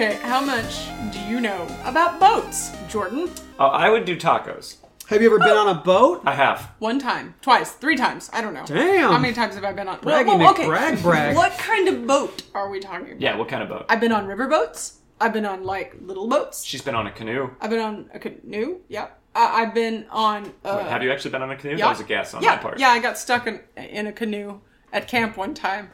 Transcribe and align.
Okay, 0.00 0.14
how 0.22 0.40
much 0.40 0.86
do 1.10 1.18
you 1.22 1.40
know 1.40 1.66
about 1.82 2.20
boats, 2.20 2.70
Jordan? 2.88 3.28
Uh, 3.58 3.66
I 3.66 3.90
would 3.90 4.04
do 4.04 4.16
tacos. 4.16 4.76
Have 5.08 5.20
you 5.20 5.26
ever 5.26 5.40
been 5.40 5.56
on 5.56 5.66
a 5.70 5.74
boat? 5.74 6.22
I 6.24 6.36
have. 6.36 6.70
One 6.78 7.00
time, 7.00 7.34
twice, 7.42 7.72
three 7.72 7.96
times. 7.96 8.30
I 8.32 8.40
don't 8.40 8.54
know. 8.54 8.64
Damn. 8.64 9.10
How 9.10 9.18
many 9.18 9.34
times 9.34 9.56
have 9.56 9.64
I 9.64 9.72
been 9.72 9.88
on? 9.88 9.98
Braggy 9.98 10.26
Well, 10.26 10.38
well, 10.38 10.50
okay. 10.52 10.66
McBrag 10.66 11.02
brag. 11.02 11.34
What 11.34 11.50
kind 11.58 11.88
of 11.88 12.06
boat 12.06 12.44
are 12.54 12.70
we 12.70 12.78
talking 12.78 13.08
about? 13.08 13.20
Yeah, 13.20 13.36
what 13.36 13.48
kind 13.48 13.60
of 13.60 13.68
boat? 13.68 13.86
I've 13.88 13.98
been 13.98 14.12
on 14.12 14.26
river 14.26 14.46
boats. 14.46 15.00
I've 15.20 15.32
been 15.32 15.44
on 15.44 15.64
like 15.64 15.96
little 16.00 16.28
boats. 16.28 16.62
She's 16.62 16.80
been 16.80 16.94
on 16.94 17.08
a 17.08 17.10
canoe. 17.10 17.50
I've 17.60 17.70
been 17.70 17.80
on 17.80 18.08
a 18.14 18.20
canoe. 18.20 18.78
Yep. 18.86 19.20
I 19.34 19.62
I've 19.62 19.74
been 19.74 20.06
on. 20.10 20.44
Uh, 20.64 20.76
Wait, 20.80 20.90
have 20.90 21.02
you 21.02 21.10
actually 21.10 21.32
been 21.32 21.42
on 21.42 21.50
a 21.50 21.56
canoe? 21.56 21.72
yeah. 21.72 21.86
That 21.86 21.90
was 21.90 22.00
a 22.02 22.04
guess 22.04 22.34
on 22.34 22.42
yeah, 22.44 22.50
my 22.50 22.56
part. 22.58 22.78
Yeah, 22.78 22.90
I 22.90 23.00
got 23.00 23.18
stuck 23.18 23.48
in 23.48 23.58
in 23.76 24.06
a 24.06 24.12
canoe 24.12 24.60
at 24.92 25.08
camp 25.08 25.36
one 25.36 25.54
time 25.54 25.90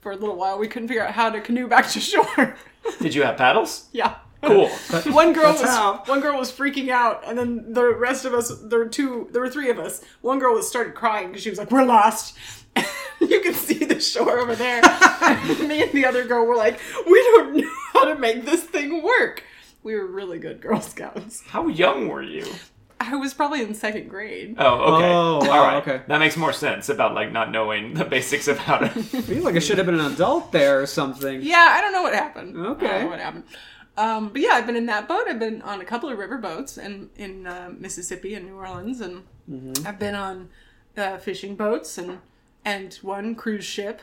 for 0.00 0.10
a 0.10 0.16
little 0.16 0.34
while. 0.34 0.58
We 0.58 0.66
couldn't 0.66 0.88
figure 0.88 1.06
out 1.06 1.14
how 1.14 1.30
to 1.30 1.40
canoe 1.40 1.68
back 1.68 1.88
to 1.90 2.00
shore. 2.00 2.56
Did 3.00 3.14
you 3.14 3.22
have 3.22 3.36
paddles? 3.36 3.88
yeah. 3.92 4.16
Cool. 4.42 4.68
One 5.12 5.32
girl 5.32 5.44
That's 5.44 5.62
was 5.62 5.70
how. 5.70 6.02
one 6.04 6.20
girl 6.20 6.38
was 6.38 6.52
freaking 6.52 6.90
out, 6.90 7.22
and 7.26 7.38
then 7.38 7.72
the 7.72 7.94
rest 7.94 8.24
of 8.26 8.34
us 8.34 8.52
there 8.64 8.78
were 8.78 8.88
two 8.88 9.28
there 9.32 9.40
were 9.40 9.48
three 9.48 9.70
of 9.70 9.78
us. 9.78 10.02
One 10.20 10.38
girl 10.38 10.54
was 10.54 10.68
started 10.68 10.94
crying 10.94 11.28
because 11.28 11.42
she 11.42 11.48
was 11.48 11.58
like, 11.58 11.70
"We're 11.70 11.84
lost." 11.84 12.36
you 13.20 13.40
can 13.40 13.54
see 13.54 13.84
the 13.84 14.00
shore 14.00 14.38
over 14.40 14.54
there. 14.54 14.82
And 14.84 15.48
me 15.68 15.82
and 15.82 15.92
the 15.92 16.04
other 16.04 16.24
girl 16.26 16.44
were 16.44 16.56
like, 16.56 16.78
"We 17.06 17.22
don't 17.22 17.56
know 17.56 17.70
how 17.94 18.04
to 18.04 18.16
make 18.16 18.44
this 18.44 18.62
thing 18.64 19.02
work." 19.02 19.44
We 19.82 19.94
were 19.94 20.06
really 20.06 20.38
good 20.38 20.60
Girl 20.60 20.80
Scouts. 20.80 21.42
How 21.46 21.68
young 21.68 22.08
were 22.08 22.22
you? 22.22 22.46
I 23.12 23.16
was 23.16 23.34
probably 23.34 23.62
in 23.62 23.74
second 23.74 24.08
grade. 24.08 24.56
Oh, 24.58 24.94
okay. 24.94 25.12
Oh, 25.12 25.38
wow, 25.40 25.50
All 25.50 25.64
right. 25.66 25.76
okay. 25.76 26.02
That 26.06 26.18
makes 26.18 26.36
more 26.36 26.52
sense 26.52 26.88
about 26.88 27.14
like 27.14 27.32
not 27.32 27.50
knowing 27.50 27.94
the 27.94 28.04
basics 28.04 28.48
of 28.48 28.58
how 28.58 28.78
to. 28.78 28.86
I 28.86 28.88
feel 28.88 29.42
like 29.44 29.56
I 29.56 29.58
should 29.60 29.78
have 29.78 29.86
been 29.86 29.98
an 30.00 30.12
adult 30.12 30.52
there 30.52 30.80
or 30.80 30.86
something. 30.86 31.42
Yeah, 31.42 31.68
I 31.70 31.80
don't 31.80 31.92
know 31.92 32.02
what 32.02 32.14
happened. 32.14 32.56
I 32.58 32.62
don't 32.62 32.82
Okay. 32.82 33.02
know 33.02 33.08
what 33.10 33.20
happened. 33.20 33.44
Um, 33.96 34.30
but 34.30 34.40
yeah, 34.42 34.50
I've 34.54 34.66
been 34.66 34.76
in 34.76 34.86
that 34.86 35.06
boat. 35.06 35.24
I've 35.28 35.38
been 35.38 35.62
on 35.62 35.80
a 35.80 35.84
couple 35.84 36.08
of 36.08 36.18
river 36.18 36.38
boats 36.38 36.78
in 36.78 37.10
in 37.16 37.46
uh, 37.46 37.70
Mississippi 37.78 38.34
and 38.34 38.46
New 38.46 38.54
Orleans, 38.56 39.00
and 39.00 39.22
Mm-hmm. 39.50 39.86
I've 39.86 39.98
been 39.98 40.14
on 40.14 40.48
uh, 40.96 41.18
fishing 41.18 41.54
boats 41.54 41.98
and 41.98 42.18
and 42.64 42.94
one 43.02 43.34
cruise 43.34 43.64
ship. 43.66 44.00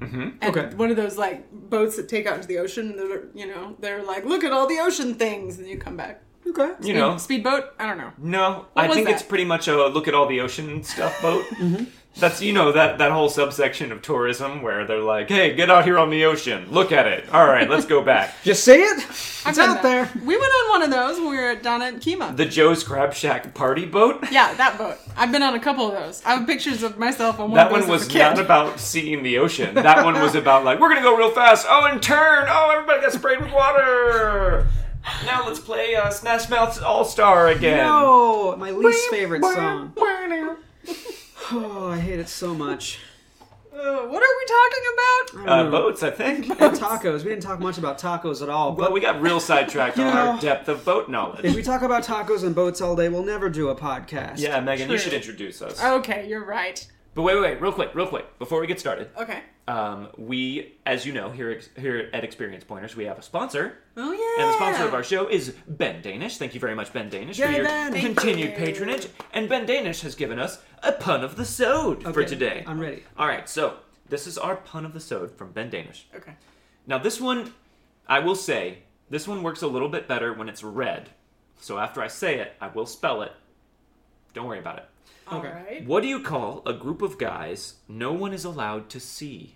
And 0.00 0.38
Okay. 0.42 0.74
one 0.76 0.90
of 0.90 0.96
those 0.96 1.18
like 1.18 1.50
boats 1.52 1.96
that 1.96 2.08
take 2.08 2.26
out 2.26 2.36
into 2.36 2.48
the 2.48 2.58
ocean. 2.58 2.90
And 2.90 2.98
they're 2.98 3.24
you 3.34 3.46
know 3.46 3.76
they're 3.80 4.02
like 4.02 4.24
look 4.24 4.42
at 4.44 4.52
all 4.52 4.66
the 4.66 4.78
ocean 4.80 5.14
things, 5.14 5.58
and 5.58 5.68
you 5.68 5.76
come 5.78 5.96
back. 5.96 6.22
Okay. 6.50 6.72
You 6.86 6.94
know. 6.94 7.16
speedboat. 7.16 7.74
I 7.78 7.86
don't 7.86 7.98
know. 7.98 8.12
No, 8.18 8.66
I 8.76 8.88
think 8.88 9.06
that? 9.06 9.14
it's 9.14 9.22
pretty 9.22 9.44
much 9.44 9.68
a 9.68 9.86
look 9.88 10.08
at 10.08 10.14
all 10.14 10.26
the 10.26 10.40
ocean 10.40 10.82
stuff 10.82 11.20
boat. 11.22 11.44
Mm-hmm. 11.60 11.84
That's 12.18 12.42
you 12.42 12.52
know 12.52 12.72
that 12.72 12.98
that 12.98 13.12
whole 13.12 13.28
subsection 13.28 13.92
of 13.92 14.02
tourism 14.02 14.62
where 14.62 14.84
they're 14.84 14.98
like, 14.98 15.28
"Hey, 15.28 15.54
get 15.54 15.70
out 15.70 15.84
here 15.84 15.96
on 15.96 16.10
the 16.10 16.24
ocean, 16.24 16.66
look 16.68 16.90
at 16.90 17.06
it. 17.06 17.32
All 17.32 17.46
right, 17.46 17.70
let's 17.70 17.86
go 17.86 18.02
back." 18.12 18.34
Just 18.42 18.64
see 18.64 18.82
it? 18.82 18.98
I've 18.98 19.50
It's 19.50 19.58
out 19.60 19.80
there. 19.84 20.10
We 20.24 20.36
went 20.36 20.52
on 20.52 20.68
one 20.70 20.82
of 20.82 20.90
those 20.90 21.20
when 21.20 21.30
we 21.30 21.36
were 21.36 21.54
down 21.54 21.82
at 21.82 21.94
Kemah. 22.00 22.36
The 22.36 22.46
Joe's 22.46 22.82
Crab 22.82 23.14
Shack 23.14 23.54
party 23.54 23.86
boat. 23.86 24.24
yeah, 24.32 24.52
that 24.54 24.76
boat. 24.76 24.96
I've 25.16 25.30
been 25.30 25.44
on 25.44 25.54
a 25.54 25.60
couple 25.60 25.86
of 25.86 25.92
those. 25.92 26.20
I 26.24 26.34
have 26.34 26.48
pictures 26.48 26.82
of 26.82 26.98
myself 26.98 27.38
on 27.38 27.52
one 27.52 27.56
That 27.56 27.66
of 27.68 27.72
one 27.80 27.88
was 27.88 28.02
as 28.02 28.08
a 28.08 28.10
kid. 28.10 28.18
not 28.18 28.38
about 28.40 28.80
seeing 28.80 29.22
the 29.22 29.38
ocean. 29.38 29.76
That 29.76 30.04
one 30.04 30.14
was 30.20 30.34
about 30.34 30.64
like, 30.64 30.80
we're 30.80 30.88
gonna 30.88 31.02
go 31.02 31.16
real 31.16 31.30
fast. 31.30 31.64
Oh, 31.70 31.84
and 31.86 32.02
turn. 32.02 32.46
Oh, 32.48 32.72
everybody 32.74 33.02
got 33.02 33.12
sprayed 33.12 33.40
with 33.40 33.52
water. 33.52 34.66
Now 35.24 35.46
let's 35.46 35.60
play 35.60 35.94
uh, 35.94 36.10
Smash 36.10 36.48
Mouth 36.48 36.82
All 36.82 37.04
Star 37.04 37.48
again. 37.48 37.78
No, 37.78 38.56
my 38.56 38.70
least 38.70 39.08
favorite 39.10 39.42
song. 39.42 39.92
Oh, 41.52 41.90
I 41.92 41.98
hate 41.98 42.20
it 42.20 42.28
so 42.28 42.54
much. 42.54 43.00
Uh, 43.72 43.76
what 44.06 44.22
are 44.22 44.36
we 44.36 44.44
talking 44.46 44.84
about? 44.92 45.48
I 45.48 45.52
Uh, 45.52 45.62
don't 45.62 45.70
know. 45.72 45.78
boats, 45.82 46.02
I 46.02 46.10
think. 46.10 46.46
Tacos. 46.46 47.24
We 47.24 47.30
didn't 47.30 47.42
talk 47.42 47.60
much 47.60 47.78
about 47.78 47.98
tacos 47.98 48.42
at 48.42 48.48
all. 48.50 48.74
Well, 48.74 48.86
But 48.88 48.92
we 48.92 49.00
got 49.00 49.20
real 49.22 49.40
sidetracked 49.40 49.98
on 49.98 50.06
You 50.06 50.12
our 50.12 50.34
know- 50.34 50.40
depth 50.40 50.68
of 50.68 50.84
boat 50.84 51.08
knowledge. 51.08 51.38
if 51.38 51.44
knowledge. 51.44 51.56
we 51.56 51.62
talk 51.62 51.82
about 51.82 52.02
tacos 52.04 52.44
and 52.44 52.54
boats 52.54 52.80
all 52.80 52.94
day, 52.94 53.08
we'll 53.08 53.24
never 53.24 53.48
do 53.48 53.68
a 53.70 53.74
podcast. 53.74 54.34
Yeah, 54.36 54.60
Meghan, 54.60 54.80
you 54.80 54.86
True. 54.86 54.98
should 54.98 55.12
introduce 55.14 55.62
us. 55.62 55.82
Okay, 55.82 56.26
you're 56.28 56.44
right. 56.44 56.86
But 57.14 57.22
wait, 57.22 57.34
wait, 57.36 57.42
wait, 57.42 57.60
real 57.62 57.72
quick, 57.72 57.90
real 57.94 58.06
quick, 58.06 58.38
before 58.38 58.60
we 58.60 58.66
get 58.66 58.78
started. 58.78 59.08
Okay. 59.18 59.40
Um, 59.70 60.08
we, 60.18 60.74
as 60.84 61.06
you 61.06 61.12
know, 61.12 61.30
here 61.30 61.60
here 61.78 62.10
at 62.12 62.24
Experience 62.24 62.64
Pointers, 62.64 62.96
we 62.96 63.04
have 63.04 63.18
a 63.18 63.22
sponsor, 63.22 63.78
Oh 63.96 64.10
yeah. 64.12 64.42
and 64.44 64.48
the 64.52 64.56
sponsor 64.56 64.84
of 64.88 64.94
our 64.94 65.04
show 65.04 65.28
is 65.28 65.54
Ben 65.68 66.02
Danish. 66.02 66.38
Thank 66.38 66.54
you 66.54 66.60
very 66.60 66.74
much, 66.74 66.92
Ben 66.92 67.08
Danish, 67.08 67.38
for 67.38 67.48
your 67.50 67.64
Ben. 67.64 67.92
Continued 67.92 68.50
you. 68.50 68.56
patronage. 68.56 69.06
And 69.32 69.48
Ben 69.48 69.66
Danish 69.66 70.00
has 70.00 70.14
given 70.16 70.38
us 70.40 70.60
a 70.82 70.90
pun 70.92 71.22
of 71.22 71.36
the 71.36 71.44
sode 71.44 72.02
for 72.02 72.24
today. 72.24 72.64
I'm 72.66 72.80
ready. 72.80 73.04
All 73.16 73.28
right, 73.28 73.48
so 73.48 73.76
this 74.08 74.26
is 74.26 74.36
our 74.38 74.56
pun 74.56 74.84
of 74.84 74.92
the 74.92 74.98
sode 75.00 75.30
from 75.38 75.52
Ben 75.52 75.70
Danish. 75.70 76.06
Okay. 76.16 76.32
Now, 76.88 76.98
this 76.98 77.20
one, 77.20 77.52
I 78.08 78.18
will 78.18 78.34
say, 78.34 78.78
this 79.08 79.28
one 79.28 79.42
works 79.44 79.62
a 79.62 79.68
little 79.68 79.88
bit 79.88 80.08
better 80.08 80.32
when 80.32 80.48
it's 80.48 80.64
read. 80.64 81.10
So 81.60 81.78
after 81.78 82.02
I 82.02 82.08
say 82.08 82.40
it, 82.40 82.54
I 82.60 82.68
will 82.68 82.86
spell 82.86 83.22
it. 83.22 83.32
Don't 84.34 84.46
worry 84.46 84.58
about 84.58 84.78
it. 84.78 84.86
All 85.28 85.38
Okay. 85.38 85.48
right. 85.52 85.86
What 85.86 86.02
do 86.02 86.08
you 86.08 86.20
call 86.20 86.62
a 86.66 86.72
group 86.72 87.02
of 87.02 87.18
guys 87.18 87.74
no 87.86 88.12
one 88.12 88.32
is 88.32 88.44
allowed 88.44 88.88
to 88.90 88.98
see? 88.98 89.54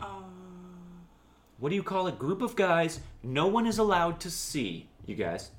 Uh, 0.00 0.06
What 1.58 1.70
do 1.70 1.74
you 1.74 1.82
call 1.82 2.06
a 2.06 2.12
group 2.12 2.42
of 2.42 2.54
guys 2.56 3.00
no 3.22 3.46
one 3.46 3.66
is 3.66 3.78
allowed 3.78 4.20
to 4.20 4.30
see? 4.30 4.88
You 5.06 5.14
guys? 5.14 5.50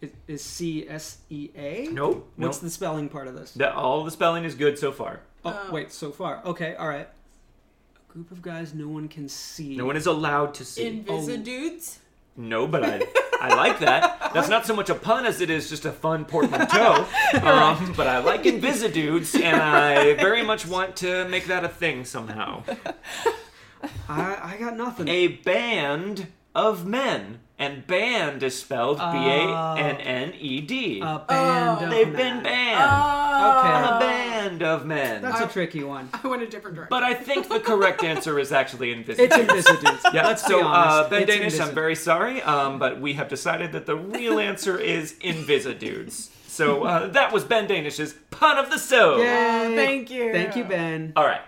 Is, 0.00 0.10
is 0.28 0.42
C 0.44 0.86
S 0.88 1.18
E 1.30 1.50
A? 1.56 1.88
Nope. 1.92 2.30
What's 2.36 2.58
nope. 2.58 2.62
the 2.62 2.70
spelling 2.70 3.08
part 3.08 3.26
of 3.28 3.34
this? 3.34 3.52
That 3.52 3.72
all 3.74 4.04
the 4.04 4.10
spelling 4.10 4.44
is 4.44 4.54
good 4.54 4.78
so 4.78 4.92
far. 4.92 5.20
Oh, 5.44 5.66
Oh. 5.68 5.72
wait, 5.72 5.92
so 5.92 6.10
far. 6.10 6.42
Okay, 6.44 6.74
all 6.74 6.88
right. 6.88 7.08
A 7.08 8.12
group 8.12 8.30
of 8.30 8.42
guys 8.42 8.74
no 8.74 8.88
one 8.88 9.08
can 9.08 9.28
see. 9.28 9.76
No 9.76 9.84
one 9.86 9.96
is 9.96 10.06
allowed 10.06 10.54
to 10.54 10.64
see. 10.64 10.84
Invisa 11.04 11.42
dudes. 11.42 11.98
No, 12.36 12.66
but 12.66 12.82
I 12.84 13.02
I 13.40 13.54
like 13.54 13.78
that. 13.80 14.32
That's 14.34 14.48
not 14.48 14.64
so 14.66 14.74
much 14.74 14.88
a 14.90 14.94
pun 14.94 15.26
as 15.26 15.40
it 15.40 15.50
is 15.50 15.68
just 15.68 15.84
a 15.84 15.92
fun 15.92 16.24
portmanteau. 16.24 17.06
Um, 17.42 17.92
but 17.96 18.06
I 18.06 18.18
like 18.18 18.42
Invisidudes, 18.44 19.40
and 19.40 19.60
I 19.60 20.14
very 20.14 20.42
much 20.42 20.66
want 20.66 20.96
to 20.96 21.28
make 21.28 21.46
that 21.46 21.64
a 21.64 21.68
thing 21.68 22.04
somehow. 22.04 22.62
I, 24.08 24.54
I 24.54 24.56
got 24.58 24.76
nothing. 24.76 25.08
A 25.08 25.28
band 25.28 26.26
of 26.54 26.84
men, 26.86 27.38
and 27.58 27.86
band 27.86 28.42
is 28.42 28.58
spelled 28.58 28.98
B 28.98 29.02
A 29.04 29.76
N 29.78 29.96
N 29.96 30.34
E 30.38 30.60
D. 30.60 31.00
a 31.00 31.24
band 31.26 31.84
of 31.84 31.90
They've 31.90 32.06
been 32.06 32.42
men. 32.42 32.42
banned. 32.42 32.80
Okay. 33.40 33.96
A 33.96 33.98
band 34.00 34.62
of 34.62 34.84
men. 34.84 35.22
That's 35.22 35.40
a 35.40 35.46
tricky 35.46 35.82
one. 35.84 36.08
I 36.12 36.26
went 36.26 36.42
a 36.42 36.46
different 36.48 36.76
direction. 36.76 36.88
But 36.90 37.02
I 37.04 37.14
think 37.14 37.48
the 37.48 37.60
correct 37.60 38.02
answer 38.04 38.38
is 38.38 38.52
actually 38.52 38.92
Invisidudes. 38.94 39.18
It's 39.18 39.36
Invisidudes. 39.36 39.80
Invisidudes. 40.02 40.14
Yeah, 40.14 40.26
Let's 40.26 40.44
so 40.46 40.58
be 40.58 40.64
uh. 40.66 41.08
Ben 41.08 41.22
It's 41.22 41.32
Danish, 41.34 41.60
I'm 41.60 41.68
Invisidudes. 41.68 41.74
very 41.74 41.94
sorry, 41.94 42.42
um, 42.42 42.78
but 42.78 43.00
we 43.00 43.14
have 43.14 43.28
decided 43.28 43.72
that 43.72 43.86
the 43.86 43.96
real 43.96 44.38
answer 44.50 44.78
is 44.78 45.14
Invisidudes. 45.20 46.28
So 46.48 46.82
uh, 46.84 47.06
that 47.08 47.32
was 47.32 47.44
Ben 47.44 47.66
Danish's 47.68 48.14
pun 48.30 48.58
of 48.58 48.70
the 48.70 48.78
so. 48.78 49.18
Yay. 49.18 49.74
thank 49.76 50.10
you. 50.10 50.32
Thank 50.32 50.56
you, 50.56 50.64
Ben. 50.64 51.12
All 51.16 51.24
right. 51.24 51.40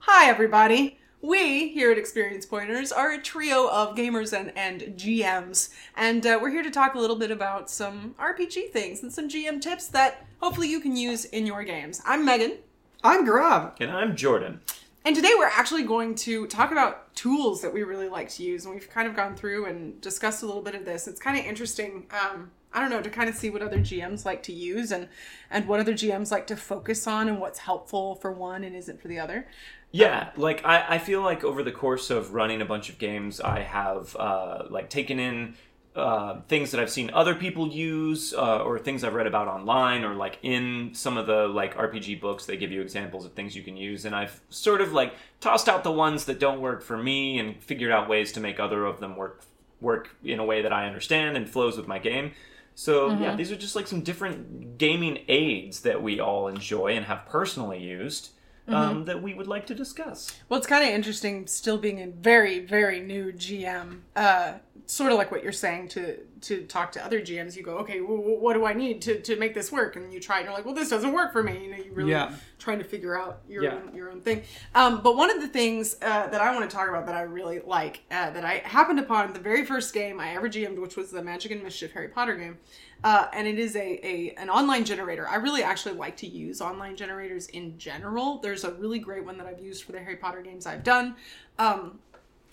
Hi, 0.00 0.28
everybody. 0.28 0.98
We 1.24 1.68
here 1.68 1.92
at 1.92 1.98
Experience 1.98 2.44
Pointers 2.44 2.90
are 2.90 3.12
a 3.12 3.18
trio 3.18 3.68
of 3.70 3.94
gamers 3.94 4.36
and, 4.36 4.52
and 4.58 4.96
GMs, 4.98 5.68
and 5.96 6.26
uh, 6.26 6.40
we're 6.42 6.50
here 6.50 6.64
to 6.64 6.70
talk 6.70 6.96
a 6.96 6.98
little 6.98 7.14
bit 7.14 7.30
about 7.30 7.70
some 7.70 8.16
RPG 8.18 8.70
things 8.70 9.04
and 9.04 9.12
some 9.12 9.28
GM 9.28 9.60
tips 9.60 9.86
that 9.86 10.26
hopefully 10.40 10.68
you 10.68 10.80
can 10.80 10.96
use 10.96 11.24
in 11.26 11.46
your 11.46 11.62
games. 11.62 12.02
I'm 12.04 12.26
Meghan, 12.26 12.56
I'm 13.04 13.24
Gaurav. 13.24 13.74
And 13.80 13.92
I'm 13.92 14.16
Jordan. 14.16 14.62
and 15.04 15.14
today 15.14 15.30
we're 15.38 15.46
actually 15.46 15.84
going 15.84 16.16
to 16.16 16.48
talk 16.48 16.72
about 16.72 17.14
tools 17.14 17.62
that 17.62 17.72
we 17.72 17.84
really 17.84 18.08
like 18.08 18.28
to 18.30 18.42
use, 18.42 18.64
and 18.64 18.74
we've 18.74 18.90
kind 18.90 19.06
of 19.06 19.14
gone 19.14 19.36
through 19.36 19.66
and 19.66 20.00
discussed 20.00 20.42
a 20.42 20.46
little 20.46 20.62
bit 20.62 20.74
of 20.74 20.84
this. 20.84 21.06
It's 21.06 21.20
kind 21.20 21.38
of 21.38 21.44
interesting. 21.44 22.06
Um, 22.10 22.50
I 22.74 22.80
don't 22.80 22.90
know 22.90 23.02
to 23.02 23.10
kind 23.10 23.28
of 23.28 23.36
see 23.36 23.50
what 23.50 23.62
other 23.62 23.78
GMs 23.78 24.24
like 24.24 24.42
to 24.44 24.52
use 24.52 24.90
and 24.90 25.08
and 25.50 25.68
what 25.68 25.78
other 25.78 25.92
GMs 25.92 26.30
like 26.30 26.46
to 26.48 26.56
focus 26.56 27.06
on 27.06 27.28
and 27.28 27.38
what's 27.38 27.60
helpful 27.60 28.14
for 28.16 28.32
one 28.32 28.64
and 28.64 28.74
isn't 28.74 29.00
for 29.00 29.08
the 29.08 29.18
other. 29.18 29.46
Yeah, 29.92 30.30
like 30.36 30.64
I, 30.64 30.94
I 30.94 30.98
feel 30.98 31.20
like 31.20 31.44
over 31.44 31.62
the 31.62 31.70
course 31.70 32.08
of 32.10 32.32
running 32.32 32.62
a 32.62 32.64
bunch 32.64 32.88
of 32.88 32.98
games, 32.98 33.40
I 33.40 33.60
have 33.60 34.16
uh, 34.16 34.64
like 34.70 34.88
taken 34.88 35.18
in 35.18 35.54
uh, 35.94 36.40
things 36.48 36.70
that 36.70 36.80
I've 36.80 36.90
seen 36.90 37.10
other 37.12 37.34
people 37.34 37.68
use, 37.68 38.32
uh, 38.32 38.62
or 38.62 38.78
things 38.78 39.04
I've 39.04 39.12
read 39.12 39.26
about 39.26 39.48
online, 39.48 40.02
or 40.02 40.14
like 40.14 40.38
in 40.42 40.92
some 40.94 41.18
of 41.18 41.26
the 41.26 41.46
like 41.46 41.76
RPG 41.76 42.22
books, 42.22 42.46
they 42.46 42.56
give 42.56 42.72
you 42.72 42.80
examples 42.80 43.26
of 43.26 43.32
things 43.34 43.54
you 43.54 43.62
can 43.62 43.76
use, 43.76 44.06
and 44.06 44.16
I've 44.16 44.40
sort 44.48 44.80
of 44.80 44.94
like 44.94 45.14
tossed 45.40 45.68
out 45.68 45.84
the 45.84 45.92
ones 45.92 46.24
that 46.24 46.40
don't 46.40 46.62
work 46.62 46.82
for 46.82 46.96
me, 46.96 47.38
and 47.38 47.62
figured 47.62 47.92
out 47.92 48.08
ways 48.08 48.32
to 48.32 48.40
make 48.40 48.58
other 48.58 48.86
of 48.86 48.98
them 48.98 49.14
work 49.14 49.42
work 49.82 50.16
in 50.24 50.38
a 50.38 50.44
way 50.44 50.62
that 50.62 50.72
I 50.72 50.86
understand 50.86 51.36
and 51.36 51.46
flows 51.46 51.76
with 51.76 51.86
my 51.86 51.98
game. 51.98 52.32
So 52.74 53.10
yeah, 53.12 53.36
these 53.36 53.52
are 53.52 53.56
just 53.56 53.76
like 53.76 53.86
some 53.86 54.00
different 54.00 54.78
gaming 54.78 55.18
aids 55.28 55.80
that 55.80 56.02
we 56.02 56.18
all 56.18 56.48
enjoy 56.48 56.92
and 56.92 57.04
have 57.04 57.26
personally 57.26 57.78
used 57.82 58.30
um, 58.68 59.04
that 59.06 59.22
we 59.22 59.34
would 59.34 59.48
like 59.48 59.66
to 59.66 59.74
discuss. 59.74 60.34
Well, 60.48 60.58
it's 60.58 60.66
kind 60.66 60.84
of 60.84 60.90
interesting 60.94 61.46
still 61.46 61.78
being 61.78 62.00
a 62.00 62.06
very, 62.06 62.60
very 62.60 63.00
new 63.00 63.32
GM. 63.32 64.00
Uh, 64.14 64.54
sort 64.86 65.12
of 65.12 65.18
like 65.18 65.30
what 65.30 65.42
you're 65.42 65.52
saying 65.52 65.88
to 65.88 66.18
to 66.42 66.64
talk 66.64 66.90
to 66.92 67.04
other 67.04 67.20
GMs. 67.20 67.56
You 67.56 67.62
go, 67.62 67.78
okay, 67.78 68.00
well, 68.00 68.16
what 68.18 68.54
do 68.54 68.64
I 68.66 68.72
need 68.72 69.00
to, 69.02 69.20
to 69.20 69.36
make 69.36 69.54
this 69.54 69.70
work? 69.70 69.94
And 69.94 70.12
you 70.12 70.18
try, 70.18 70.38
and 70.38 70.46
you're 70.46 70.54
like, 70.54 70.64
well, 70.64 70.74
this 70.74 70.90
doesn't 70.90 71.12
work 71.12 71.32
for 71.32 71.40
me. 71.40 71.64
You 71.64 71.70
know, 71.70 71.76
you 71.76 71.92
really 71.92 72.10
Yeah. 72.10 72.32
trying 72.58 72.78
to 72.78 72.84
figure 72.84 73.16
out 73.16 73.42
your 73.48 73.62
Yeah. 73.62 73.74
own, 73.76 73.94
your 73.94 74.10
own 74.10 74.20
thing. 74.20 74.42
Um, 74.74 75.02
but 75.02 75.16
one 75.16 75.30
of 75.30 75.40
the 75.40 75.46
things 75.46 75.94
uh, 76.02 76.26
that 76.26 76.40
I 76.40 76.52
want 76.52 76.68
to 76.68 76.76
talk 76.76 76.88
about 76.88 77.06
that 77.06 77.14
I 77.14 77.22
really 77.22 77.60
like 77.60 78.00
uh, 78.10 78.30
that 78.30 78.44
I 78.44 78.54
happened 78.64 78.98
upon 78.98 79.32
the 79.32 79.38
very 79.38 79.64
first 79.64 79.94
game 79.94 80.18
I 80.18 80.34
ever 80.34 80.48
GM'd, 80.48 80.80
which 80.80 80.96
was 80.96 81.12
the 81.12 81.22
Magic 81.22 81.52
and 81.52 81.62
Mischief 81.62 81.92
Harry 81.92 82.08
Potter 82.08 82.34
game, 82.34 82.58
uh, 83.04 83.26
and 83.32 83.46
it 83.48 83.58
is 83.58 83.74
a, 83.76 84.06
a 84.06 84.34
an 84.36 84.48
online 84.48 84.84
generator. 84.84 85.28
I 85.28 85.36
really 85.36 85.62
actually 85.62 85.94
like 85.94 86.16
to 86.18 86.26
use 86.26 86.60
online 86.60 86.96
generators 86.96 87.48
in 87.48 87.78
general. 87.78 88.38
There's 88.38 88.64
a 88.64 88.72
really 88.74 88.98
great 88.98 89.24
one 89.24 89.38
that 89.38 89.46
I've 89.46 89.60
used 89.60 89.84
for 89.84 89.92
the 89.92 89.98
Harry 89.98 90.16
Potter 90.16 90.42
games 90.42 90.66
I've 90.66 90.84
done. 90.84 91.16
Um, 91.58 91.98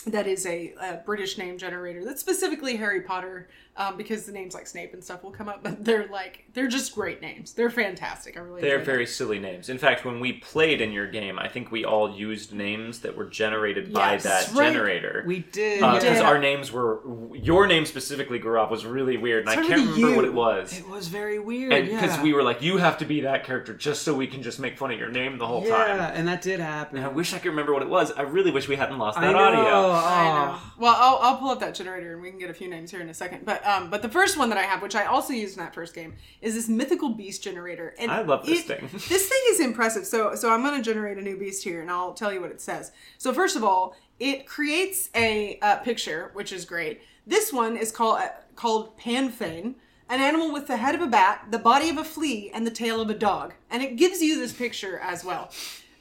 that 0.05 0.27
is 0.27 0.45
a, 0.45 0.73
a 0.81 1.01
British 1.05 1.37
name 1.37 1.57
generator 1.57 2.05
that's 2.05 2.21
specifically 2.21 2.77
Harry 2.77 3.01
Potter 3.01 3.49
um, 3.79 3.97
because 3.97 4.25
the 4.25 4.31
names 4.31 4.53
like 4.53 4.67
Snape 4.67 4.93
and 4.93 5.03
stuff 5.03 5.23
will 5.23 5.31
come 5.31 5.49
up, 5.49 5.63
but 5.63 5.83
they're 5.83 6.07
like 6.07 6.45
they're 6.53 6.67
just 6.67 6.93
great 6.93 7.21
names. 7.21 7.53
They're 7.53 7.69
fantastic. 7.69 8.37
I 8.37 8.41
really 8.41 8.61
They're 8.61 8.75
enjoy 8.75 8.85
them. 8.85 8.93
very 8.93 9.05
silly 9.07 9.39
names. 9.39 9.69
In 9.69 9.77
fact, 9.77 10.05
when 10.05 10.19
we 10.19 10.33
played 10.33 10.81
in 10.81 10.91
your 10.91 11.07
game, 11.07 11.39
I 11.39 11.47
think 11.47 11.71
we 11.71 11.85
all 11.85 12.11
used 12.11 12.53
names 12.53 12.99
that 12.99 13.15
were 13.15 13.25
generated 13.25 13.93
by 13.93 14.17
that 14.17 14.51
right. 14.53 14.73
generator. 14.73 15.23
We 15.25 15.39
did. 15.39 15.79
because 15.79 16.03
did. 16.03 16.21
our 16.21 16.37
names 16.37 16.71
were 16.71 17.01
your 17.33 17.65
name 17.65 17.85
specifically 17.85 18.37
grew 18.37 18.59
was 18.69 18.85
really 18.85 19.15
weird, 19.15 19.47
and 19.47 19.49
I 19.49 19.55
can't 19.55 19.69
with 19.69 19.95
remember 19.95 20.09
you. 20.09 20.15
what 20.15 20.25
it 20.25 20.33
was. 20.33 20.77
It 20.77 20.87
was 20.87 21.07
very 21.07 21.39
weird. 21.39 21.71
And 21.71 21.85
because 21.85 22.17
yeah. 22.17 22.23
we 22.23 22.33
were 22.33 22.43
like, 22.43 22.61
you 22.61 22.77
have 22.77 22.97
to 22.97 23.05
be 23.05 23.21
that 23.21 23.45
character 23.45 23.73
just 23.73 24.03
so 24.03 24.13
we 24.13 24.27
can 24.27 24.43
just 24.43 24.59
make 24.59 24.77
fun 24.77 24.91
of 24.91 24.99
your 24.99 25.09
name 25.09 25.37
the 25.37 25.47
whole 25.47 25.63
yeah, 25.63 25.77
time. 25.77 25.97
Yeah, 25.97 26.07
and 26.07 26.27
that 26.27 26.41
did 26.41 26.59
happen. 26.59 26.97
And 26.97 27.05
I 27.05 27.09
wish 27.09 27.33
I 27.33 27.39
could 27.39 27.49
remember 27.49 27.73
what 27.73 27.81
it 27.81 27.89
was. 27.89 28.11
I 28.11 28.23
really 28.23 28.51
wish 28.51 28.67
we 28.67 28.75
hadn't 28.75 28.97
lost 28.97 29.17
I 29.17 29.27
that 29.27 29.31
know. 29.31 29.39
audio. 29.39 29.61
I 29.61 29.63
know. 29.63 30.55
Oh. 30.55 30.73
Well, 30.77 30.95
I'll, 30.97 31.19
I'll 31.21 31.37
pull 31.37 31.49
up 31.49 31.59
that 31.61 31.75
generator 31.75 32.13
and 32.13 32.21
we 32.21 32.29
can 32.29 32.39
get 32.39 32.49
a 32.49 32.53
few 32.53 32.67
names 32.67 32.91
here 32.91 33.01
in 33.01 33.09
a 33.09 33.13
second. 33.13 33.45
But 33.45 33.65
um, 33.69 33.89
but 33.89 34.01
the 34.01 34.09
first 34.09 34.37
one 34.37 34.49
that 34.49 34.57
I 34.57 34.63
have, 34.63 34.81
which 34.81 34.95
I 34.95 35.05
also 35.05 35.33
used 35.33 35.57
in 35.57 35.63
that 35.63 35.75
first 35.75 35.93
game, 35.93 36.15
is 36.41 36.55
this 36.55 36.67
mythical 36.67 37.09
beast 37.09 37.43
generator. 37.43 37.93
And 37.99 38.09
I 38.09 38.21
love 38.21 38.45
this 38.45 38.61
it- 38.61 38.67
thing. 38.67 38.89
this 38.91 39.29
thing 39.29 39.41
is 39.49 39.59
impressive. 39.59 40.05
So 40.05 40.35
so 40.35 40.51
I'm 40.51 40.63
going 40.63 40.75
to 40.75 40.81
generate 40.81 41.17
a 41.17 41.21
new 41.21 41.37
beast 41.37 41.63
here, 41.63 41.81
and 41.81 41.91
I'll 41.91 42.13
tell 42.13 42.33
you 42.33 42.41
what 42.41 42.51
it 42.51 42.61
says. 42.61 42.91
So 43.17 43.31
first 43.33 43.55
of 43.55 43.63
all, 43.63 43.95
it 44.19 44.47
creates 44.47 45.09
a 45.15 45.59
uh, 45.61 45.77
picture, 45.77 46.31
which 46.33 46.51
is 46.51 46.65
great. 46.65 47.01
This 47.27 47.53
one 47.53 47.77
is 47.77 47.91
called 47.91 48.19
uh, 48.19 48.29
called 48.55 48.97
Panfane. 48.97 49.75
An 50.11 50.19
animal 50.21 50.51
with 50.51 50.65
the 50.65 50.77
head 50.77 50.95
of 50.95 51.01
a 51.01 51.07
bat, 51.07 51.45
the 51.51 51.59
body 51.59 51.87
of 51.89 51.99
a 51.99 52.03
flea, 52.03 52.49
and 52.51 52.65
the 52.65 52.71
tail 52.71 52.99
of 52.99 53.11
a 53.11 53.13
dog. 53.13 53.53
And 53.69 53.83
it 53.83 53.95
gives 53.95 54.23
you 54.23 54.39
this 54.39 54.51
picture 54.51 54.97
as 54.97 55.23
well. 55.23 55.51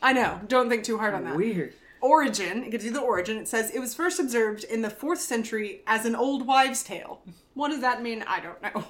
I 0.01 0.15
know, 0.15 0.41
don't 0.49 0.71
think 0.71 0.85
too 0.85 0.97
hard 0.97 1.13
on 1.13 1.25
that 1.25 1.37
Weird. 1.37 1.75
Origin 2.01 2.63
it 2.65 2.71
gives 2.71 2.85
you 2.85 2.91
the 2.93 3.01
origin 3.01 3.37
it 3.37 3.49
says 3.49 3.71
it 3.71 3.79
was 3.81 3.95
first 3.95 4.19
observed 4.21 4.65
in 4.65 4.83
the 4.83 4.91
fourth 4.91 5.21
century 5.21 5.83
as 5.87 6.05
an 6.05 6.15
old 6.15 6.47
wives 6.47 6.83
tale 6.83 7.23
what 7.55 7.69
does 7.69 7.81
that 7.81 8.03
mean 8.03 8.25
i 8.27 8.41
don't 8.41 8.63
know 8.63 8.85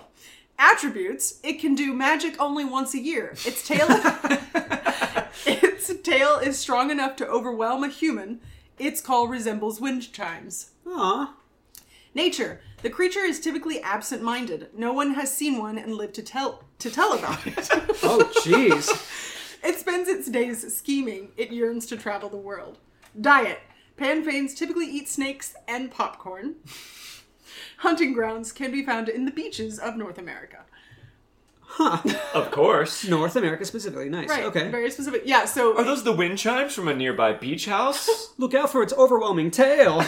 attributes 0.58 1.38
it 1.42 1.60
can 1.60 1.74
do 1.74 1.92
magic 1.94 2.40
only 2.40 2.64
once 2.64 2.94
a 2.94 2.98
year 2.98 3.30
its 3.44 3.66
tail 3.66 3.86
its 5.46 5.92
tail 6.02 6.38
is 6.38 6.58
strong 6.58 6.90
enough 6.90 7.14
to 7.16 7.26
overwhelm 7.26 7.84
a 7.84 7.88
human 7.88 8.40
its 8.78 9.00
call 9.00 9.28
resembles 9.28 9.80
wind 9.80 10.12
chimes 10.12 10.70
Aw. 10.86 11.34
nature 12.14 12.60
the 12.82 12.90
creature 12.90 13.20
is 13.24 13.40
typically 13.40 13.80
absent-minded 13.82 14.68
no 14.76 14.92
one 14.92 15.14
has 15.14 15.34
seen 15.34 15.58
one 15.58 15.78
and 15.78 15.94
lived 15.94 16.14
to 16.14 16.22
tell 16.22 16.64
to 16.78 16.90
tell 16.90 17.12
about 17.12 17.46
it 17.46 17.68
Oh, 18.02 18.30
jeez. 18.42 18.88
It 19.64 19.76
spends 19.76 20.08
its 20.08 20.28
days 20.30 20.76
scheming. 20.76 21.30
It 21.36 21.50
yearns 21.50 21.86
to 21.86 21.96
travel 21.96 22.28
the 22.28 22.36
world. 22.36 22.78
Diet. 23.20 23.60
Panfanes 23.96 24.56
typically 24.56 24.86
eat 24.86 25.08
snakes 25.08 25.54
and 25.66 25.90
popcorn. 25.90 26.56
Hunting 27.78 28.12
grounds 28.12 28.52
can 28.52 28.70
be 28.70 28.84
found 28.84 29.08
in 29.08 29.24
the 29.24 29.30
beaches 29.30 29.78
of 29.78 29.96
North 29.96 30.18
America. 30.18 30.64
Huh. 31.70 32.00
Of 32.34 32.50
course. 32.50 33.04
North 33.08 33.36
America 33.36 33.64
specifically. 33.64 34.08
Nice. 34.08 34.28
Right. 34.28 34.44
Okay. 34.44 34.68
Very 34.70 34.90
specific. 34.90 35.22
Yeah, 35.26 35.44
so 35.44 35.76
Are 35.76 35.84
those 35.84 36.02
the 36.02 36.12
wind 36.12 36.38
chimes 36.38 36.74
from 36.74 36.88
a 36.88 36.94
nearby 36.94 37.34
beach 37.34 37.66
house? 37.66 38.32
Look 38.38 38.54
out 38.54 38.70
for 38.70 38.82
its 38.82 38.92
overwhelming 38.94 39.50
tail. 39.50 40.02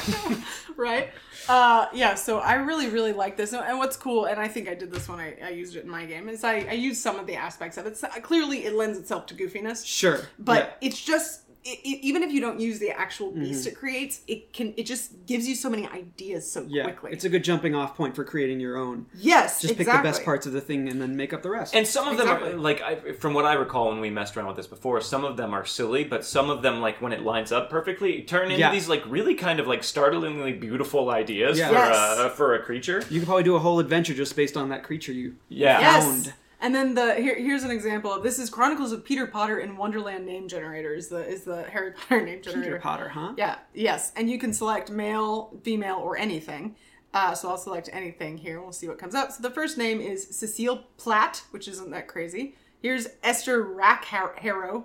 right? 0.77 1.11
Uh, 1.49 1.87
yeah, 1.93 2.15
so 2.15 2.39
I 2.39 2.55
really, 2.55 2.89
really 2.89 3.13
like 3.13 3.37
this. 3.37 3.53
And 3.53 3.79
what's 3.79 3.97
cool, 3.97 4.25
and 4.25 4.41
I 4.41 4.49
think 4.49 4.69
I 4.69 4.75
did 4.75 4.91
this 4.91 5.09
when 5.09 5.21
I, 5.21 5.37
I 5.45 5.49
used 5.51 5.77
it 5.77 5.85
in 5.85 5.91
my 5.91 6.07
game, 6.07 6.29
is 6.29 6.45
I, 6.45 6.61
I 6.61 6.73
used 6.73 7.01
some 7.03 7.19
of 7.19 7.27
the 7.27 7.35
aspects 7.37 7.77
of 7.77 7.87
it. 7.87 7.97
So, 7.97 8.09
clearly, 8.23 8.65
it 8.65 8.75
lends 8.75 8.99
itself 8.99 9.27
to 9.27 9.35
goofiness. 9.35 9.85
sure. 9.85 10.21
but 10.39 10.77
it's 10.81 11.03
just 11.03 11.43
it, 11.65 11.79
it, 11.85 11.99
even 12.03 12.23
if 12.23 12.33
you 12.33 12.41
don't 12.41 12.59
use 12.61 12.79
the 12.79 12.91
actual 12.91 13.31
Mm-hmm. 13.31 13.41
beast 13.43 13.67
it 13.67 13.77
creates 13.77 14.23
it 14.27 14.53
can 14.53 14.73
it 14.77 14.85
just 14.87 15.27
gives 15.27 15.47
you 15.47 15.55
so 15.55 15.69
many 15.71 15.87
ideas 15.89 16.51
so 16.51 16.65
yeah, 16.69 16.85
quickly 16.85 17.13
it's 17.13 17.25
a 17.25 17.29
good 17.29 17.45
jumping 17.45 17.75
off 17.75 17.95
point 17.97 18.17
for 18.17 18.25
creating 18.25 18.59
your 18.61 18.77
own. 18.77 19.07
yes 19.15 19.61
Just 19.61 19.77
pick 19.77 19.87
the 19.87 20.01
best 20.03 20.25
parts 20.25 20.47
of 20.47 20.53
the 20.53 20.61
thing 20.61 20.89
and 20.89 21.01
then 21.01 21.17
make 21.17 21.33
up 21.33 21.43
the 21.43 21.51
rest. 21.51 21.75
And 21.75 21.87
some 21.87 22.09
of 22.09 22.17
them 22.17 22.27
Exactly. 22.29 22.53
are 22.53 22.57
like 22.57 22.81
I, 22.83 23.13
from 23.13 23.35
what 23.35 23.45
I 23.45 23.55
recall 23.55 23.89
when 23.91 24.01
we 24.01 24.11
messed 24.11 24.37
around 24.37 24.47
with 24.49 24.57
this 24.57 24.67
before. 24.67 25.01
Some 25.01 25.25
of 25.25 25.37
them 25.37 25.53
are 25.55 25.65
silly, 25.67 26.03
but 26.05 26.25
some 26.25 26.51
of 26.51 26.63
them, 26.63 26.81
like 26.81 27.01
when 27.03 27.13
it 27.13 27.23
lines 27.23 27.53
up 27.53 27.69
perfectly, 27.71 28.23
turn 28.23 28.47
into 28.47 28.59
Yeah. 28.59 28.73
these 28.73 28.89
like 28.89 29.03
really 29.07 29.35
kind 29.35 29.61
of 29.61 29.67
like 29.67 29.83
startlingly 29.85 30.53
beautiful 30.59 31.11
ideas 31.11 31.59
Yeah. 31.59 31.69
for 31.69 31.75
Yes. 31.75 31.97
uh, 31.97 32.29
for 32.31 32.55
a 32.55 32.63
creature. 32.63 33.03
you 33.11 33.21
could 33.21 33.27
probably 33.27 33.45
do 33.45 33.55
a 33.55 33.61
whole 33.61 33.79
adventure 33.81 34.15
just 34.15 34.35
based 34.35 34.57
on 34.57 34.71
that 34.71 34.83
creature 34.83 35.13
you. 35.13 35.37
Yeah. 35.49 35.79
yes 35.81 36.05
found. 36.05 36.33
And 36.61 36.75
then 36.75 36.95
the 36.95 37.15
here, 37.15 37.35
here's 37.37 37.63
an 37.63 37.71
example 37.71 38.13
of 38.13 38.23
this 38.23 38.39
is 38.39 38.51
chronicles 38.51 38.93
of 38.93 39.05
peter 39.05 39.27
potter 39.27 39.59
in 39.61 39.77
wonderland 39.77 40.27
name 40.27 40.47
generator 40.47 40.95
is 40.95 41.09
the 41.09 41.27
is 41.27 41.45
the 41.45 41.63
harry 41.65 41.93
potter 42.09 42.25
name 42.25 42.43
generator 42.43 42.73
Peter 42.73 42.81
Potter, 42.81 43.09
huh? 43.09 43.33
yeah 43.37 43.57
yes 43.73 44.13
and 44.17 44.29
you 44.31 44.39
can 44.39 44.53
select 44.53 44.91
male 44.91 45.59
female 45.63 45.97
or 45.97 46.17
anything 46.19 46.77
uh, 47.13 47.35
so 47.35 47.49
I'll 47.49 47.59
select 47.59 47.89
anything 47.93 48.37
here 48.39 48.61
we'll 48.61 48.73
see 48.73 48.87
what 48.87 48.99
comes 48.99 49.15
up. 49.17 49.33
So 49.33 49.43
the 49.43 49.51
first 49.51 49.77
name 49.77 50.01
is 50.01 50.29
Cecile 50.29 50.85
Platt, 50.97 51.43
which 51.51 51.67
isn't 51.67 51.91
that 51.91 52.07
crazy. 52.07 52.55
Here's 52.81 53.09
Esther 53.25 53.63
Rack-Harrow, 53.63 54.85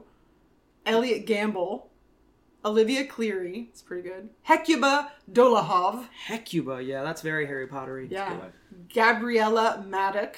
Elliot 0.87 1.27
Gamble, 1.27 1.91
Olivia 2.65 3.05
Cleary, 3.05 3.67
it's 3.69 3.83
pretty 3.83 4.09
good. 4.09 4.29
Hecuba 4.41 5.11
Dolohov, 5.31 6.07
Hecuba, 6.25 6.81
yeah, 6.81 7.03
that's 7.03 7.21
very 7.21 7.45
Harry 7.45 7.67
Pottery. 7.67 8.07
yeah. 8.09 8.35
Gabriella 8.93 9.85
Maddock, 9.87 10.37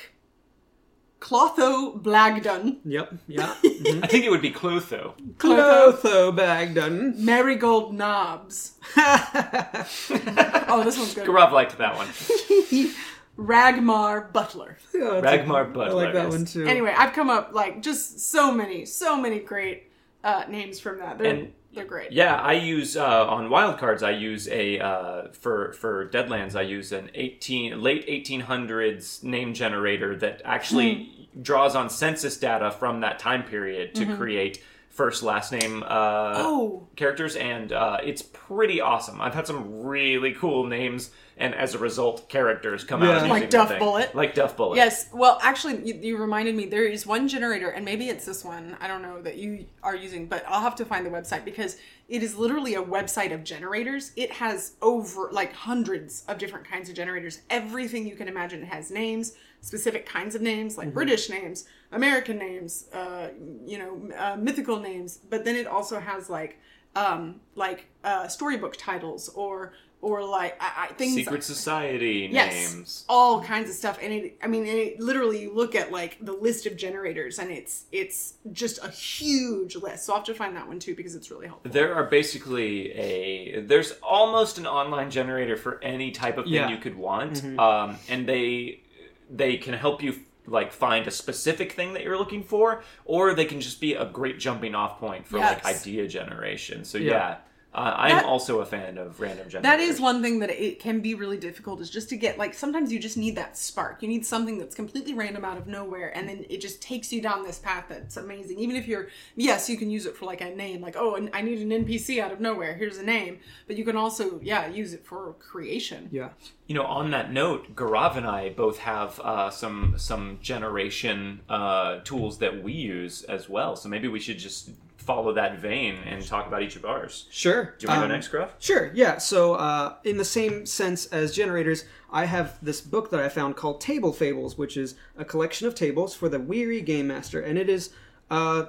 Clotho 1.19 1.97
Blagdon, 1.97 2.77
Yep. 2.85 3.13
Yeah. 3.27 3.53
I 3.63 4.07
think 4.07 4.25
it 4.25 4.29
would 4.29 4.41
be 4.41 4.51
Clotho. 4.51 5.15
Clotho 5.39 6.31
Bagdon. 6.31 7.15
Marigold 7.25 7.93
Knobs. 7.93 8.73
oh, 8.97 10.81
this 10.85 10.97
one's 10.97 11.13
good. 11.15 11.27
Gaurav 11.27 11.51
liked 11.51 11.77
that 11.79 11.95
one. 11.95 12.07
Ragmar 13.37 14.31
Butler. 14.33 14.77
Yeah, 14.93 15.19
that's 15.21 15.25
Ragmar 15.25 15.61
a- 15.63 15.65
Butler, 15.73 15.89
I 15.89 16.05
like 16.05 16.13
that 16.13 16.29
one 16.29 16.45
too. 16.45 16.65
Anyway, 16.65 16.93
I've 16.95 17.13
come 17.13 17.29
up 17.29 17.51
like 17.53 17.81
just 17.81 18.19
so 18.19 18.51
many, 18.51 18.85
so 18.85 19.15
many 19.19 19.39
great 19.39 19.91
uh, 20.23 20.45
names 20.49 20.79
from 20.79 20.99
that. 20.99 21.17
They're, 21.17 21.33
And- 21.33 21.53
they're 21.73 21.85
great. 21.85 22.11
Yeah, 22.11 22.35
I 22.35 22.53
use 22.53 22.97
uh, 22.97 23.27
on 23.27 23.49
wildcards. 23.49 24.01
I 24.03 24.11
use 24.11 24.47
a 24.49 24.79
uh, 24.79 25.27
for 25.33 25.73
for 25.73 26.09
Deadlands. 26.09 26.55
I 26.55 26.61
use 26.63 26.91
an 26.91 27.11
eighteen 27.13 27.81
late 27.81 28.03
eighteen 28.07 28.41
hundreds 28.41 29.23
name 29.23 29.53
generator 29.53 30.15
that 30.17 30.41
actually 30.43 31.29
draws 31.41 31.75
on 31.75 31.89
census 31.89 32.37
data 32.37 32.71
from 32.71 33.01
that 33.01 33.19
time 33.19 33.43
period 33.43 33.93
to 33.95 34.15
create 34.17 34.63
first 34.89 35.21
last 35.21 35.51
name 35.51 35.83
uh, 35.83 36.33
Oh. 36.37 36.87
characters, 36.95 37.35
and 37.35 37.71
uh, 37.71 37.97
it's 38.03 38.23
pretty 38.23 38.81
awesome. 38.81 39.21
I've 39.21 39.35
had 39.35 39.45
some 39.45 39.83
really 39.83 40.33
cool 40.33 40.65
names, 40.65 41.11
and 41.39 41.53
as 41.55 41.75
a 41.75 41.77
result, 41.77 42.27
characters 42.29 42.83
come 42.83 43.01
Yeah. 43.03 43.09
out 43.09 43.13
using 43.15 43.29
Like 43.29 43.49
Duff. 43.49 43.77
Bullet? 43.79 44.15
like 44.15 44.33
Duff 44.33 44.57
Bullet. 44.57 44.75
Yes. 44.75 45.09
Well, 45.13 45.37
actually, 45.41 45.85
you, 45.87 45.93
you 46.01 46.17
reminded 46.17 46.55
me. 46.55 46.65
There 46.65 46.83
is 46.85 47.05
one 47.05 47.27
generator, 47.27 47.69
and 47.69 47.85
maybe 47.85 48.09
it's 48.09 48.25
this 48.25 48.43
one. 48.43 48.75
I 48.81 48.87
don't 48.87 49.01
know 49.01 49.21
that 49.21 49.37
you 49.37 49.65
are 49.83 49.95
using, 49.95 50.25
but 50.27 50.43
I'll 50.47 50.61
have 50.61 50.75
to 50.75 50.85
find 50.85 51.05
the 51.05 51.09
website 51.09 51.45
because 51.45 51.77
it 52.09 52.23
is 52.23 52.35
literally 52.35 52.75
a 52.75 52.81
website 52.81 53.33
of 53.33 53.43
generators. 53.43 54.11
It 54.15 54.31
has 54.31 54.73
over 54.81 55.29
like 55.31 55.53
hundreds 55.53 56.23
of 56.27 56.37
different 56.37 56.67
kinds 56.67 56.89
of 56.89 56.95
generators. 56.95 57.41
Everything 57.49 58.07
you 58.07 58.15
can 58.15 58.27
imagine. 58.27 58.63
It 58.63 58.69
has 58.69 58.89
names, 58.91 59.33
specific 59.61 60.05
kinds 60.05 60.33
of 60.35 60.41
names, 60.41 60.77
like 60.77 60.93
British 60.93 61.29
names, 61.29 61.65
American 61.91 62.37
names, 62.37 62.85
uh, 62.93 63.29
you 63.65 63.77
know, 63.77 64.09
uh, 64.17 64.35
mythical 64.37 64.79
names. 64.79 65.19
But 65.29 65.45
then 65.45 65.55
it 65.55 65.67
also 65.67 65.99
has 65.99 66.29
like, 66.29 66.59
um, 66.95 67.41
like 67.55 67.85
uh, 68.03 68.27
storybook 68.27 68.75
titles 68.77 69.29
or 69.35 69.73
or 70.01 70.23
like 70.23 70.55
I, 70.61 70.87
I, 70.89 70.93
things 70.93 71.15
Secret 71.15 71.43
Society 71.43 72.29
yes, 72.31 72.73
names. 72.73 73.05
all 73.09 73.41
kinds 73.43 73.69
of 73.69 73.75
stuff. 73.75 73.97
And 74.01 74.13
it, 74.13 74.37
I 74.43 74.47
mean, 74.47 74.65
it 74.65 74.99
literally 74.99 75.41
you 75.41 75.53
look 75.53 75.73
at 75.75 75.91
like 75.91 76.17
the 76.21 76.33
list 76.33 76.65
of 76.67 76.77
generators, 76.77 77.39
and 77.39 77.49
it's 77.51 77.85
it's 77.91 78.35
just 78.51 78.83
a 78.83 78.89
huge 78.89 79.75
list. 79.75 80.05
So 80.05 80.13
I'll 80.13 80.19
have 80.19 80.25
to 80.27 80.33
find 80.35 80.55
that 80.55 80.67
one 80.67 80.79
too 80.79 80.95
because 80.95 81.15
it's 81.15 81.31
really 81.31 81.47
helpful. 81.47 81.71
There 81.71 81.95
are 81.95 82.03
basically 82.03 82.91
a 82.93 83.61
there's 83.61 83.93
almost 84.03 84.57
an 84.59 84.67
online 84.67 85.09
generator 85.09 85.57
for 85.57 85.83
any 85.83 86.11
type 86.11 86.37
of 86.37 86.45
thing 86.45 86.53
Yeah. 86.53 86.69
you 86.69 86.77
could 86.77 86.95
want, 86.95 87.33
Mm-hmm. 87.41 87.59
um, 87.59 87.97
and 88.07 88.27
they 88.27 88.81
they 89.29 89.57
can 89.57 89.73
help 89.73 90.01
you 90.03 90.15
like 90.45 90.71
find 90.71 91.05
a 91.07 91.11
specific 91.11 91.73
thing 91.73 91.91
that 91.93 92.03
you're 92.03 92.17
looking 92.17 92.41
for, 92.43 92.81
or 93.03 93.33
they 93.33 93.43
can 93.45 93.59
just 93.59 93.81
be 93.81 93.95
a 93.95 94.05
great 94.05 94.39
jumping 94.39 94.75
off 94.75 94.97
point 94.99 95.27
for 95.27 95.39
like 95.39 95.65
idea 95.65 96.07
generation. 96.07 96.85
So 96.85 96.97
Yeah. 96.97 97.11
yeah. 97.11 97.37
Uh, 97.73 97.93
I'm 97.95 98.15
That- 98.15 98.25
also 98.25 98.61
a 98.61 98.65
fan 98.65 98.97
of 98.97 99.19
random 99.19 99.49
generators. 99.49 99.63
That 99.63 99.79
is 99.79 99.99
one 99.99 100.21
thing 100.21 100.39
that 100.39 100.49
it 100.49 100.79
can 100.79 100.99
be 100.99 101.13
really 101.13 101.37
difficult 101.37 101.79
is 101.79 101.89
just 101.89 102.09
to 102.09 102.17
get 102.17 102.37
like 102.37 102.53
sometimes 102.53 102.91
you 102.91 102.97
just 102.97 103.17
need 103.17 103.35
that 103.35 103.57
spark. 103.57 104.01
You 104.01 104.07
need 104.07 104.25
something 104.25 104.57
that's 104.57 104.73
completely 104.73 105.13
random 105.13 105.45
out 105.45 105.57
of 105.57 105.67
nowhere 105.67 106.15
and 106.15 106.27
then 106.27 106.45
it 106.49 106.59
just 106.59 106.81
takes 106.81 107.13
you 107.13 107.21
down 107.21 107.43
this 107.43 107.59
path 107.59 107.85
that's 107.89 108.17
amazing. 108.17 108.57
Even 108.59 108.75
if 108.75 108.87
you're 108.87 109.09
yes, 109.35 109.69
you 109.69 109.77
can 109.77 109.89
use 109.91 110.05
it 110.05 110.15
for 110.15 110.25
like 110.25 110.41
a 110.41 110.49
name 110.49 110.81
like 110.81 110.95
oh, 110.97 111.29
I 111.33 111.41
need 111.41 111.59
an 111.59 111.85
NPC 111.85 112.19
out 112.19 112.31
of 112.31 112.39
nowhere. 112.39 112.73
Here's 112.73 112.97
a 112.97 113.03
name. 113.03 113.39
But 113.67 113.77
you 113.77 113.83
can 113.85 113.95
also 113.95 114.39
yeah, 114.41 114.67
use 114.67 114.93
it 114.93 115.05
for 115.05 115.33
creation. 115.39 116.09
Yeah. 116.11 116.29
You 116.67 116.75
know, 116.75 116.83
on 116.83 117.11
that 117.11 117.31
note, 117.31 117.75
Gaurav 117.75 118.17
and 118.17 118.25
I 118.25 118.49
both 118.49 118.79
have 118.79 119.19
uh, 119.19 119.49
some 119.49 119.95
some 119.97 120.39
generation 120.41 121.41
uh, 121.47 121.99
tools 122.03 122.39
that 122.39 122.63
we 122.63 122.73
use 122.73 123.23
as 123.23 123.47
well. 123.47 123.75
So 123.75 123.87
maybe 123.87 124.07
we 124.07 124.19
should 124.19 124.39
just 124.39 124.71
follow 125.07 125.33
that 125.33 125.57
vein 125.59 125.95
and 126.05 126.23
talk 126.27 126.45
about 126.47 126.61
each 126.61 126.75
of 126.75 126.83
ours. 126.83 127.25
Sure. 127.31 127.73
Do 127.79 127.83
you 127.83 127.87
want 127.87 127.99
to 127.99 128.03
Um, 128.03 128.09
go 128.09 128.15
next, 128.15 128.31
Gaurav? 128.31 128.49
Sure, 128.59 128.91
yeah. 128.93 129.17
So, 129.17 129.55
uh, 129.55 129.95
in 130.03 130.17
the 130.17 130.25
same 130.25 130.65
sense 130.65 131.05
as 131.07 131.33
generators, 131.33 131.85
I 132.11 132.25
have 132.25 132.57
this 132.61 132.81
book 132.81 133.09
that 133.11 133.21
I 133.21 133.29
found 133.29 133.55
called 133.55 133.79
Table 133.79 134.11
Fables, 134.11 134.57
which 134.57 134.75
is 134.75 134.95
a 135.17 135.23
collection 135.23 135.65
of 135.67 135.73
tables 135.75 136.13
for 136.13 136.27
the 136.29 136.39
weary 136.39 136.81
game 136.81 137.07
master, 137.07 137.39
and 137.39 137.57
it 137.57 137.69
is 137.69 137.89
uh, 138.29 138.65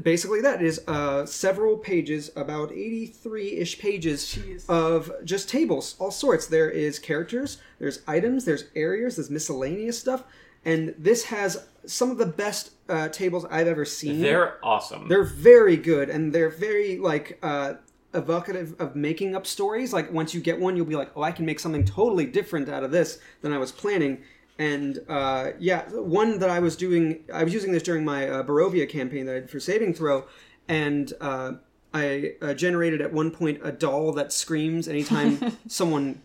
basically 0.00 0.40
that. 0.42 0.62
It 0.62 0.66
is 0.68 0.80
uh, 0.86 1.26
several 1.26 1.76
pages, 1.76 2.30
about 2.36 2.70
eighty-three-ish 2.70 3.80
pages 3.80 4.24
Jeez. 4.24 4.70
of 4.70 5.10
just 5.24 5.48
tables, 5.48 5.96
all 5.98 6.12
sorts. 6.12 6.46
There 6.46 6.70
is 6.70 7.00
characters, 7.00 7.58
there's 7.80 8.02
items, 8.06 8.44
there's 8.44 8.66
areas, 8.76 9.16
there's 9.16 9.30
miscellaneous 9.30 9.98
stuff, 9.98 10.22
and 10.64 10.94
this 10.96 11.24
has 11.24 11.66
some 11.86 12.10
of 12.10 12.18
the 12.18 12.26
best 12.26 12.72
uh, 12.88 13.08
tables 13.08 13.44
I've 13.50 13.66
ever 13.66 13.84
seen. 13.84 14.20
They're 14.20 14.64
awesome. 14.64 15.08
They're 15.08 15.24
very 15.24 15.76
good, 15.76 16.10
and 16.10 16.32
they're 16.32 16.50
very 16.50 16.98
like 16.98 17.38
uh, 17.42 17.74
evocative 18.14 18.74
of 18.80 18.94
making 18.94 19.34
up 19.34 19.46
stories. 19.46 19.92
Like 19.92 20.12
once 20.12 20.34
you 20.34 20.40
get 20.40 20.58
one, 20.60 20.76
you'll 20.76 20.86
be 20.86 20.96
like, 20.96 21.10
"Oh, 21.16 21.22
I 21.22 21.32
can 21.32 21.46
make 21.46 21.60
something 21.60 21.84
totally 21.84 22.26
different 22.26 22.68
out 22.68 22.84
of 22.84 22.90
this 22.90 23.18
than 23.40 23.52
I 23.52 23.58
was 23.58 23.72
planning." 23.72 24.22
And 24.58 25.00
uh, 25.08 25.52
yeah, 25.58 25.88
one 25.90 26.38
that 26.38 26.50
I 26.50 26.60
was 26.60 26.76
doing, 26.76 27.24
I 27.32 27.42
was 27.44 27.52
using 27.52 27.72
this 27.72 27.82
during 27.82 28.04
my 28.04 28.28
uh, 28.28 28.42
Barovia 28.42 28.88
campaign 28.88 29.26
that 29.26 29.36
I 29.36 29.40
did 29.40 29.50
for 29.50 29.60
Saving 29.60 29.94
Throw, 29.94 30.26
and 30.68 31.12
uh, 31.20 31.52
I 31.94 32.34
uh, 32.40 32.54
generated 32.54 33.00
at 33.00 33.12
one 33.12 33.30
point 33.30 33.60
a 33.62 33.72
doll 33.72 34.12
that 34.12 34.32
screams 34.32 34.88
anytime 34.88 35.56
someone 35.68 36.20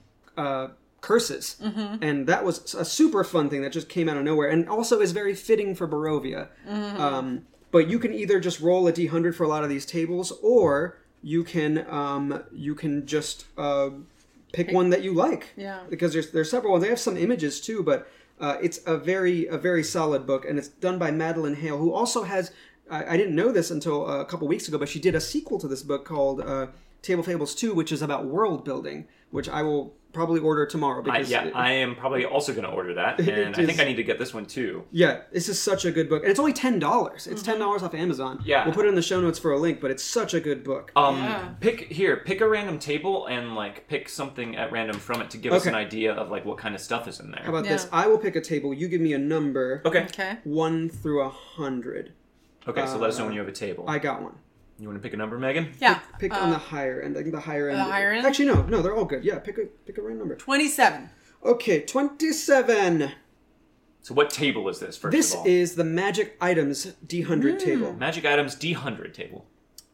curses, 1.07 1.55
and 2.01 2.27
that 2.27 2.43
was 2.43 2.75
a 2.75 2.83
super 2.83 3.23
fun 3.23 3.49
thing 3.49 3.61
that 3.61 3.71
just 3.71 3.87
came 3.87 4.09
out 4.09 4.17
of 4.17 4.23
nowhere, 4.23 4.49
and 4.49 4.67
also 4.67 4.99
is 4.99 5.13
very 5.13 5.33
fitting 5.33 5.73
for 5.73 5.87
Barovia. 5.87 6.49
Um, 6.67 7.45
but 7.71 7.87
you 7.89 7.97
can 7.97 8.13
either 8.13 8.39
just 8.39 8.59
roll 8.59 8.87
a 8.87 8.93
d100 8.93 9.33
for 9.33 9.43
a 9.43 9.47
lot 9.47 9.63
of 9.63 9.69
these 9.69 9.85
tables, 9.85 10.33
or 10.43 10.97
you 11.21 11.43
can 11.43 11.85
um, 11.89 12.43
you 12.51 12.75
can 12.75 13.05
just 13.05 13.45
uh, 13.57 13.89
pick 14.53 14.71
one 14.71 14.89
that 14.89 15.01
you 15.01 15.13
like. 15.13 15.53
Yeah. 15.55 15.81
Because 15.89 16.11
there's 16.13 16.31
there's 16.31 16.51
several 16.51 16.73
ones. 16.73 16.83
They 16.83 16.89
have 16.89 16.99
some 16.99 17.17
images 17.17 17.61
too, 17.61 17.83
but 17.83 18.09
uh, 18.39 18.57
it's 18.61 18.79
a 18.85 18.97
very 18.97 19.47
a 19.47 19.57
very 19.57 19.83
solid 19.83 20.25
book, 20.25 20.45
and 20.45 20.59
it's 20.59 20.67
done 20.67 20.97
by 20.97 21.11
Madeline 21.11 21.55
Hale, 21.55 21.77
who 21.77 21.93
also 21.93 22.23
has. 22.23 22.51
I, 22.89 23.13
I 23.13 23.17
didn't 23.17 23.35
know 23.35 23.51
this 23.51 23.71
until 23.71 24.07
a 24.07 24.25
couple 24.25 24.47
weeks 24.47 24.67
ago, 24.67 24.77
but 24.77 24.89
she 24.89 24.99
did 24.99 25.15
a 25.15 25.21
sequel 25.21 25.59
to 25.59 25.67
this 25.67 25.83
book 25.83 26.05
called 26.05 26.41
uh, 26.41 26.67
Table 27.01 27.23
Fables 27.23 27.55
Two, 27.55 27.73
which 27.73 27.91
is 27.91 28.01
about 28.01 28.25
world 28.25 28.63
building, 28.63 29.07
which 29.31 29.49
I 29.49 29.61
will 29.61 29.93
probably 30.17 30.39
order 30.41 30.65
tomorrow 30.65 31.00
I, 31.01 31.03
because 31.03 31.29
yeah, 31.29 31.43
it- 31.45 31.55
I 31.55 31.71
am 31.74 31.95
probably 31.95 32.25
also 32.25 32.51
going 32.51 32.63
to 32.65 32.71
order 32.71 32.95
that, 32.95 33.19
It 33.19 33.29
and 33.29 33.55
I 33.55 33.65
think 33.67 33.79
I 33.79 33.83
need 33.83 33.97
to 33.97 34.03
get 34.03 34.17
this 34.17 34.33
one 34.33 34.45
too. 34.47 34.83
Yeah, 34.91 35.21
this 35.31 35.47
is 35.47 35.62
such 35.62 35.86
a 35.86 35.91
good 35.91 36.09
book, 36.09 36.24
and 36.24 36.31
it's 36.31 36.39
only 36.39 36.53
ten 36.53 36.79
dollars. 36.79 37.27
It's 37.27 37.43
ten 37.43 37.59
dollars 37.59 37.83
off 37.83 37.93
Amazon. 37.93 38.41
Yeah. 38.43 38.65
we'll 38.65 38.74
put 38.74 38.86
it 38.86 38.89
in 38.89 38.95
the 38.95 39.01
show 39.03 39.21
notes 39.21 39.38
for 39.38 39.51
a 39.53 39.59
link, 39.59 39.79
but 39.79 39.91
it's 39.91 40.03
such 40.03 40.33
a 40.33 40.39
good 40.39 40.63
book. 40.63 40.91
Um, 40.95 41.17
Yeah. 41.17 41.50
pick 41.59 41.81
here, 41.91 42.17
pick 42.17 42.41
a 42.41 42.47
random 42.50 42.79
table 42.79 43.27
and 43.27 43.55
like 43.55 43.88
pick 43.88 44.09
something 44.09 44.55
at 44.57 44.71
random 44.71 44.97
from 45.00 45.21
it 45.21 45.29
to 45.31 45.38
give 45.38 45.53
us 45.53 45.67
an 45.67 45.75
idea 45.75 46.13
of 46.13 46.31
like 46.31 46.43
what 46.45 46.57
kind 46.57 46.74
of 46.74 46.81
stuff 46.81 47.07
is 47.07 47.19
in 47.19 47.29
there. 47.31 47.43
How 47.43 47.50
about 47.51 47.65
this? 47.65 47.88
I 47.91 48.07
will 48.07 48.17
pick 48.17 48.36
a 48.36 48.41
table. 48.41 48.74
You 48.74 48.88
give 48.88 49.01
me 49.01 49.13
a 49.13 49.19
number. 49.19 49.81
okay. 49.86 50.03
Okay. 50.05 50.38
One 50.43 50.89
through 50.89 51.21
a 51.21 51.29
hundred. 51.29 52.13
Okay, 52.67 52.86
so 52.86 52.97
let 52.97 53.12
us 53.12 53.17
know 53.17 53.24
Uh, 53.24 53.27
when 53.27 53.33
you 53.36 53.39
have 53.39 53.47
a 53.47 53.53
table. 53.53 53.86
I 53.88 53.97
got 54.00 54.21
one. 54.21 54.36
You 54.79 54.88
want 54.88 55.01
to 55.01 55.03
pick 55.03 55.13
a 55.13 55.17
number, 55.17 55.39
Meghan? 55.39 55.74
Yeah. 55.79 56.00
Pick 56.19 56.34
uh, 56.34 56.38
on 56.38 56.51
the 56.51 56.57
higher 56.57 57.01
end. 57.01 57.17
I 57.17 57.22
think 57.22 57.34
the 57.34 57.39
higher 57.41 57.69
end. 57.69 57.79
The 57.79 57.84
higher 57.84 58.12
end? 58.12 58.25
Actually, 58.25 58.46
no, 58.46 58.62
no, 58.63 58.81
they're 58.81 58.96
all 58.96 59.05
good. 59.05 59.24
Yeah, 59.24 59.39
pick 59.39 59.57
a 59.57 59.65
pick 59.86 59.98
a 59.98 60.01
random 60.01 60.19
number. 60.19 60.36
27. 60.36 61.10
Okay, 61.43 61.81
twenty-seven. 61.81 63.12
So 64.01 64.13
what 64.13 64.29
table 64.29 64.69
is 64.69 64.79
this 64.79 64.96
first 64.96 65.12
This 65.12 65.34
of 65.34 65.39
all? 65.39 65.43
this 65.43 65.51
is 65.72 65.75
the 65.75 65.84
magic 65.84 66.38
items 66.39 66.93
D100 67.05 67.60
table. 67.60 67.93
Magic 67.93 68.25
Items 68.25 68.55
D100 68.55 69.13
table. 69.13 69.46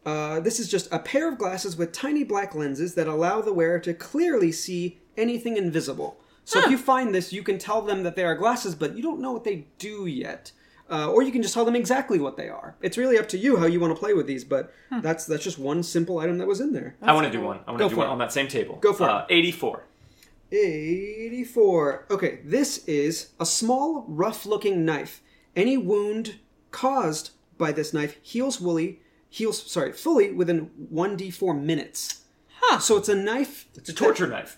Uh, 0.06 0.40
this 0.40 0.60
is 0.60 0.70
just 0.70 0.92
a 0.92 1.00
pair 1.00 1.30
of 1.32 1.38
glasses 1.38 1.76
with 1.78 1.92
tiny 1.94 2.24
black 2.24 2.54
lenses 2.54 2.94
that 2.96 3.08
allow 3.08 3.42
the 3.42 3.54
wearer 3.54 3.80
to 3.80 3.94
clearly 3.94 4.52
see 4.52 5.00
anything 5.18 5.58
invisible. 5.58 6.18
So 6.46 6.60
if 6.60 6.70
you 6.70 6.78
find 6.78 7.16
this, 7.16 7.32
you 7.32 7.42
can 7.42 7.58
tell 7.58 7.82
them 7.82 8.04
that 8.04 8.16
they 8.16 8.26
are 8.26 8.36
glasses, 8.36 8.76
but 8.76 8.96
you 8.98 9.02
don't 9.02 9.22
know 9.22 9.32
what 9.32 9.46
they 9.46 9.66
do 9.80 10.06
yet. 10.06 10.52
Uh, 10.90 11.10
or 11.10 11.24
you 11.24 11.32
can 11.32 11.42
just 11.42 11.54
tell 11.54 11.66
them 11.66 11.76
exactly 11.76 12.20
what 12.20 12.38
they 12.38 12.50
are. 12.50 12.76
It's 12.82 12.98
really 12.98 13.18
up 13.18 13.28
to 13.30 13.38
you 13.38 13.58
how 13.58 13.66
you 13.66 13.80
want 13.80 13.96
to 13.96 14.00
play 14.00 14.14
with 14.14 14.28
these, 14.28 14.44
but 14.44 14.72
that's 15.02 15.26
that's 15.26 15.44
just 15.44 15.58
one 15.58 15.82
simple 15.82 16.20
item 16.20 16.38
that 16.38 16.48
was 16.48 16.60
in 16.60 16.74
there. 16.74 16.96
I 17.02 17.14
want 17.14 17.26
to 17.26 17.32
do 17.32 17.42
one. 17.42 17.60
I 17.66 17.72
want 17.72 17.82
to 17.84 17.90
do 17.90 17.96
one 17.96 18.08
it. 18.08 18.12
on 18.12 18.18
that 18.20 18.32
same 18.34 18.48
table. 18.48 18.76
Go 18.76 18.94
for 18.94 19.06
it. 19.06 19.10
uh, 19.10 19.26
84. 19.30 19.84
84. 20.52 22.06
Okay, 22.12 22.40
this 22.44 22.86
is 22.86 23.30
a 23.40 23.46
small, 23.46 24.06
rough 24.08 24.46
looking 24.46 24.86
knife. 24.86 25.22
Any 25.56 25.78
wound 25.78 26.40
caused 26.72 27.32
by 27.58 27.72
this 27.72 27.94
knife 27.94 28.18
heals 28.22 28.60
woolly, 28.60 29.00
heals, 29.30 29.72
sorry, 29.72 29.92
fully 29.94 30.32
within 30.32 30.70
1d4 30.94 31.60
minutes. 31.62 32.24
Huh. 32.60 32.80
So 32.80 32.98
it's 32.98 33.10
a 33.10 33.16
knife. 33.16 33.68
It's 33.76 33.90
a 33.90 33.94
torture 33.94 34.28
knife. 34.28 34.58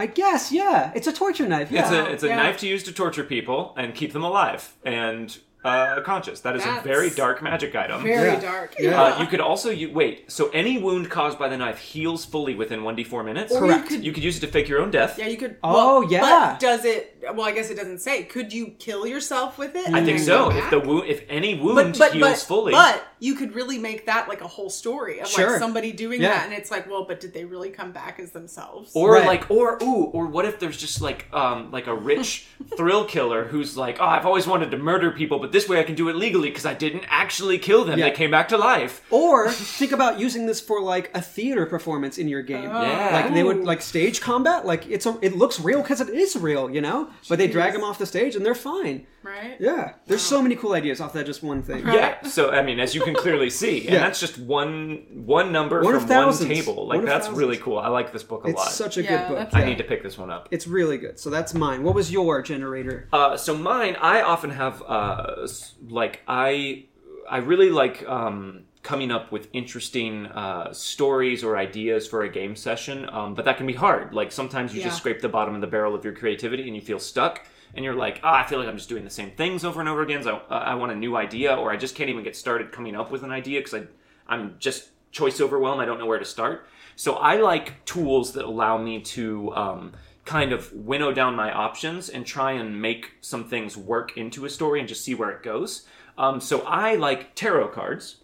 I 0.00 0.06
guess, 0.06 0.50
yeah. 0.50 0.90
It's 0.94 1.06
a 1.06 1.12
torture 1.12 1.46
knife. 1.46 1.70
Yeah. 1.70 1.82
It's 1.82 1.90
a 1.92 2.12
it's 2.12 2.22
a 2.22 2.28
Yeah. 2.28 2.36
knife 2.36 2.56
to 2.60 2.66
use 2.66 2.82
to 2.84 2.92
torture 2.92 3.22
people 3.22 3.74
and 3.76 3.94
keep 3.94 4.12
them 4.14 4.24
alive 4.24 4.72
and 4.82 5.38
uh, 5.64 6.00
conscious. 6.02 6.40
That 6.40 6.56
is 6.56 6.64
That's 6.64 6.84
a 6.84 6.88
very 6.88 7.10
dark 7.10 7.42
magic 7.42 7.74
item. 7.74 8.02
Very 8.02 8.32
Yeah. 8.32 8.40
dark. 8.40 8.74
Yeah. 8.78 9.02
Uh, 9.02 9.20
you 9.20 9.26
could 9.26 9.40
also 9.40 9.70
you 9.70 9.92
wait. 9.92 10.30
So 10.32 10.48
any 10.50 10.78
wound 10.78 11.10
caused 11.10 11.38
by 11.38 11.48
the 11.48 11.56
knife 11.58 11.78
heals 11.78 12.24
fully 12.24 12.54
within 12.54 12.82
one 12.82 12.96
d 12.96 13.04
four 13.04 13.22
minutes. 13.22 13.52
Or 13.52 13.66
you 13.66 13.72
Correct. 13.72 13.88
could- 13.88 14.04
You 14.04 14.12
could 14.12 14.22
use 14.24 14.36
it 14.38 14.40
to 14.40 14.46
fake 14.46 14.68
your 14.68 14.80
own 14.80 14.90
death. 14.90 15.18
Yeah, 15.18 15.26
you 15.26 15.36
could. 15.36 15.56
Oh, 15.62 16.00
well, 16.00 16.10
yeah. 16.10 16.52
But 16.52 16.60
does 16.60 16.84
it? 16.84 17.18
Well, 17.34 17.42
I 17.46 17.52
guess 17.52 17.70
it 17.70 17.74
doesn't 17.76 17.98
say. 17.98 18.22
Could 18.24 18.52
you 18.52 18.68
kill 18.78 19.06
yourself 19.06 19.58
with 19.58 19.76
it? 19.76 19.88
I 19.92 20.02
think 20.04 20.18
so. 20.20 20.50
If 20.50 20.70
the 20.70 20.80
wound, 20.80 21.08
if 21.08 21.22
any 21.28 21.60
wound 21.60 21.74
but, 21.74 21.98
but, 21.98 22.12
heals 22.12 22.30
but, 22.30 22.38
fully, 22.48 22.72
But 22.72 23.02
you 23.18 23.34
could 23.34 23.54
really 23.54 23.76
make 23.78 24.06
that 24.06 24.28
like 24.28 24.40
a 24.40 24.46
whole 24.48 24.70
story 24.70 25.18
of 25.20 25.28
Sure. 25.28 25.50
like 25.50 25.58
somebody 25.58 25.92
doing 25.92 26.22
Yeah. 26.22 26.30
that, 26.30 26.44
and 26.46 26.54
it's 26.54 26.70
like, 26.70 26.88
well, 26.90 27.04
but 27.04 27.20
did 27.20 27.34
they 27.34 27.44
really 27.44 27.68
come 27.68 27.92
back 27.92 28.18
as 28.18 28.30
themselves? 28.30 28.92
or 28.94 29.12
Right. 29.14 29.26
like, 29.26 29.50
or 29.50 29.78
ooh, 29.82 30.04
or 30.14 30.24
what 30.26 30.46
if 30.46 30.58
there's 30.58 30.78
just 30.78 31.02
like, 31.02 31.26
um, 31.34 31.70
like 31.70 31.86
a 31.86 31.94
rich 31.94 32.46
thrill 32.76 33.04
killer 33.04 33.44
who's 33.44 33.76
like, 33.76 33.98
oh, 34.00 34.04
I've 34.06 34.24
always 34.24 34.46
wanted 34.46 34.70
to 34.70 34.78
murder 34.78 35.10
people, 35.10 35.38
but 35.38 35.49
this 35.52 35.68
way 35.68 35.78
I 35.80 35.82
can 35.82 35.94
do 35.94 36.08
it 36.08 36.16
legally 36.16 36.48
because 36.50 36.66
I 36.66 36.74
didn't 36.74 37.04
actually 37.08 37.58
kill 37.58 37.84
them. 37.84 37.98
Yeah. 37.98 38.06
They 38.10 38.14
came 38.16 38.30
back 38.30 38.48
to 38.48 38.56
life. 38.58 39.02
Or 39.10 39.50
think 39.80 39.92
about 39.92 40.18
using 40.20 40.46
this 40.46 40.60
for 40.60 40.80
like 40.80 41.10
a 41.14 41.22
theater 41.22 41.66
performance 41.66 42.18
in 42.18 42.28
your 42.28 42.42
game. 42.42 42.64
Yeah. 42.64 43.10
Like 43.24 43.34
they 43.34 43.42
would 43.42 43.64
like 43.64 43.82
stage 43.82 44.20
combat. 44.20 44.66
Like 44.66 44.86
it's 44.88 45.06
a, 45.06 45.18
it 45.22 45.36
looks 45.36 45.60
real 45.60 45.82
because 45.82 46.00
it 46.00 46.08
is 46.10 46.36
real, 46.36 46.70
you 46.70 46.80
know. 46.80 47.10
But 47.28 47.38
they 47.38 47.48
drag 47.48 47.72
them 47.72 47.84
off 47.84 47.98
the 47.98 48.06
stage 48.06 48.36
and 48.36 48.44
they're 48.44 48.54
fine. 48.54 49.06
right? 49.22 49.56
Yeah, 49.60 49.94
there's 50.06 50.22
so 50.22 50.40
many 50.40 50.56
cool 50.56 50.72
ideas 50.72 51.00
off 51.00 51.12
that 51.12 51.26
just 51.26 51.42
one 51.42 51.62
thing. 51.62 51.86
Yeah. 51.86 52.22
So 52.22 52.50
I 52.50 52.62
mean, 52.62 52.80
as 52.80 52.94
you 52.94 53.02
can 53.02 53.14
clearly 53.14 53.50
see, 53.50 53.80
and 53.82 53.94
Yeah. 53.94 54.00
that's 54.00 54.18
just 54.20 54.38
one 54.38 55.04
one 55.26 55.52
number 55.52 55.82
One 55.82 55.98
from 55.98 56.06
thousands. 56.08 56.48
one 56.48 56.56
table. 56.56 56.86
Like 56.86 56.96
One 56.98 57.04
that's 57.06 57.26
thousands. 57.26 57.38
really 57.38 57.56
cool. 57.58 57.78
I 57.78 57.88
like 57.88 58.12
this 58.12 58.22
book 58.22 58.44
a 58.44 58.48
It's 58.48 58.56
lot. 58.58 58.66
It's 58.68 58.76
such 58.76 58.96
a 58.96 59.02
Yeah, 59.02 59.28
good 59.28 59.34
book. 59.38 59.48
I 59.52 59.64
need 59.64 59.78
to 59.78 59.84
pick 59.84 60.02
this 60.02 60.16
one 60.18 60.30
up. 60.30 60.48
It's 60.50 60.66
really 60.66 60.96
good. 60.98 61.18
So 61.20 61.28
that's 61.30 61.52
mine. 61.54 61.82
What 61.82 61.94
was 61.94 62.10
your 62.10 62.40
generator? 62.42 63.08
Uh, 63.12 63.36
so 63.36 63.54
mine, 63.56 63.96
I 64.00 64.22
often 64.22 64.50
have 64.50 64.82
uh, 64.82 65.26
s- 65.39 65.39
like 65.88 66.20
I 66.28 66.84
I 67.28 67.38
really 67.38 67.70
like 67.70 68.06
um, 68.08 68.64
coming 68.82 69.10
up 69.10 69.30
with 69.30 69.48
interesting 69.52 70.26
uh, 70.26 70.72
stories 70.72 71.44
or 71.44 71.56
ideas 71.56 72.06
for 72.08 72.22
a 72.22 72.28
game 72.28 72.56
session, 72.56 73.08
um, 73.10 73.34
but 73.34 73.44
that 73.44 73.56
can 73.56 73.66
be 73.66 73.74
hard. 73.74 74.14
Like 74.14 74.32
sometimes 74.32 74.74
you 74.74 74.80
Yeah. 74.80 74.86
just 74.88 74.98
scrape 74.98 75.20
the 75.20 75.28
bottom 75.28 75.54
of 75.54 75.60
the 75.60 75.66
barrel 75.66 75.94
of 75.94 76.04
your 76.04 76.14
creativity 76.14 76.66
and 76.66 76.74
you 76.74 76.82
feel 76.82 76.98
stuck. 76.98 77.46
And 77.74 77.84
you're 77.84 77.94
like, 77.94 78.18
ah, 78.24 78.42
I 78.42 78.46
feel 78.48 78.58
like 78.58 78.66
I'm 78.68 78.76
just 78.76 78.88
doing 78.88 79.04
the 79.04 79.10
same 79.10 79.30
things 79.30 79.64
over 79.64 79.78
and 79.78 79.88
over 79.88 80.02
again. 80.02 80.24
So 80.24 80.42
I, 80.50 80.72
I 80.72 80.74
want 80.74 80.90
a 80.90 80.96
new 80.96 81.16
idea, 81.16 81.54
or 81.54 81.70
I 81.70 81.76
just 81.76 81.94
can't 81.94 82.10
even 82.10 82.24
get 82.24 82.34
started 82.34 82.72
coming 82.72 82.96
up 82.96 83.12
with 83.12 83.22
an 83.22 83.30
idea 83.30 83.60
because 83.60 83.74
I 83.74 83.82
I'm 84.26 84.56
just 84.58 84.88
choice 85.12 85.40
overwhelmed. 85.40 85.80
I 85.80 85.84
don't 85.84 85.98
know 85.98 86.06
where 86.06 86.18
to 86.18 86.24
start. 86.24 86.66
So 86.96 87.14
I 87.14 87.36
like 87.36 87.84
tools 87.84 88.32
that 88.32 88.44
allow 88.44 88.76
me 88.76 89.00
to 89.02 89.54
um, 89.54 89.92
kind 90.30 90.52
of 90.52 90.72
winnow 90.72 91.12
down 91.12 91.34
my 91.34 91.52
options 91.52 92.08
and 92.08 92.24
try 92.24 92.52
and 92.52 92.80
make 92.80 93.14
some 93.20 93.42
things 93.42 93.76
work 93.76 94.16
into 94.16 94.44
a 94.44 94.48
story 94.48 94.78
and 94.78 94.88
just 94.88 95.04
see 95.04 95.12
where 95.12 95.30
it 95.30 95.42
goes. 95.42 95.88
Um, 96.16 96.40
so 96.40 96.60
I 96.60 96.94
like 96.94 97.34
tarot 97.34 97.70
cards 97.70 98.18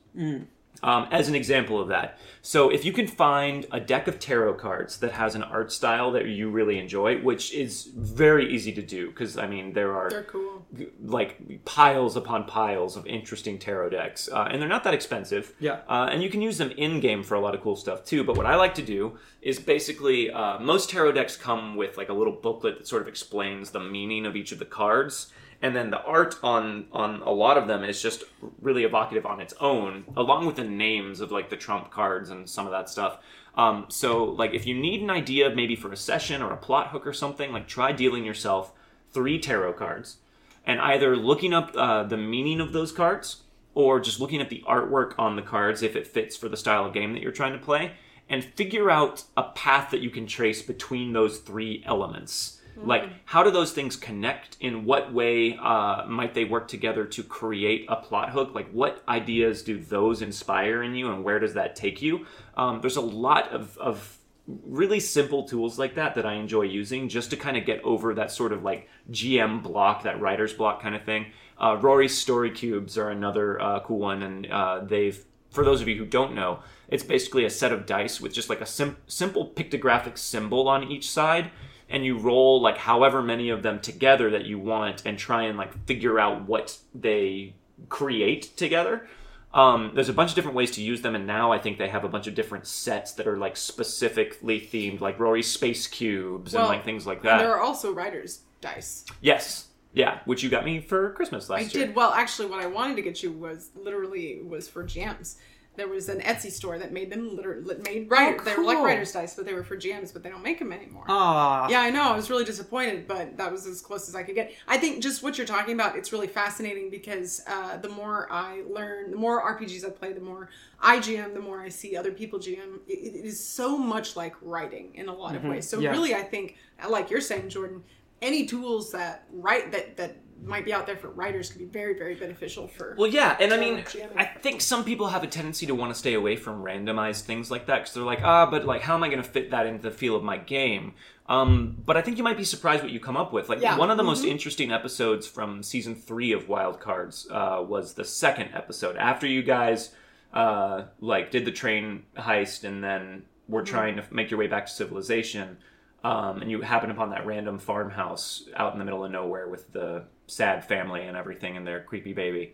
Um, 0.82 1.08
as 1.10 1.28
an 1.28 1.34
example 1.34 1.80
of 1.80 1.88
that. 1.88 2.18
So, 2.42 2.68
if 2.68 2.84
you 2.84 2.92
can 2.92 3.06
find 3.06 3.66
a 3.72 3.80
deck 3.80 4.08
of 4.08 4.18
tarot 4.18 4.54
cards 4.54 4.98
that 4.98 5.12
has 5.12 5.34
an 5.34 5.42
art 5.42 5.72
style 5.72 6.12
that 6.12 6.26
you 6.26 6.50
really 6.50 6.78
enjoy, 6.78 7.20
which 7.22 7.52
is 7.54 7.84
very 7.96 8.52
easy 8.52 8.72
to 8.72 8.82
do, 8.82 9.08
because 9.08 9.38
I 9.38 9.46
mean, 9.46 9.72
there 9.72 9.96
are 9.96 10.22
cool. 10.24 10.66
like 11.02 11.64
piles 11.64 12.14
upon 12.16 12.44
piles 12.44 12.96
of 12.96 13.06
interesting 13.06 13.58
tarot 13.58 13.90
decks, 13.90 14.28
uh, 14.30 14.48
and 14.50 14.60
they're 14.60 14.68
not 14.68 14.84
that 14.84 14.94
expensive. 14.94 15.54
Yeah. 15.58 15.80
uh, 15.88 16.08
and 16.12 16.22
you 16.22 16.28
can 16.28 16.42
use 16.42 16.58
them 16.58 16.70
in 16.72 17.00
game 17.00 17.22
for 17.22 17.34
a 17.34 17.40
lot 17.40 17.54
of 17.54 17.62
cool 17.62 17.76
stuff 17.76 18.04
too. 18.04 18.22
But 18.22 18.36
what 18.36 18.46
I 18.46 18.56
like 18.56 18.74
to 18.76 18.82
do 18.82 19.18
is 19.42 19.58
basically 19.58 20.30
uh, 20.30 20.58
most 20.58 20.90
tarot 20.90 21.12
decks 21.12 21.36
come 21.36 21.76
with 21.76 21.96
like 21.96 22.08
a 22.08 22.12
little 22.12 22.32
booklet 22.34 22.78
that 22.78 22.86
sort 22.86 23.02
of 23.02 23.08
explains 23.08 23.70
the 23.70 23.80
meaning 23.80 24.26
of 24.26 24.36
each 24.36 24.52
of 24.52 24.58
the 24.58 24.64
cards, 24.64 25.32
and 25.62 25.74
then 25.74 25.90
the 25.90 26.02
art 26.02 26.36
on 26.42 26.86
on 26.92 27.22
a 27.22 27.30
lot 27.30 27.56
of 27.58 27.66
them 27.66 27.84
is 27.84 28.00
just 28.00 28.24
really 28.60 28.84
evocative 28.84 29.26
on 29.26 29.40
its 29.40 29.54
own, 29.60 30.04
along 30.16 30.46
with 30.46 30.56
the 30.56 30.64
names 30.64 31.20
of 31.20 31.32
like 31.32 31.50
the 31.50 31.56
trump 31.56 31.90
cards 31.90 32.30
and 32.30 32.48
some 32.48 32.66
of 32.66 32.72
that 32.72 32.88
stuff. 32.88 33.18
Um, 33.54 33.86
so 33.88 34.24
like 34.24 34.52
if 34.52 34.66
you 34.66 34.74
need 34.74 35.02
an 35.02 35.10
idea 35.10 35.54
maybe 35.54 35.76
for 35.76 35.90
a 35.92 35.96
session 35.96 36.42
or 36.42 36.52
a 36.52 36.56
plot 36.56 36.88
hook 36.88 37.06
or 37.06 37.12
something, 37.12 37.52
like 37.52 37.66
try 37.66 37.92
dealing 37.92 38.24
yourself 38.24 38.72
three 39.12 39.38
tarot 39.38 39.74
cards 39.74 40.18
and 40.66 40.80
either 40.80 41.16
looking 41.16 41.54
up 41.54 41.74
uh, 41.74 42.02
the 42.02 42.16
meaning 42.16 42.60
of 42.60 42.72
those 42.72 42.92
cards 42.92 43.42
or 43.74 44.00
just 44.00 44.20
looking 44.20 44.40
at 44.40 44.50
the 44.50 44.64
artwork 44.68 45.14
on 45.18 45.36
the 45.36 45.42
cards 45.42 45.82
if 45.82 45.96
it 45.96 46.06
fits 46.06 46.36
for 46.36 46.48
the 46.48 46.56
style 46.56 46.84
of 46.84 46.92
game 46.92 47.12
that 47.12 47.22
you're 47.22 47.32
trying 47.32 47.52
to 47.52 47.58
play 47.58 47.92
and 48.28 48.44
figure 48.44 48.90
out 48.90 49.24
a 49.36 49.44
path 49.44 49.90
that 49.90 50.00
you 50.00 50.10
can 50.10 50.26
trace 50.26 50.60
between 50.60 51.12
those 51.12 51.38
three 51.38 51.82
elements 51.86 52.55
like 52.84 53.10
how 53.24 53.42
do 53.42 53.50
those 53.50 53.72
things 53.72 53.96
connect 53.96 54.56
in 54.60 54.84
what 54.84 55.12
way 55.12 55.56
uh, 55.56 56.04
might 56.06 56.34
they 56.34 56.44
work 56.44 56.68
together 56.68 57.04
to 57.04 57.22
create 57.22 57.86
a 57.88 57.96
plot 57.96 58.30
hook 58.30 58.54
like 58.54 58.70
what 58.70 59.02
ideas 59.08 59.62
do 59.62 59.78
those 59.78 60.22
inspire 60.22 60.82
in 60.82 60.94
you 60.94 61.10
and 61.10 61.24
where 61.24 61.38
does 61.38 61.54
that 61.54 61.74
take 61.74 62.02
you 62.02 62.26
um, 62.56 62.80
there's 62.80 62.96
a 62.96 63.00
lot 63.00 63.50
of, 63.50 63.76
of 63.78 64.18
really 64.46 65.00
simple 65.00 65.44
tools 65.44 65.78
like 65.78 65.94
that 65.96 66.14
that 66.14 66.24
I 66.24 66.34
enjoy 66.34 66.62
using 66.62 67.08
just 67.08 67.30
to 67.30 67.36
kind 67.36 67.56
of 67.56 67.64
get 67.64 67.82
over 67.82 68.14
that 68.14 68.30
sort 68.30 68.52
of 68.52 68.62
like 68.62 68.88
GM 69.10 69.62
block, 69.62 70.04
that 70.04 70.20
writer's 70.20 70.52
block 70.52 70.80
kind 70.80 70.94
of 70.94 71.04
thing. 71.04 71.26
Uh, 71.58 71.76
Rory's 71.80 72.16
story 72.16 72.50
cubes 72.50 72.96
are 72.98 73.10
another 73.10 73.60
uh, 73.60 73.80
cool 73.80 73.98
one, 73.98 74.22
and 74.22 74.46
uh, 74.46 74.80
they've, 74.84 75.24
for 75.50 75.64
those 75.64 75.80
of 75.80 75.88
you 75.88 75.96
who 75.96 76.04
don't 76.04 76.34
know, 76.34 76.60
it's 76.88 77.02
basically 77.02 77.44
a 77.44 77.50
set 77.50 77.72
of 77.72 77.86
dice 77.86 78.20
with 78.20 78.32
just 78.32 78.48
like 78.48 78.60
a 78.60 78.66
sim- 78.66 78.98
simple 79.06 79.48
pictographic 79.48 80.18
symbol 80.18 80.68
on 80.68 80.84
each 80.84 81.10
side. 81.10 81.50
And 81.88 82.04
you 82.04 82.18
roll 82.18 82.60
like 82.60 82.78
however 82.78 83.22
many 83.22 83.48
of 83.50 83.62
them 83.62 83.80
together 83.80 84.30
that 84.30 84.44
you 84.44 84.58
want 84.58 85.02
and 85.06 85.16
try 85.18 85.44
and 85.44 85.56
like 85.56 85.86
figure 85.86 86.18
out 86.18 86.48
what 86.48 86.78
they 86.94 87.54
create 87.88 88.56
together. 88.56 89.08
Um, 89.54 89.92
there's 89.94 90.08
a 90.08 90.12
bunch 90.12 90.30
of 90.30 90.34
different 90.34 90.56
ways 90.56 90.72
to 90.72 90.82
use 90.82 91.00
them, 91.00 91.14
and 91.14 91.26
now 91.26 91.50
I 91.52 91.58
think 91.58 91.78
they 91.78 91.88
have 91.88 92.04
a 92.04 92.08
bunch 92.08 92.26
of 92.26 92.34
different 92.34 92.66
sets 92.66 93.12
that 93.12 93.26
are 93.26 93.38
like 93.38 93.56
specifically 93.56 94.60
themed, 94.60 95.00
like 95.00 95.18
Rory's 95.18 95.50
space 95.50 95.86
cubes 95.86 96.54
and 96.54 96.64
like 96.64 96.84
things 96.84 97.06
like 97.06 97.18
And 97.18 97.28
that. 97.28 97.38
there 97.38 97.54
are 97.54 97.60
also 97.60 97.92
writer's 97.94 98.40
dice. 98.60 99.04
Yes, 99.22 99.68
yeah, 99.94 100.18
which 100.26 100.42
you 100.42 100.50
got 100.50 100.64
me 100.64 100.80
for 100.80 101.10
Christmas 101.12 101.48
last 101.48 101.58
I 101.58 101.62
year. 101.62 101.84
I 101.84 101.86
did 101.86 101.96
well. 101.96 102.12
Actually, 102.12 102.48
what 102.48 102.60
I 102.60 102.66
wanted 102.66 102.96
to 102.96 103.02
get 103.02 103.22
you 103.22 103.32
was 103.32 103.70
literally 103.76 104.42
was 104.42 104.68
for 104.68 104.84
GMs. 104.84 105.36
There 105.76 105.88
was 105.88 106.08
an 106.08 106.20
Etsy 106.20 106.50
store 106.50 106.78
that 106.78 106.92
made 106.92 107.10
them 107.10 107.36
literally 107.36 107.76
made 107.84 108.10
writer. 108.10 108.38
Oh, 108.40 108.44
They 108.44 108.54
were 108.56 108.64
like 108.64 108.78
writer's 108.78 109.12
dice, 109.12 109.34
but 109.34 109.44
they 109.44 109.54
were 109.54 109.64
for 109.64 109.76
GMs. 109.76 110.12
But 110.12 110.22
they 110.22 110.30
don't 110.30 110.42
make 110.42 110.58
them 110.58 110.72
anymore. 110.72 111.04
Ah, 111.08 111.68
Yeah, 111.68 111.80
I 111.80 111.90
know. 111.90 112.02
I 112.02 112.16
was 112.16 112.30
really 112.30 112.44
disappointed, 112.44 113.06
but 113.06 113.36
that 113.36 113.50
was 113.52 113.66
as 113.66 113.80
close 113.80 114.08
as 114.08 114.14
I 114.14 114.22
could 114.22 114.34
get. 114.34 114.52
I 114.66 114.78
think 114.78 115.02
just 115.02 115.22
what 115.22 115.36
you're 115.38 115.46
talking 115.46 115.74
about, 115.74 115.96
it's 115.96 116.12
really 116.12 116.26
fascinating 116.26 116.90
because 116.90 117.42
uh, 117.46 117.76
the 117.76 117.88
more 117.90 118.26
I 118.30 118.62
learn, 118.68 119.10
the 119.10 119.16
more 119.16 119.42
RPGs 119.56 119.84
I 119.86 119.90
play, 119.90 120.12
the 120.12 120.20
more 120.20 120.48
I 120.80 120.98
GM, 120.98 121.34
the 121.34 121.40
more 121.40 121.60
I 121.60 121.68
see 121.68 121.96
other 121.96 122.12
people 122.12 122.38
GM. 122.38 122.80
It, 122.88 123.14
it 123.14 123.24
is 123.24 123.42
so 123.42 123.76
much 123.76 124.16
like 124.16 124.34
writing 124.42 124.94
in 124.94 125.08
a 125.08 125.14
lot 125.14 125.36
of 125.36 125.44
ways. 125.44 125.68
So 125.68 125.78
Yeah. 125.78 125.90
really, 125.90 126.14
I 126.14 126.22
think, 126.22 126.56
like 126.88 127.10
you're 127.10 127.20
saying, 127.20 127.48
Jordan, 127.50 127.82
any 128.22 128.46
tools 128.46 128.92
that 128.92 129.24
write 129.30 129.72
that 129.72 129.96
that 129.98 130.16
might 130.44 130.64
be 130.64 130.72
out 130.72 130.86
there 130.86 130.96
for 130.96 131.08
writers 131.08 131.50
could 131.50 131.58
be 131.58 131.64
very, 131.64 131.94
very 131.98 132.14
beneficial 132.14 132.68
for. 132.68 132.94
Well, 132.98 133.10
yeah, 133.10 133.36
and 133.40 133.52
I 133.52 133.56
mean. 133.58 133.84
I 134.16 134.24
think 134.24 134.60
some 134.60 134.84
people 134.84 135.08
have 135.08 135.22
a 135.22 135.26
tendency 135.26 135.66
to 135.66 135.74
want 135.74 135.92
to 135.92 135.98
stay 135.98 136.14
away 136.14 136.36
from 136.36 136.62
randomized 136.62 137.22
things 137.22 137.50
like 137.50 137.66
that 137.66 137.80
because 137.80 137.94
they're 137.94 138.02
like, 138.04 138.22
ah, 138.22 138.46
but 138.50 138.64
like, 138.64 138.82
how 138.82 138.94
am 138.94 139.02
I 139.02 139.08
going 139.08 139.22
to 139.22 139.28
fit 139.28 139.50
that 139.50 139.66
into 139.66 139.82
the 139.82 139.90
feel 139.90 140.14
of 140.14 140.22
my 140.22 140.36
game? 140.36 140.94
Um, 141.28 141.76
but 141.84 141.96
I 141.96 142.02
think 142.02 142.18
you 142.18 142.22
might 142.24 142.36
be 142.36 142.44
surprised 142.44 142.82
what 142.82 142.92
you 142.92 143.00
come 143.00 143.16
up 143.16 143.32
with. 143.32 143.48
Like, 143.48 143.60
Yeah. 143.60 143.76
one 143.76 143.90
of 143.90 143.96
the 143.96 144.04
most 144.04 144.24
Mhm. 144.24 144.28
interesting 144.28 144.70
episodes 144.70 145.26
from 145.26 145.62
season 145.62 145.94
three 145.96 146.30
of 146.32 146.48
Wild 146.48 146.78
Cards 146.78 147.26
uh, 147.30 147.64
was 147.66 147.94
the 147.94 148.04
second 148.04 148.50
episode 148.54 148.96
after 148.96 149.26
you 149.26 149.42
guys 149.42 149.92
uh, 150.32 150.84
like 151.00 151.30
did 151.30 151.44
the 151.46 151.50
train 151.52 152.02
heist 152.16 152.62
and 152.62 152.84
then 152.84 153.24
were 153.48 153.62
trying 153.62 153.96
to 153.96 154.04
make 154.10 154.30
your 154.30 154.38
way 154.38 154.46
back 154.46 154.66
to 154.66 154.72
civilization. 154.72 155.56
Um, 156.04 156.42
and 156.42 156.50
you 156.50 156.60
happen 156.60 156.90
upon 156.90 157.10
that 157.10 157.24
random 157.26 157.58
farmhouse 157.58 158.46
out 158.54 158.72
in 158.74 158.78
the 158.78 158.84
middle 158.84 159.04
of 159.04 159.10
nowhere 159.10 159.48
with 159.48 159.72
the 159.72 160.04
sad 160.28 160.64
family 160.64 161.02
and 161.02 161.16
everything 161.16 161.56
and 161.56 161.66
their 161.66 161.80
creepy 161.80 162.12
baby. 162.12 162.52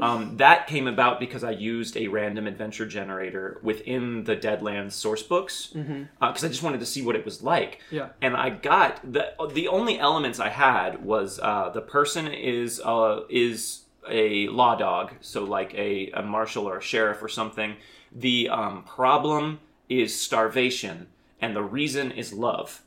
Um, 0.00 0.38
that 0.38 0.66
came 0.66 0.86
about 0.86 1.20
because 1.20 1.44
I 1.44 1.50
used 1.50 1.96
a 1.96 2.08
random 2.08 2.46
adventure 2.46 2.86
generator 2.86 3.60
within 3.62 4.24
the 4.24 4.36
Deadlands 4.36 4.92
source 4.92 5.22
books 5.22 5.66
because 5.68 6.44
I 6.44 6.48
just 6.48 6.62
wanted 6.62 6.80
to 6.80 6.86
see 6.86 7.02
what 7.02 7.16
it 7.16 7.24
was 7.24 7.42
like. 7.42 7.80
Yeah. 7.90 8.08
And 8.22 8.36
I 8.36 8.50
got 8.50 9.00
the 9.12 9.34
the 9.52 9.68
only 9.68 9.98
elements 9.98 10.40
I 10.40 10.48
had 10.48 11.04
was 11.04 11.38
uh, 11.42 11.70
the 11.70 11.82
person 11.82 12.26
is 12.28 12.80
uh, 12.80 13.20
is 13.28 13.82
a 14.08 14.48
law 14.48 14.74
dog, 14.76 15.12
so 15.20 15.44
like 15.44 15.74
a, 15.74 16.10
a 16.12 16.22
marshal 16.22 16.66
or 16.66 16.78
a 16.78 16.82
sheriff 16.82 17.22
or 17.22 17.28
something. 17.28 17.76
The 18.12 18.48
um, 18.48 18.82
problem 18.84 19.60
is 19.90 20.18
starvation, 20.18 21.08
and 21.40 21.54
the 21.54 21.62
reason 21.62 22.12
is 22.12 22.32
love. 22.32 22.80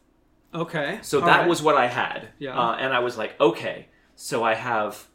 okay. 0.56 1.00
So 1.04 1.20
All 1.20 1.26
that 1.28 1.40
right. 1.42 1.48
was 1.50 1.62
what 1.62 1.76
I 1.76 1.88
had. 1.88 2.30
Yeah. 2.40 2.58
Uh, 2.60 2.76
and 2.76 2.94
I 2.94 3.00
was 3.00 3.18
like, 3.18 3.40
okay, 3.40 3.88
so 4.16 4.44
I 4.44 4.54
have 4.56 5.08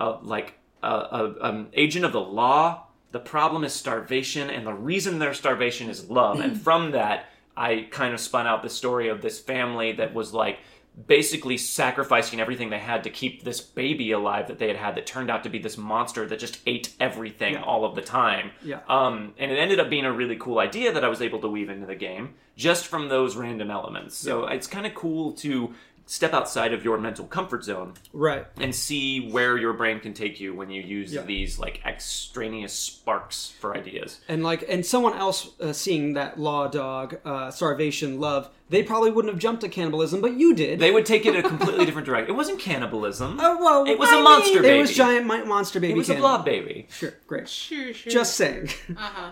a, 0.00 0.10
like 0.22 0.54
a, 0.82 0.88
a, 0.88 1.34
an 1.42 1.68
agent 1.72 2.04
of 2.04 2.12
the 2.12 2.20
law. 2.20 2.84
The 3.12 3.20
problem 3.20 3.64
is 3.64 3.72
starvation, 3.72 4.50
and 4.50 4.66
the 4.66 4.74
reason 4.74 5.18
their 5.18 5.34
starvation 5.34 5.88
is 5.88 6.10
love. 6.10 6.40
and 6.40 6.60
from 6.66 6.90
that, 6.92 7.26
I 7.56 7.88
kind 7.90 8.12
of 8.12 8.20
spun 8.20 8.46
out 8.46 8.62
the 8.62 8.68
story 8.70 9.08
of 9.08 9.22
this 9.22 9.40
family 9.40 9.92
that 9.92 10.12
was 10.12 10.34
like 10.34 10.58
basically 11.06 11.58
sacrificing 11.58 12.40
everything 12.40 12.70
they 12.70 12.78
had 12.78 13.04
to 13.04 13.10
keep 13.10 13.44
this 13.44 13.60
baby 13.60 14.12
alive 14.12 14.48
that 14.48 14.58
they 14.58 14.66
had 14.68 14.76
had 14.76 14.94
that 14.94 15.06
turned 15.06 15.30
out 15.30 15.42
to 15.44 15.50
be 15.50 15.58
this 15.58 15.76
monster 15.76 16.26
that 16.26 16.38
just 16.38 16.58
ate 16.66 16.94
everything 16.98 17.52
Yeah. 17.52 17.62
all 17.62 17.84
of 17.84 17.94
the 17.94 18.00
time. 18.00 18.50
Yeah. 18.62 18.80
Um, 18.88 19.34
and 19.38 19.52
it 19.52 19.56
ended 19.58 19.78
up 19.78 19.90
being 19.90 20.06
a 20.06 20.12
really 20.12 20.36
cool 20.36 20.58
idea 20.58 20.92
that 20.94 21.04
I 21.04 21.08
was 21.08 21.20
able 21.20 21.38
to 21.40 21.48
weave 21.48 21.68
into 21.68 21.84
the 21.86 21.94
game 21.94 22.34
just 22.56 22.86
from 22.86 23.08
those 23.10 23.36
random 23.36 23.70
elements. 23.70 24.16
So 24.16 24.46
it's 24.46 24.66
kind 24.66 24.86
of 24.86 24.94
cool 24.94 25.32
to 25.34 25.74
step 26.08 26.32
outside 26.32 26.72
of 26.72 26.84
your 26.84 26.98
mental 26.98 27.26
comfort 27.26 27.64
zone 27.64 27.92
right. 28.12 28.46
and 28.60 28.72
see 28.74 29.28
where 29.30 29.58
your 29.58 29.72
brain 29.72 29.98
can 29.98 30.14
take 30.14 30.38
you 30.38 30.54
when 30.54 30.70
you 30.70 30.80
use 30.80 31.12
Yeah. 31.12 31.22
these 31.22 31.58
like 31.58 31.80
extraneous 31.84 32.72
sparks 32.72 33.52
for 33.60 33.76
ideas. 33.76 34.20
And 34.28 34.42
like, 34.44 34.64
and 34.68 34.86
someone 34.86 35.14
else 35.18 35.50
uh, 35.60 35.72
seeing 35.72 36.14
that 36.14 36.38
law 36.38 36.68
dog, 36.68 37.18
uh, 37.24 37.50
starvation, 37.50 38.20
love, 38.20 38.48
they 38.68 38.82
probably 38.84 39.10
wouldn't 39.10 39.32
have 39.34 39.40
jumped 39.40 39.62
to 39.62 39.68
cannibalism, 39.68 40.20
but 40.20 40.34
you 40.34 40.54
did. 40.54 40.78
They 40.78 40.90
would 40.92 41.06
take 41.06 41.26
it 41.26 41.34
a 41.36 41.42
completely 41.48 41.84
different 41.84 42.06
direction. 42.06 42.30
It 42.34 42.36
wasn't 42.36 42.60
cannibalism. 42.60 43.38
Oh 43.40 43.58
well, 43.58 43.84
It 43.86 43.98
was 43.98 44.10
a 44.12 44.18
a 44.18 44.22
monster 44.22 44.58
It 44.60 44.62
baby. 44.62 44.78
It 44.78 44.80
was 44.82 44.94
giant 44.94 45.26
monster 45.26 45.80
baby. 45.80 45.92
it 45.92 45.96
was 45.96 46.10
a 46.10 46.14
blob 46.14 46.44
baby. 46.44 46.86
Sure, 46.90 47.14
great. 47.26 47.48
Sure, 47.48 47.92
sure. 47.92 48.12
Just 48.12 48.34
saying. 48.36 48.68
uh-huh. 48.96 49.30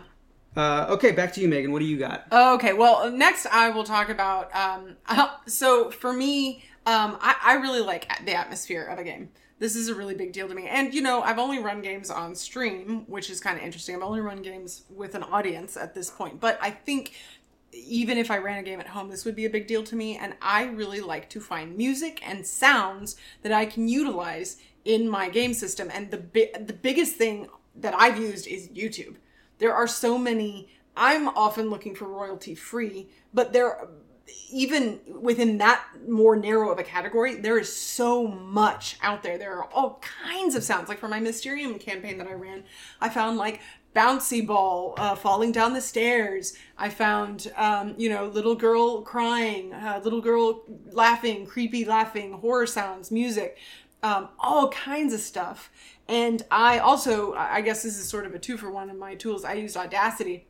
Uh, 0.57 0.87
okay, 0.91 1.11
back 1.11 1.33
to 1.35 1.41
you, 1.41 1.49
Meghan. 1.49 1.71
What 1.71 1.81
do 1.81 1.85
you 1.85 1.99
got? 1.99 2.27
Okay, 2.31 2.73
well, 2.73 3.11
next 3.11 3.47
I 3.47 3.71
will 3.71 3.85
talk 3.85 4.09
about. 4.09 4.55
Um, 4.55 4.97
so 5.47 5.91
for 5.91 6.13
me, 6.13 6.65
um, 6.87 7.19
I, 7.21 7.37
I 7.43 7.55
really 7.55 7.81
like 7.81 8.25
the 8.25 8.35
atmosphere 8.35 8.85
of 8.85 8.99
a 8.99 9.05
game. 9.05 9.31
This 9.59 9.77
is 9.77 9.89
a 9.89 9.95
really 9.95 10.15
big 10.15 10.33
deal 10.33 10.49
to 10.49 10.55
me. 10.55 10.67
And, 10.69 10.93
you 10.93 11.01
know, 11.01 11.23
I've 11.23 11.39
only 11.39 11.59
run 11.59 11.81
games 11.81 12.11
on 12.11 12.35
stream, 12.35 13.05
which 13.07 13.31
is 13.31 13.41
kind 13.41 13.57
of 13.57 13.65
interesting. 13.65 13.95
I've 13.95 14.03
only 14.03 14.21
run 14.21 14.43
games 14.43 14.83
with 14.91 15.15
an 15.15 15.23
audience 15.23 15.77
at 15.77 15.95
this 15.95 16.11
point. 16.11 16.41
But 16.41 16.59
I 16.61 16.71
think 16.71 17.15
even 17.73 18.19
if 18.19 18.31
I 18.31 18.39
ran 18.39 18.59
a 18.59 18.63
game 18.63 18.81
at 18.81 18.89
home, 18.89 19.11
this 19.11 19.25
would 19.25 19.37
be 19.37 19.47
a 19.47 19.51
big 19.51 19.67
deal 19.67 19.83
to 19.85 19.97
me. 19.97 20.17
And 20.17 20.35
I 20.43 20.65
really 20.65 21.01
like 21.01 21.31
to 21.31 21.41
find 21.41 21.77
music 21.77 22.21
and 22.29 22.47
sounds 22.47 23.17
that 23.43 23.53
I 23.53 23.65
can 23.65 23.89
utilize 23.89 24.59
in 24.85 25.09
my 25.09 25.29
game 25.29 25.55
system. 25.55 25.91
And 25.93 26.11
the 26.11 26.19
bi- 26.19 26.51
the 26.59 26.73
biggest 26.73 27.17
thing 27.17 27.49
that 27.77 27.95
I've 27.95 28.19
used 28.19 28.47
is 28.47 28.69
YouTube. 28.69 29.17
There 29.59 29.75
are 29.75 29.87
so 29.87 30.19
many. 30.19 30.69
I'm 30.97 31.29
often 31.29 31.71
looking 31.71 31.95
for 31.95 32.07
royalty 32.07 32.55
free, 32.55 33.09
but 33.33 33.53
there, 33.53 33.89
even 34.53 35.01
within 35.21 35.59
that 35.59 35.85
more 36.09 36.37
narrow 36.37 36.71
of 36.71 36.79
a 36.79 36.85
category, 36.85 37.35
there 37.37 37.59
is 37.59 37.75
so 37.75 38.27
much 38.27 38.97
out 39.03 39.23
there. 39.23 39.39
There 39.39 39.57
are 39.57 39.65
all 39.73 40.01
kinds 40.23 40.55
of 40.55 40.63
sounds. 40.63 40.89
Like 40.89 40.99
for 40.99 41.09
my 41.09 41.21
Mysterium 41.21 41.79
campaign 41.79 42.19
that 42.19 42.29
I 42.29 42.35
ran, 42.35 42.65
I 43.01 43.09
found 43.09 43.39
like 43.39 43.61
bouncy 43.95 44.45
ball 44.45 44.95
uh, 44.99 45.15
falling 45.15 45.53
down 45.53 45.73
the 45.73 45.81
stairs. 45.81 46.55
I 46.77 46.89
found, 46.89 47.53
um, 47.57 47.95
you 47.97 48.09
know, 48.09 48.27
little 48.27 48.57
girl 48.57 49.03
crying, 49.03 49.73
uh, 49.73 50.01
little 50.03 50.21
girl 50.21 50.65
laughing, 50.91 51.47
creepy 51.47 51.85
laughing, 51.85 52.33
horror 52.33 52.67
sounds, 52.67 53.11
music. 53.11 53.59
Um, 54.05 54.29
all 54.39 54.69
kinds 54.69 55.15
of 55.15 55.21
stuff. 55.21 55.71
And 56.07 56.45
I 56.51 56.79
also, 56.79 57.33
I 57.33 57.63
guess 57.63 57.83
this 57.83 57.97
is 57.97 58.07
sort 58.07 58.27
of 58.27 58.35
a 58.35 58.39
two 58.39 58.59
for 58.59 58.71
one 58.71 58.91
of 58.91 58.99
my 58.99 59.15
tools. 59.15 59.45
I 59.45 59.55
used 59.55 59.79
Audacity 59.79 60.47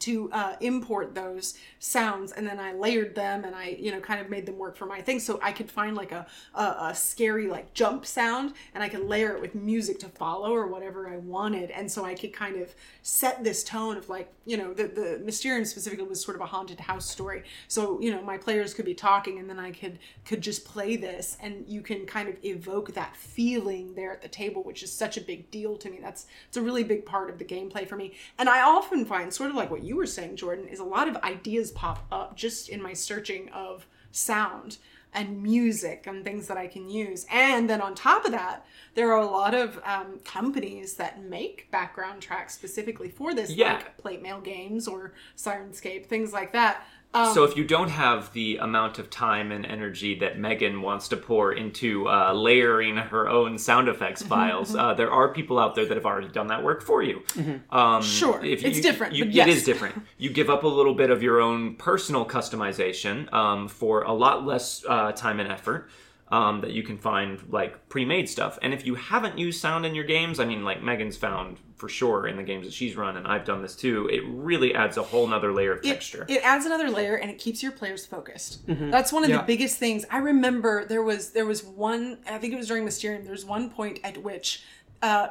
to 0.00 0.30
uh, 0.32 0.56
import 0.60 1.14
those 1.14 1.54
sounds 1.78 2.32
and 2.32 2.46
then 2.46 2.58
I 2.58 2.72
layered 2.72 3.14
them 3.14 3.44
and 3.44 3.54
I 3.54 3.76
you 3.78 3.90
know 3.92 4.00
kind 4.00 4.20
of 4.20 4.30
made 4.30 4.46
them 4.46 4.58
work 4.58 4.76
for 4.76 4.86
my 4.86 5.00
thing. 5.00 5.20
So 5.20 5.38
I 5.42 5.52
could 5.52 5.70
find 5.70 5.96
like 5.96 6.12
a, 6.12 6.26
a, 6.54 6.62
a 6.62 6.94
scary 6.94 7.46
like 7.46 7.74
jump 7.74 8.06
sound 8.06 8.54
and 8.74 8.82
I 8.82 8.88
could 8.88 9.04
layer 9.04 9.34
it 9.34 9.40
with 9.40 9.54
music 9.54 9.98
to 10.00 10.08
follow 10.08 10.52
or 10.52 10.66
whatever 10.66 11.08
I 11.08 11.16
wanted. 11.18 11.70
And 11.70 11.90
so 11.90 12.04
I 12.04 12.14
could 12.14 12.32
kind 12.32 12.60
of 12.60 12.74
set 13.02 13.44
this 13.44 13.64
tone 13.64 13.96
of 13.96 14.08
like 14.08 14.32
you 14.44 14.56
know 14.56 14.72
the 14.72 14.84
the 14.84 15.20
Mysterium 15.24 15.64
specifically 15.64 16.06
was 16.06 16.22
sort 16.22 16.36
of 16.36 16.40
a 16.40 16.46
haunted 16.46 16.80
house 16.80 17.08
story. 17.08 17.44
So 17.68 18.00
you 18.00 18.10
know 18.10 18.22
my 18.22 18.38
players 18.38 18.74
could 18.74 18.84
be 18.84 18.94
talking 18.94 19.38
and 19.38 19.48
then 19.48 19.58
I 19.58 19.70
could 19.70 19.98
could 20.24 20.40
just 20.40 20.64
play 20.64 20.96
this 20.96 21.36
and 21.42 21.64
you 21.66 21.82
can 21.82 22.06
kind 22.06 22.28
of 22.28 22.36
evoke 22.44 22.94
that 22.94 23.16
feeling 23.16 23.94
there 23.94 24.12
at 24.12 24.22
the 24.22 24.28
table 24.28 24.62
which 24.62 24.82
is 24.82 24.92
such 24.92 25.16
a 25.16 25.20
big 25.20 25.50
deal 25.50 25.76
to 25.78 25.90
me. 25.90 25.98
That's 26.00 26.26
it's 26.48 26.56
a 26.56 26.62
really 26.62 26.84
big 26.84 27.04
part 27.04 27.30
of 27.30 27.38
the 27.38 27.44
gameplay 27.44 27.86
for 27.86 27.96
me. 27.96 28.14
And 28.38 28.48
I 28.48 28.62
often 28.62 29.04
find 29.04 29.32
sort 29.32 29.50
of 29.50 29.56
like 29.56 29.70
what 29.70 29.82
you 29.88 29.96
were 29.96 30.06
saying, 30.06 30.36
Jordan, 30.36 30.68
is 30.68 30.78
a 30.80 30.84
lot 30.84 31.08
of 31.08 31.16
ideas 31.18 31.70
pop 31.72 32.06
up 32.12 32.36
just 32.36 32.68
in 32.68 32.80
my 32.82 32.92
searching 32.92 33.48
of 33.48 33.86
sound 34.12 34.78
and 35.14 35.42
music 35.42 36.04
and 36.06 36.22
things 36.22 36.46
that 36.48 36.58
I 36.58 36.66
can 36.66 36.88
use. 36.90 37.24
And 37.32 37.68
then 37.68 37.80
on 37.80 37.94
top 37.94 38.26
of 38.26 38.30
that, 38.32 38.66
there 38.94 39.10
are 39.10 39.20
a 39.20 39.26
lot 39.26 39.54
of 39.54 39.80
um, 39.84 40.20
companies 40.24 40.94
that 40.94 41.22
make 41.24 41.70
background 41.70 42.20
tracks 42.20 42.54
specifically 42.54 43.08
for 43.08 43.34
this, 43.34 43.50
Yeah. 43.50 43.74
like 43.74 43.96
Plate 43.96 44.20
Mail 44.22 44.40
Games 44.40 44.86
or 44.86 45.14
Syrinscape, 45.36 46.06
things 46.06 46.32
like 46.34 46.52
that. 46.52 46.86
Um, 47.14 47.32
so 47.34 47.44
if 47.44 47.56
you 47.56 47.64
don't 47.64 47.88
have 47.88 48.32
the 48.34 48.58
amount 48.58 48.98
of 48.98 49.08
time 49.08 49.50
and 49.50 49.64
energy 49.64 50.18
that 50.18 50.36
Meghan 50.36 50.82
wants 50.82 51.08
to 51.08 51.16
pour 51.16 51.52
into 51.52 52.06
uh, 52.06 52.32
layering 52.34 52.96
her 52.98 53.28
own 53.28 53.56
sound 53.58 53.88
effects 53.88 54.22
Mm-hmm, 54.22 54.28
files, 54.28 54.76
uh, 54.76 54.92
there 54.94 55.10
are 55.10 55.32
people 55.32 55.58
out 55.58 55.74
there 55.74 55.86
that 55.86 55.96
have 55.96 56.04
already 56.04 56.28
done 56.28 56.48
that 56.48 56.62
work 56.62 56.82
for 56.82 57.02
you. 57.02 57.22
Um, 57.70 58.02
Sure. 58.02 58.38
It's 58.44 58.80
different, 58.80 59.14
you- 59.14 59.24
but 59.24 59.32
yes. 59.34 59.48
is 59.48 59.64
different. 59.64 59.94
You 60.18 60.30
give 60.30 60.50
up 60.50 60.64
a 60.64 60.68
little 60.68 60.94
bit 60.94 61.10
of 61.10 61.22
your 61.22 61.40
own 61.40 61.76
personal 61.76 62.26
customization 62.26 63.32
um, 63.32 63.68
for 63.68 64.02
a 64.02 64.12
lot 64.12 64.44
less 64.44 64.84
uh, 64.88 65.12
time 65.12 65.40
and 65.40 65.50
effort. 65.50 65.88
Um, 66.30 66.60
that 66.60 66.72
you 66.72 66.82
can 66.82 66.98
find 66.98 67.42
like 67.48 67.88
pre-made 67.88 68.28
stuff, 68.28 68.58
and 68.60 68.74
if 68.74 68.84
you 68.84 68.94
haven't 68.96 69.38
used 69.38 69.60
sound 69.62 69.86
in 69.86 69.94
your 69.94 70.04
games, 70.04 70.38
I 70.40 70.44
mean, 70.44 70.62
like 70.62 70.82
Meghan's 70.82 71.16
found 71.16 71.56
for 71.76 71.88
sure 71.88 72.26
in 72.26 72.36
the 72.36 72.42
games 72.42 72.66
that 72.66 72.74
she's 72.74 72.96
run, 72.96 73.16
and 73.16 73.26
I've 73.26 73.46
done 73.46 73.62
this 73.62 73.74
too. 73.74 74.08
It 74.12 74.22
really 74.26 74.74
adds 74.74 74.98
a 74.98 75.02
whole 75.02 75.26
nother 75.26 75.52
layer 75.54 75.72
of 75.72 75.78
it, 75.78 75.88
texture. 75.88 76.26
it 76.28 76.42
adds 76.44 76.66
another 76.66 76.90
layer 76.90 77.14
and 77.14 77.30
it 77.30 77.38
keeps 77.38 77.62
your 77.62 77.72
players 77.72 78.04
focused. 78.04 78.60
That's 78.66 79.10
one 79.10 79.24
of 79.24 79.30
Yeah. 79.30 79.38
the 79.38 79.44
biggest 79.44 79.78
things. 79.78 80.04
I 80.10 80.18
remember 80.18 80.84
there 80.84 81.02
was 81.02 81.30
there 81.30 81.46
was 81.46 81.64
one 81.64 82.18
I 82.30 82.36
think 82.36 82.52
it 82.52 82.56
was 82.56 82.66
during 82.68 82.84
Mysterium, 82.84 83.22
there 83.22 83.32
was 83.32 83.46
one 83.46 83.70
point 83.70 84.00
at 84.04 84.18
which 84.22 84.62
uh 85.00 85.28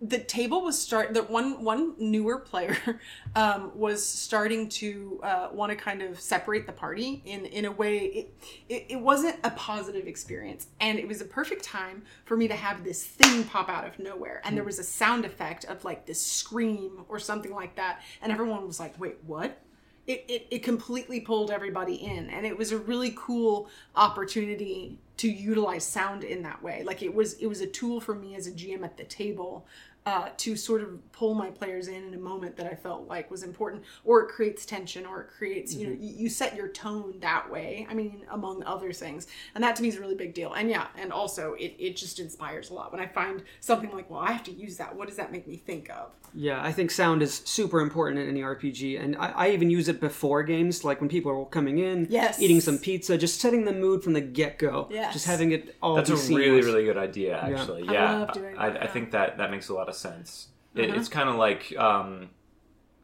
the 0.00 0.18
table 0.18 0.62
was 0.62 0.80
start 0.80 1.14
that 1.14 1.28
one 1.28 1.62
one 1.64 1.94
newer 1.98 2.38
player 2.38 2.76
um, 3.34 3.72
was 3.74 4.04
starting 4.04 4.68
to 4.68 5.20
uh, 5.24 5.48
want 5.52 5.70
to 5.70 5.76
kind 5.76 6.02
of 6.02 6.20
separate 6.20 6.66
the 6.66 6.72
party 6.72 7.20
in 7.24 7.44
in 7.46 7.64
a 7.64 7.72
way 7.72 7.98
it, 7.98 8.34
it 8.68 8.86
it 8.90 9.00
wasn't 9.00 9.36
a 9.42 9.50
positive 9.50 10.06
experience. 10.06 10.68
And 10.80 10.98
it 10.98 11.08
was 11.08 11.20
a 11.20 11.24
perfect 11.24 11.64
time 11.64 12.02
for 12.26 12.36
me 12.36 12.46
to 12.46 12.54
have 12.54 12.84
this 12.84 13.04
thing 13.04 13.44
pop 13.44 13.68
out 13.68 13.86
of 13.86 13.98
nowhere. 13.98 14.40
And 14.44 14.56
there 14.56 14.64
was 14.64 14.78
a 14.78 14.84
sound 14.84 15.24
effect 15.24 15.64
of 15.64 15.84
like 15.84 16.06
this 16.06 16.24
scream 16.24 17.04
or 17.08 17.18
something 17.18 17.52
like 17.52 17.74
that. 17.74 18.02
And 18.22 18.30
everyone 18.30 18.66
was 18.66 18.78
like 18.78 18.98
wait 19.00 19.16
what? 19.26 19.60
It, 20.06 20.24
it, 20.26 20.46
it 20.50 20.62
completely 20.62 21.20
pulled 21.20 21.50
everybody 21.50 21.96
in. 21.96 22.30
And 22.30 22.46
it 22.46 22.56
was 22.56 22.72
a 22.72 22.78
really 22.78 23.14
cool 23.16 23.68
opportunity 23.94 24.96
to 25.18 25.28
utilize 25.28 25.84
sound 25.84 26.24
in 26.24 26.42
that 26.42 26.62
way. 26.62 26.82
Like 26.84 27.02
it 27.02 27.12
was 27.12 27.34
it 27.34 27.46
was 27.46 27.60
a 27.60 27.66
tool 27.66 28.00
for 28.00 28.14
me 28.14 28.36
as 28.36 28.46
a 28.46 28.52
gm 28.52 28.84
at 28.84 28.96
the 28.96 29.04
table 29.04 29.66
uh, 30.08 30.28
to 30.38 30.56
sort 30.56 30.80
of 30.82 30.88
pull 31.12 31.34
my 31.34 31.50
players 31.50 31.88
in 31.88 32.02
in 32.08 32.14
a 32.14 32.18
moment 32.32 32.56
that 32.56 32.66
I 32.66 32.74
felt 32.74 33.06
like 33.08 33.30
was 33.30 33.42
important, 33.42 33.82
or 34.04 34.22
it 34.22 34.28
creates 34.28 34.64
tension, 34.64 35.04
or 35.04 35.20
it 35.22 35.28
creates 35.36 35.74
you 35.74 35.86
know 35.86 35.92
you, 36.04 36.12
you 36.22 36.28
set 36.30 36.56
your 36.56 36.68
tone 36.68 37.14
that 37.20 37.44
way. 37.50 37.86
I 37.90 37.94
mean, 37.94 38.24
among 38.30 38.62
other 38.64 38.90
things, 38.92 39.26
and 39.54 39.62
that 39.62 39.76
to 39.76 39.82
me 39.82 39.88
is 39.88 39.96
a 39.96 40.00
really 40.00 40.14
big 40.14 40.32
deal. 40.32 40.54
And 40.54 40.70
yeah, 40.70 40.86
and 40.96 41.12
also 41.12 41.52
it, 41.54 41.74
it 41.78 41.96
just 41.96 42.20
inspires 42.20 42.70
a 42.70 42.74
lot 42.74 42.90
when 42.92 43.00
I 43.02 43.06
find 43.06 43.42
something 43.60 43.90
like, 43.92 44.08
well, 44.10 44.20
I 44.20 44.32
have 44.32 44.44
to 44.44 44.52
use 44.52 44.78
that. 44.78 44.96
What 44.96 45.08
does 45.08 45.16
that 45.18 45.30
make 45.30 45.46
me 45.46 45.56
think 45.56 45.90
of? 45.90 46.12
Yeah, 46.34 46.62
I 46.62 46.72
think 46.72 46.90
sound 46.90 47.22
is 47.22 47.42
super 47.44 47.80
important 47.80 48.20
in 48.22 48.28
any 48.28 48.40
RPG, 48.40 49.02
and 49.02 49.14
I, 49.16 49.28
I 49.42 49.50
even 49.50 49.68
use 49.70 49.88
it 49.88 49.98
before 50.00 50.42
games, 50.42 50.84
like 50.84 51.00
when 51.00 51.08
people 51.10 51.30
are 51.32 51.44
coming 51.46 51.78
in, 51.78 52.06
Yes. 52.10 52.40
eating 52.40 52.60
some 52.60 52.78
pizza, 52.78 53.16
just 53.18 53.40
setting 53.40 53.64
the 53.64 53.72
mood 53.72 54.02
from 54.04 54.12
the 54.14 54.20
get 54.20 54.58
go. 54.58 54.88
Yes. 54.90 55.12
just 55.12 55.26
having 55.26 55.52
it 55.52 55.76
all. 55.82 55.96
That's 55.96 56.10
a 56.10 56.16
seamless. 56.16 56.46
really, 56.46 56.60
really 56.62 56.84
good 56.84 56.98
idea, 56.98 57.38
actually. 57.38 57.88
I 57.88 57.92
Yeah, 57.92 58.18
love 58.20 58.32
doing 58.32 58.56
I, 58.58 58.68
that, 58.68 58.72
I 58.72 58.74
yeah. 58.78 58.84
Uh-huh. 58.84 58.92
think 58.94 59.10
that 59.12 59.38
that 59.38 59.50
makes 59.50 59.68
a 59.70 59.74
lot 59.74 59.88
of 59.88 59.94
sense. 59.98 60.48
It, 60.74 60.90
it's 60.90 61.08
kind 61.08 61.28
of 61.28 61.34
like, 61.36 61.74
um, 61.76 62.30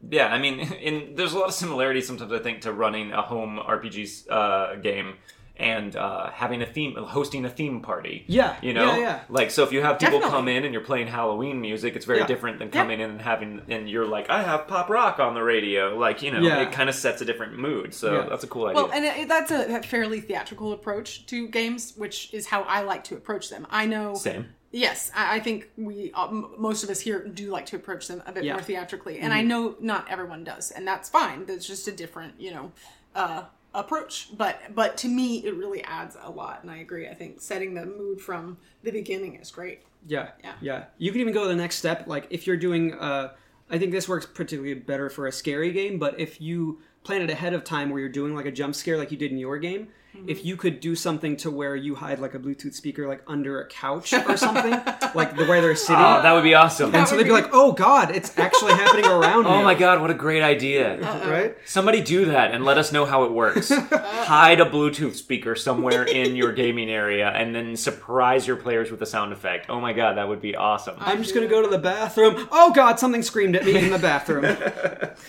yeah, 0.09 0.27
I 0.27 0.39
mean, 0.39 0.59
in 0.81 1.15
there's 1.15 1.33
a 1.33 1.37
lot 1.39 1.47
of 1.49 1.53
similarities 1.53 2.07
sometimes 2.07 2.31
I 2.31 2.39
think 2.39 2.61
to 2.61 2.71
running 2.73 3.11
a 3.11 3.21
home 3.21 3.59
RPG 3.59 4.27
uh, 4.29 4.75
game 4.75 5.15
and 5.57 5.95
uh, 5.95 6.29
having 6.31 6.61
a 6.61 6.65
theme, 6.65 6.95
hosting 6.95 7.45
a 7.45 7.49
theme 7.49 7.79
party. 7.81 8.25
Yeah, 8.27 8.57
you 8.61 8.73
know, 8.73 8.87
yeah, 8.93 8.97
yeah. 8.99 9.19
like 9.29 9.51
so 9.51 9.63
if 9.63 9.71
you 9.71 9.81
have 9.81 9.99
people 9.99 10.19
Definitely. 10.19 10.29
come 10.37 10.47
in 10.49 10.63
and 10.65 10.73
you're 10.73 10.83
playing 10.83 11.07
Halloween 11.07 11.61
music, 11.61 11.95
it's 11.95 12.05
very 12.05 12.19
Yeah. 12.19 12.27
different 12.27 12.59
than 12.59 12.67
Yeah. 12.67 12.73
coming 12.81 12.99
in 12.99 13.09
and 13.11 13.21
having 13.21 13.61
and 13.69 13.89
you're 13.89 14.05
like, 14.05 14.29
I 14.29 14.43
have 14.43 14.67
pop 14.67 14.89
rock 14.89 15.19
on 15.19 15.33
the 15.33 15.41
radio. 15.41 15.97
Like 15.97 16.21
you 16.21 16.31
know, 16.31 16.41
Yeah. 16.41 16.61
it 16.63 16.73
kind 16.73 16.89
of 16.89 16.95
sets 16.95 17.21
a 17.21 17.25
different 17.25 17.57
mood. 17.57 17.93
So 17.93 18.13
Yeah. 18.15 18.25
that's 18.29 18.43
a 18.43 18.47
cool 18.47 18.65
idea. 18.67 18.83
Well, 18.83 18.91
and 18.91 19.05
it, 19.05 19.29
that's 19.29 19.49
a 19.49 19.81
fairly 19.83 20.19
theatrical 20.19 20.73
approach 20.73 21.25
to 21.27 21.47
games, 21.47 21.93
which 21.95 22.33
is 22.33 22.47
how 22.47 22.63
I 22.63 22.81
like 22.81 23.05
to 23.05 23.15
approach 23.15 23.49
them. 23.49 23.65
I 23.69 23.85
know. 23.85 24.13
Same. 24.15 24.49
Yes, 24.75 25.09
I 25.15 25.37
I 25.37 25.39
think 25.39 25.69
we 25.77 26.11
uh, 26.13 26.27
m- 26.27 26.49
most 26.57 26.83
of 26.83 26.89
us 26.89 26.99
here 26.99 27.25
do 27.25 27.49
like 27.49 27.65
to 27.67 27.77
approach 27.77 28.09
them 28.09 28.21
a 28.27 28.31
bit 28.33 28.43
Yeah. 28.43 28.53
more 28.53 28.61
theatrically, 28.61 29.19
and 29.19 29.33
I 29.33 29.41
know 29.41 29.75
not 29.79 30.05
everyone 30.11 30.43
does, 30.43 30.71
and 30.71 30.85
that's 30.85 31.07
fine. 31.09 31.45
That's 31.45 31.65
just 31.65 31.87
a 31.87 31.93
different, 31.93 32.33
you 32.39 32.51
know, 32.51 32.71
uh, 33.15 33.43
approach. 33.73 34.29
But 34.37 34.59
but 34.75 34.97
to 34.97 35.07
me, 35.07 35.37
it 35.45 35.55
really 35.55 35.81
adds 35.85 36.17
a 36.21 36.29
lot, 36.29 36.59
and 36.61 36.69
I 36.69 36.77
agree. 36.79 37.07
I 37.07 37.13
think 37.13 37.39
setting 37.39 37.73
the 37.73 37.85
mood 37.85 38.19
from 38.19 38.57
the 38.83 38.91
beginning 38.91 39.35
is 39.35 39.49
great. 39.49 39.79
Yeah, 40.07 40.31
Yeah. 40.43 40.53
yeah. 40.61 40.83
You 40.97 41.11
can 41.13 41.21
even 41.21 41.33
go 41.33 41.43
to 41.43 41.47
the 41.49 41.55
next 41.55 41.77
step. 41.77 42.05
Like 42.05 42.27
if 42.29 42.45
you're 42.45 42.57
doing, 42.57 42.93
uh, 42.95 43.33
I 43.69 43.77
think 43.79 43.93
this 43.93 44.09
works 44.09 44.25
particularly 44.25 44.73
better 44.73 45.09
for 45.09 45.25
a 45.27 45.31
scary 45.31 45.71
game. 45.71 45.97
But 45.99 46.19
if 46.19 46.41
you 46.41 46.81
plan 47.03 47.21
it 47.21 47.29
ahead 47.29 47.53
of 47.53 47.63
time, 47.63 47.89
where 47.91 48.01
you're 48.01 48.09
doing 48.09 48.35
like 48.35 48.45
a 48.45 48.51
jump 48.51 48.75
scare, 48.75 48.97
like 48.97 49.09
you 49.11 49.17
did 49.17 49.31
in 49.31 49.37
your 49.37 49.57
game, 49.57 49.87
Mm-hmm. 50.15 50.29
if 50.29 50.45
you 50.45 50.55
could 50.55 50.79
do 50.79 50.95
something 50.95 51.35
to 51.37 51.51
where 51.51 51.75
you 51.75 51.95
hide 51.95 52.19
like 52.19 52.33
a 52.33 52.39
Bluetooth 52.39 52.73
speaker 52.73 53.07
like 53.07 53.21
under 53.27 53.59
a 53.61 53.67
couch 53.67 54.13
or 54.13 54.37
something, 54.37 54.71
like 55.13 55.35
the 55.35 55.45
way 55.45 55.59
they're 55.61 55.75
sitting. 55.75 55.95
oh, 56.01 56.21
that 56.21 56.31
would 56.33 56.43
be 56.43 56.53
awesome. 56.53 56.95
and 56.95 57.07
so 57.07 57.17
they'd 57.17 57.23
be 57.23 57.31
like, 57.31 57.49
"Oh 57.51 57.73
God, 57.73 58.15
it's 58.15 58.37
actually 58.37 58.73
happening 58.73 59.05
around 59.05 59.45
Oh 59.47 59.57
me." 59.57 59.63
my 59.63 59.75
god, 59.75 59.99
what 60.01 60.09
a 60.11 60.13
great 60.13 60.41
idea. 60.41 60.97
Right? 61.29 61.57
Somebody 61.65 62.01
do 62.01 62.25
that 62.25 62.51
and 62.53 62.63
let 62.63 62.77
us 62.77 62.91
know 62.93 63.05
how 63.05 63.23
it 63.25 63.31
works. 63.31 63.69
Hide 63.91 64.61
a 64.61 64.65
Bluetooth 64.65 65.15
speaker 65.15 65.55
somewhere 65.55 66.03
in 66.03 66.35
your 66.35 66.53
gaming 66.53 66.89
area 66.89 67.29
and 67.29 67.53
then 67.53 67.75
surprise 67.75 68.47
your 68.47 68.55
players 68.55 68.91
with 68.91 69.01
a 69.01 69.05
sound 69.05 69.33
effect. 69.33 69.65
Oh 69.69 69.79
my 69.81 69.91
god, 69.93 70.17
that 70.17 70.27
would 70.27 70.41
be 70.41 70.55
awesome. 70.55 70.95
I'm 70.99 71.21
just 71.23 71.33
gonna 71.35 71.47
go 71.47 71.61
to 71.61 71.67
the 71.67 71.77
bathroom. 71.79 72.47
Oh 72.51 72.71
God, 72.73 72.99
something 72.99 73.21
screamed 73.21 73.55
at 73.55 73.65
me 73.65 73.75
in 73.77 73.89
the 73.91 73.99
bathroom. 73.99 74.45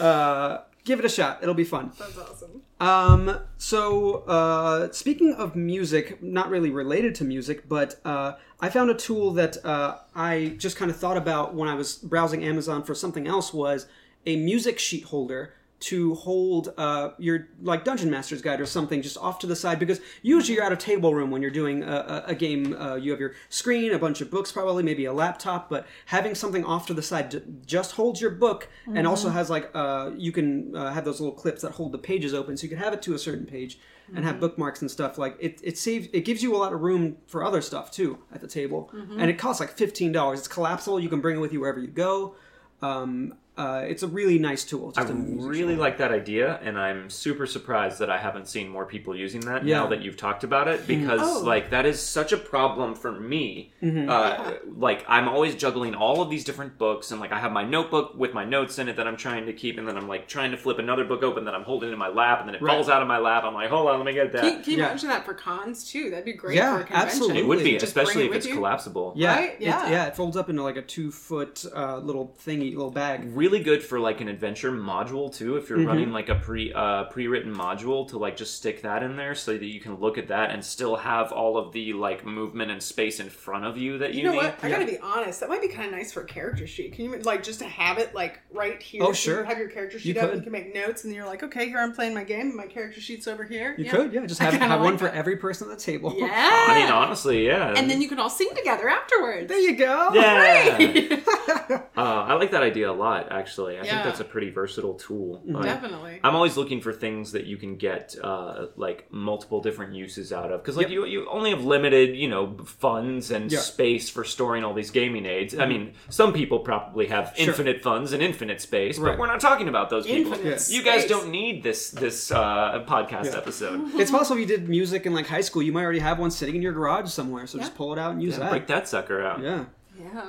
uh, 0.00 0.58
give 0.84 0.98
it 0.98 1.04
a 1.04 1.08
shot. 1.08 1.40
It'll 1.42 1.54
be 1.54 1.64
fun. 1.64 1.92
That's 1.98 2.16
awesome. 2.18 2.62
Um, 2.78 3.38
so, 3.56 4.16
uh, 4.26 4.92
speaking 4.92 5.32
of 5.32 5.56
music, 5.56 6.22
not 6.22 6.50
really 6.50 6.70
related 6.70 7.14
to 7.16 7.24
music, 7.24 7.68
but 7.68 7.98
uh, 8.04 8.34
I 8.60 8.68
found 8.68 8.90
a 8.90 8.94
tool 8.94 9.32
that 9.32 9.64
uh, 9.64 9.98
I 10.14 10.56
just 10.58 10.76
kind 10.76 10.90
of 10.90 10.96
thought 10.96 11.16
about 11.16 11.54
when 11.54 11.68
I 11.68 11.74
was 11.74 11.96
browsing 11.96 12.44
Amazon 12.44 12.82
for 12.82 12.94
something 12.94 13.26
else 13.26 13.52
was 13.52 13.86
a 14.26 14.36
music 14.36 14.78
sheet 14.78 15.04
holder 15.04 15.54
to 15.78 16.14
hold 16.14 16.72
uh, 16.78 17.10
your 17.18 17.48
like 17.62 17.84
dungeon 17.84 18.10
master's 18.10 18.40
guide 18.40 18.60
or 18.60 18.66
something 18.66 19.02
just 19.02 19.18
off 19.18 19.38
to 19.40 19.46
the 19.46 19.54
side 19.54 19.78
because 19.78 20.00
usually 20.22 20.54
you're 20.56 20.64
at 20.64 20.72
a 20.72 20.76
table 20.76 21.14
room 21.14 21.30
when 21.30 21.42
you're 21.42 21.50
doing 21.50 21.82
a, 21.82 21.86
a, 21.86 22.24
a 22.28 22.34
game 22.34 22.74
uh, 22.80 22.94
you 22.94 23.10
have 23.10 23.20
your 23.20 23.34
screen 23.50 23.92
a 23.92 23.98
bunch 23.98 24.20
of 24.22 24.30
books 24.30 24.50
probably 24.50 24.82
maybe 24.82 25.04
a 25.04 25.12
laptop 25.12 25.68
but 25.68 25.86
having 26.06 26.34
something 26.34 26.64
off 26.64 26.86
to 26.86 26.94
the 26.94 27.02
side 27.02 27.30
j- 27.30 27.42
just 27.66 27.92
holds 27.92 28.20
your 28.22 28.30
book 28.30 28.68
and 28.86 29.06
also 29.06 29.28
has 29.28 29.50
like 29.50 29.70
uh, 29.74 30.10
you 30.16 30.32
can 30.32 30.74
uh, 30.74 30.90
have 30.92 31.04
those 31.04 31.20
little 31.20 31.34
clips 31.36 31.60
that 31.62 31.72
hold 31.72 31.92
the 31.92 31.98
pages 31.98 32.32
open 32.32 32.56
so 32.56 32.62
you 32.62 32.70
can 32.70 32.78
have 32.78 32.94
it 32.94 33.02
to 33.02 33.12
a 33.14 33.18
certain 33.18 33.44
page 33.44 33.78
and 34.14 34.24
have 34.24 34.38
bookmarks 34.40 34.80
and 34.82 34.90
stuff 34.90 35.18
like 35.18 35.36
it 35.40 35.60
it 35.64 35.76
saves 35.76 36.08
it 36.12 36.24
gives 36.24 36.42
you 36.42 36.54
a 36.54 36.58
lot 36.58 36.72
of 36.72 36.80
room 36.80 37.16
for 37.26 37.44
other 37.44 37.60
stuff 37.60 37.90
too 37.90 38.16
at 38.32 38.40
the 38.40 38.46
table 38.46 38.88
and 39.20 39.28
it 39.28 39.36
costs 39.36 39.60
like 39.60 39.76
$15 39.76 40.32
it's 40.38 40.48
collapsible 40.48 40.98
you 41.00 41.08
can 41.10 41.20
bring 41.20 41.36
it 41.36 41.40
with 41.40 41.52
you 41.52 41.60
wherever 41.60 41.80
you 41.80 41.88
go 41.88 42.34
um, 42.82 43.34
uh, 43.56 43.82
it's 43.86 44.02
a 44.02 44.06
really 44.08 44.38
nice 44.38 44.64
tool. 44.64 44.92
I 44.96 45.00
Just 45.02 45.12
a 45.12 45.16
really 45.16 45.74
tool. 45.74 45.80
like 45.82 45.98
that 45.98 46.12
idea, 46.12 46.60
and 46.62 46.78
I'm 46.78 47.08
super 47.10 47.46
surprised 47.46 47.98
that 48.00 48.10
I 48.10 48.18
haven't 48.18 48.48
seen 48.48 48.68
more 48.68 48.84
people 48.84 49.16
using 49.16 49.40
that 49.42 49.64
Yeah. 49.64 49.78
now 49.78 49.86
that 49.88 50.02
you've 50.02 50.16
talked 50.16 50.44
about 50.44 50.68
it. 50.68 50.86
Because 50.86 51.20
Oh. 51.22 51.40
like 51.44 51.70
that 51.70 51.86
is 51.86 52.00
such 52.00 52.32
a 52.32 52.36
problem 52.36 52.94
for 52.94 53.12
me. 53.12 53.72
Mm-hmm. 53.82 54.08
Uh, 54.10 54.52
like 54.76 55.04
I'm 55.08 55.28
always 55.28 55.54
juggling 55.54 55.94
all 55.94 56.20
of 56.20 56.28
these 56.30 56.44
different 56.44 56.76
books, 56.78 57.10
and 57.10 57.20
like 57.20 57.32
I 57.32 57.38
have 57.38 57.52
my 57.52 57.64
notebook 57.64 58.14
with 58.16 58.34
my 58.34 58.44
notes 58.44 58.78
in 58.78 58.88
it 58.88 58.96
that 58.96 59.06
I'm 59.06 59.16
trying 59.16 59.46
to 59.46 59.52
keep, 59.52 59.78
and 59.78 59.88
then 59.88 59.96
I'm 59.96 60.08
like 60.08 60.28
trying 60.28 60.50
to 60.50 60.56
flip 60.56 60.78
another 60.78 61.04
book 61.04 61.22
open 61.22 61.44
that 61.46 61.54
I'm 61.54 61.62
holding 61.64 61.90
in 61.92 61.98
my 61.98 62.08
lap, 62.08 62.40
and 62.40 62.48
then 62.48 62.54
it 62.56 62.62
Right. 62.62 62.72
falls 62.74 62.88
out 62.88 63.00
of 63.02 63.08
my 63.08 63.18
lap. 63.18 63.44
I'm 63.44 63.54
like, 63.54 63.70
hold 63.70 63.88
on, 63.88 63.96
let 63.98 64.04
me 64.06 64.12
get 64.12 64.32
that. 64.32 64.42
Can, 64.42 64.62
can 64.62 64.72
you 64.72 64.78
Yeah. 64.80 64.86
imagine 64.90 65.08
that 65.08 65.24
for 65.24 65.34
cons 65.34 65.90
too? 65.90 66.10
That'd 66.10 66.24
be 66.26 66.32
great 66.34 66.56
Yeah, 66.56 66.74
for 66.76 66.80
a 66.82 66.84
convention. 66.84 67.08
absolutely. 67.08 67.40
it 67.40 67.46
would 67.46 67.58
be, 67.64 67.72
Just 67.72 67.84
especially 67.84 68.24
it 68.24 68.30
if 68.30 68.36
it's 68.36 68.46
you. 68.46 68.54
collapsible. 68.54 69.12
Yeah, 69.16 69.34
Right? 69.34 69.50
it- 69.54 69.60
Yeah. 69.60 69.90
yeah. 69.90 70.06
It 70.06 70.16
folds 70.16 70.36
up 70.36 70.50
into 70.50 70.62
like 70.62 70.76
a 70.76 70.82
two 70.82 71.10
foot 71.10 71.64
uh, 71.74 71.98
little 71.98 72.34
thingy, 72.44 72.74
little 72.74 72.90
bag. 72.90 73.22
really 73.34 73.45
good 73.62 73.82
for 73.82 73.98
like 74.00 74.20
an 74.20 74.28
adventure 74.28 74.70
module 74.72 75.34
too 75.34 75.56
if 75.56 75.68
you're 75.68 75.78
Mm-hmm. 75.78 75.86
running 75.88 76.12
like 76.12 76.28
a 76.28 76.34
pre 76.36 76.72
uh, 76.72 77.04
pre-written 77.04 77.54
module 77.54 78.08
to 78.08 78.18
like 78.18 78.36
just 78.36 78.54
stick 78.56 78.82
that 78.82 79.02
in 79.02 79.16
there 79.16 79.34
so 79.34 79.52
that 79.52 79.64
you 79.64 79.80
can 79.80 79.94
look 79.96 80.18
at 80.18 80.28
that 80.28 80.50
and 80.50 80.64
still 80.64 80.96
have 80.96 81.32
all 81.32 81.56
of 81.58 81.72
the 81.72 81.92
like 81.92 82.24
movement 82.24 82.70
and 82.70 82.82
space 82.82 83.20
in 83.20 83.28
front 83.30 83.64
of 83.64 83.76
you 83.76 83.98
that 83.98 84.12
you, 84.14 84.20
You 84.20 84.24
know 84.26 84.32
need 84.32 84.36
what? 84.38 84.58
I 84.62 84.68
gotta 84.70 84.86
be 84.86 84.98
honest. 84.98 85.40
That 85.40 85.48
might 85.48 85.60
be 85.62 85.68
kind 85.68 85.86
of 85.86 85.92
nice 85.92 86.12
for 86.12 86.22
a 86.22 86.26
character 86.26 86.66
sheet. 86.66 86.92
Can 86.94 87.04
you 87.06 87.18
like 87.22 87.42
just 87.42 87.58
to 87.60 87.66
have 87.66 87.98
it 87.98 88.14
like 88.14 88.40
right 88.52 88.80
here? 88.82 89.02
Oh, 89.02 89.08
so 89.08 89.14
sure. 89.14 89.40
you 89.40 89.44
have 89.46 89.58
your 89.58 89.68
character 89.68 89.98
sheet 89.98 90.16
You 90.16 90.20
up. 90.22 90.30
could. 90.30 90.34
And 90.36 90.38
you 90.40 90.42
can 90.44 90.52
make 90.52 90.74
notes, 90.74 91.04
and 91.04 91.14
you're 91.14 91.26
like, 91.26 91.42
okay, 91.42 91.68
here 91.68 91.78
I'm 91.78 91.92
playing 91.92 92.14
my 92.14 92.24
game. 92.24 92.40
and 92.40 92.54
My 92.54 92.66
character 92.66 93.00
sheet's 93.00 93.28
over 93.28 93.44
here. 93.44 93.74
You 93.78 93.90
could, 93.90 94.12
yeah, 94.12 94.26
just 94.26 94.40
I 94.40 94.44
have, 94.44 94.58
kinda 94.58 94.76
one 94.78 94.92
like 94.92 94.98
for 94.98 95.08
every 95.08 95.36
person 95.36 95.70
at 95.70 95.78
the 95.78 95.82
table. 95.84 96.14
Yeah. 96.16 96.28
i 96.68 96.80
mean 96.80 96.90
honestly 96.90 97.46
yeah 97.46 97.74
and 97.76 97.90
then 97.90 98.00
you 98.00 98.08
can 98.08 98.18
all 98.18 98.30
sing 98.30 98.48
together 98.56 98.88
afterwards. 98.88 99.48
There 99.48 99.58
you 99.60 99.76
go. 99.76 100.10
yeah 100.14 100.76
Great. 100.76 101.12
uh, 101.70 101.80
i 101.96 102.34
like 102.34 102.50
that 102.52 102.62
idea 102.62 102.90
a 102.90 102.92
lot 102.92 103.30
actually 103.40 103.74
i 103.78 103.82
think 103.82 104.02
that's 104.08 104.20
a 104.20 104.24
pretty 104.34 104.50
versatile 104.50 104.94
tool 104.94 105.42
Like, 105.46 105.64
Definitely. 105.64 106.20
I'm 106.24 106.34
always 106.34 106.56
looking 106.56 106.80
for 106.80 106.92
things 106.92 107.32
that 107.32 107.44
you 107.50 107.56
can 107.56 107.76
get 107.76 108.14
uh, 108.22 108.66
like 108.76 108.98
multiple 109.12 109.60
different 109.60 109.92
uses 109.94 110.32
out 110.32 110.50
of 110.52 110.62
because 110.62 110.76
like 110.76 110.88
Yep. 110.88 110.94
you 110.96 111.04
you 111.06 111.28
only 111.38 111.50
have 111.50 111.64
limited 111.64 112.16
you 112.16 112.28
know 112.28 112.56
funds 112.64 113.30
and 113.30 113.50
Yeah. 113.50 113.58
Mm-hmm. 113.58 113.64
space 113.76 114.08
for 114.10 114.24
storing 114.24 114.62
all 114.64 114.74
these 114.74 114.90
gaming 114.90 115.26
aids. 115.26 115.52
I 115.58 115.66
mean, 115.66 115.92
some 116.08 116.32
people 116.32 116.58
probably 116.60 117.06
have 117.16 117.26
Sure. 117.36 117.48
infinite 117.48 117.82
funds 117.82 118.12
and 118.14 118.22
infinite 118.22 118.60
space, 118.60 118.98
Right. 118.98 119.10
but 119.12 119.18
we're 119.20 119.26
not 119.34 119.40
talking 119.40 119.68
about 119.68 119.90
those 119.90 120.06
people. 120.06 120.32
Infinite 120.32 120.68
You 120.70 120.82
guys 120.82 121.00
space. 121.02 121.10
don't 121.14 121.30
need 121.30 121.62
this 121.62 121.90
this 121.90 122.30
uh, 122.30 122.84
podcast 122.94 123.26
Yeah. 123.32 123.38
episode. 123.42 123.78
It's 124.00 124.10
possible 124.10 124.36
if 124.40 124.48
you 124.48 124.56
did 124.56 124.68
music 124.68 125.06
in 125.06 125.12
like 125.18 125.26
high 125.26 125.40
school, 125.48 125.62
you 125.62 125.72
might 125.72 125.84
already 125.84 126.04
have 126.10 126.18
one 126.18 126.30
sitting 126.30 126.56
in 126.58 126.62
your 126.62 126.72
garage 126.80 127.08
somewhere. 127.10 127.46
So 127.46 127.58
just 127.58 127.74
pull 127.74 127.92
it 127.94 127.98
out 127.98 128.10
and 128.12 128.22
use 128.22 128.34
Yeah, 128.34 128.40
that. 128.44 128.50
break 128.50 128.66
that 128.74 128.88
sucker 128.88 129.18
out. 129.22 129.38
Yeah, 129.42 129.64
Yeah. 130.00 130.24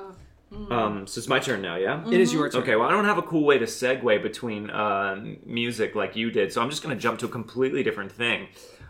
Um, 0.51 1.07
so 1.07 1.19
it's 1.19 1.27
my 1.27 1.39
turn 1.39 1.61
now, 1.61 1.75
yeah. 1.75 2.07
it 2.07 2.19
is 2.19 2.31
your 2.31 2.49
turn. 2.49 2.61
Okay, 2.61 2.75
well, 2.75 2.87
I 2.87 2.91
don't 2.91 3.05
have 3.05 3.17
a 3.17 3.21
cool 3.23 3.43
way 3.43 3.57
to 3.57 3.65
segue 3.65 4.21
between 4.21 4.69
uh, 4.69 5.21
music 5.45 5.93
like 5.93 6.15
you 6.15 6.31
did, 6.31 6.53
so 6.53 6.61
I'm 6.61 6.69
just 6.69 6.81
going 6.81 6.95
to 6.95 7.01
jump 7.01 7.19
to 7.19 7.25
a 7.25 7.29
completely 7.29 7.83
different 7.83 8.11
thing. 8.11 8.47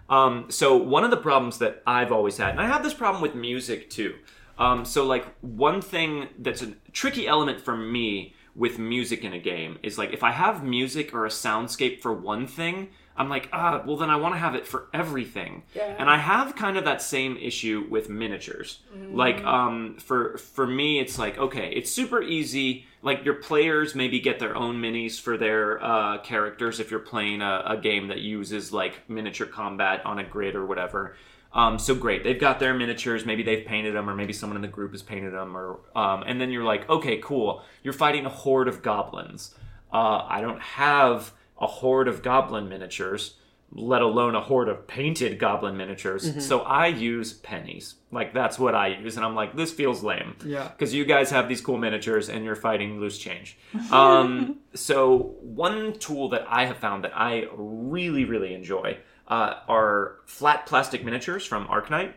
Um, 0.10 0.46
so, 0.50 0.78
one 0.78 1.04
of 1.04 1.12
the 1.12 1.18
problems 1.18 1.58
that 1.58 1.82
I've 1.86 2.12
always 2.12 2.38
had, 2.38 2.52
and 2.52 2.62
I 2.62 2.68
have 2.68 2.84
this 2.84 2.94
problem 2.94 3.22
with 3.22 3.36
music 3.36 3.90
too. 3.90 4.16
Um, 4.60 4.86
so, 4.86 5.04
like, 5.06 5.26
one 5.42 5.82
thing 5.82 6.30
that's 6.40 6.62
a 6.62 6.74
tricky 6.94 7.28
element 7.28 7.60
for 7.60 7.76
me 7.76 8.36
with 8.58 8.80
music 8.80 9.24
in 9.24 9.34
a 9.34 9.40
game 9.40 9.78
is 9.84 9.98
like 10.00 10.12
if 10.12 10.24
I 10.24 10.32
have 10.32 10.64
music 10.64 11.14
or 11.14 11.26
a 11.26 11.30
soundscape 11.30 12.02
for 12.02 12.12
one 12.12 12.48
thing, 12.48 12.90
I'm 13.18 13.30
like, 13.30 13.50
ah, 13.52 13.82
well, 13.86 13.98
then 13.98 14.10
I 14.10 14.16
want 14.16 14.36
to 14.36 14.40
have 14.40 14.56
it 14.56 14.68
for 14.68 14.88
everything. 14.94 15.64
Yeah. 15.74 15.96
And 15.98 16.10
I 16.10 16.18
have 16.18 16.56
kind 16.56 16.78
of 16.78 16.86
that 16.86 17.02
same 17.02 17.38
issue 17.38 17.86
with 17.90 18.10
miniatures. 18.10 18.80
Like, 19.12 19.44
um, 19.44 19.98
for 20.00 20.38
for 20.38 20.68
me, 20.68 21.00
it's 21.00 21.18
like, 21.18 21.38
okay, 21.38 21.72
it's 21.76 21.92
super 21.92 22.22
easy. 22.22 22.86
Like 23.02 23.26
your 23.26 23.36
players 23.36 23.96
maybe 23.96 24.20
get 24.20 24.40
their 24.40 24.56
own 24.56 24.82
minis 24.82 25.20
for 25.20 25.38
their 25.38 25.84
uh, 25.84 26.20
characters 26.20 26.80
if 26.80 26.92
you're 26.92 27.00
playing 27.00 27.42
a, 27.42 27.64
a 27.66 27.78
game 27.78 28.08
that 28.08 28.20
uses 28.20 28.72
like 28.74 29.10
miniature 29.10 29.48
combat 29.48 30.06
on 30.06 30.20
a 30.20 30.24
grid 30.24 30.56
or 30.56 30.66
whatever. 30.66 31.16
Um, 31.54 31.80
so 31.80 31.96
great, 31.96 32.24
they've 32.24 32.40
got 32.40 32.60
their 32.60 32.74
miniatures. 32.74 33.26
Maybe 33.26 33.42
they've 33.42 33.66
painted 33.66 33.96
them, 33.96 34.10
or 34.10 34.16
maybe 34.16 34.34
someone 34.34 34.58
in 34.58 34.62
the 34.62 34.68
group 34.68 34.92
has 34.92 35.02
painted 35.02 35.34
them, 35.34 35.56
or 35.56 35.80
um, 35.96 36.24
and 36.28 36.40
then 36.40 36.52
you're 36.52 36.64
like, 36.64 36.88
okay, 36.90 37.18
cool. 37.18 37.64
You're 37.84 37.94
fighting 37.94 38.26
a 38.26 38.30
horde 38.30 38.68
of 38.68 38.82
goblins. 38.84 39.56
Uh, 39.92 40.26
I 40.28 40.42
don't 40.42 40.62
have 40.62 41.32
a 41.60 41.68
horde 41.68 42.08
of 42.08 42.22
goblin 42.22 42.70
miniatures, 42.70 43.36
let 43.72 44.02
alone 44.02 44.36
a 44.36 44.42
horde 44.42 44.70
of 44.70 44.88
painted 44.88 45.40
goblin 45.40 45.76
miniatures. 45.76 46.46
So 46.46 46.60
I 46.62 46.88
use 46.88 47.34
pennies. 47.34 47.96
Like 48.12 48.34
that's 48.34 48.58
what 48.58 48.76
I 48.76 48.88
use, 48.88 49.18
and 49.18 49.26
I'm 49.26 49.36
like, 49.36 49.56
this 49.56 49.72
feels 49.72 50.04
lame. 50.04 50.36
Yeah. 50.46 50.68
Because 50.70 50.94
you 50.94 51.04
guys 51.06 51.30
have 51.32 51.50
these 51.50 51.62
cool 51.62 51.78
miniatures, 51.78 52.30
and 52.30 52.46
you're 52.46 52.56
fighting 52.56 53.00
loose 53.00 53.18
change. 53.18 53.58
Um, 53.92 54.60
so 54.74 55.36
one 55.42 55.94
tool 55.94 56.30
that 56.30 56.46
I 56.48 56.66
have 56.66 56.78
found 56.78 57.04
that 57.04 57.14
I 57.16 57.48
really, 57.56 58.26
really 58.26 58.54
enjoy 58.54 58.98
uh, 59.28 59.56
are 59.68 60.18
flat 60.26 60.66
plastic 60.66 61.04
miniatures 61.04 61.46
from 61.46 61.68
Arcknight. 61.68 62.14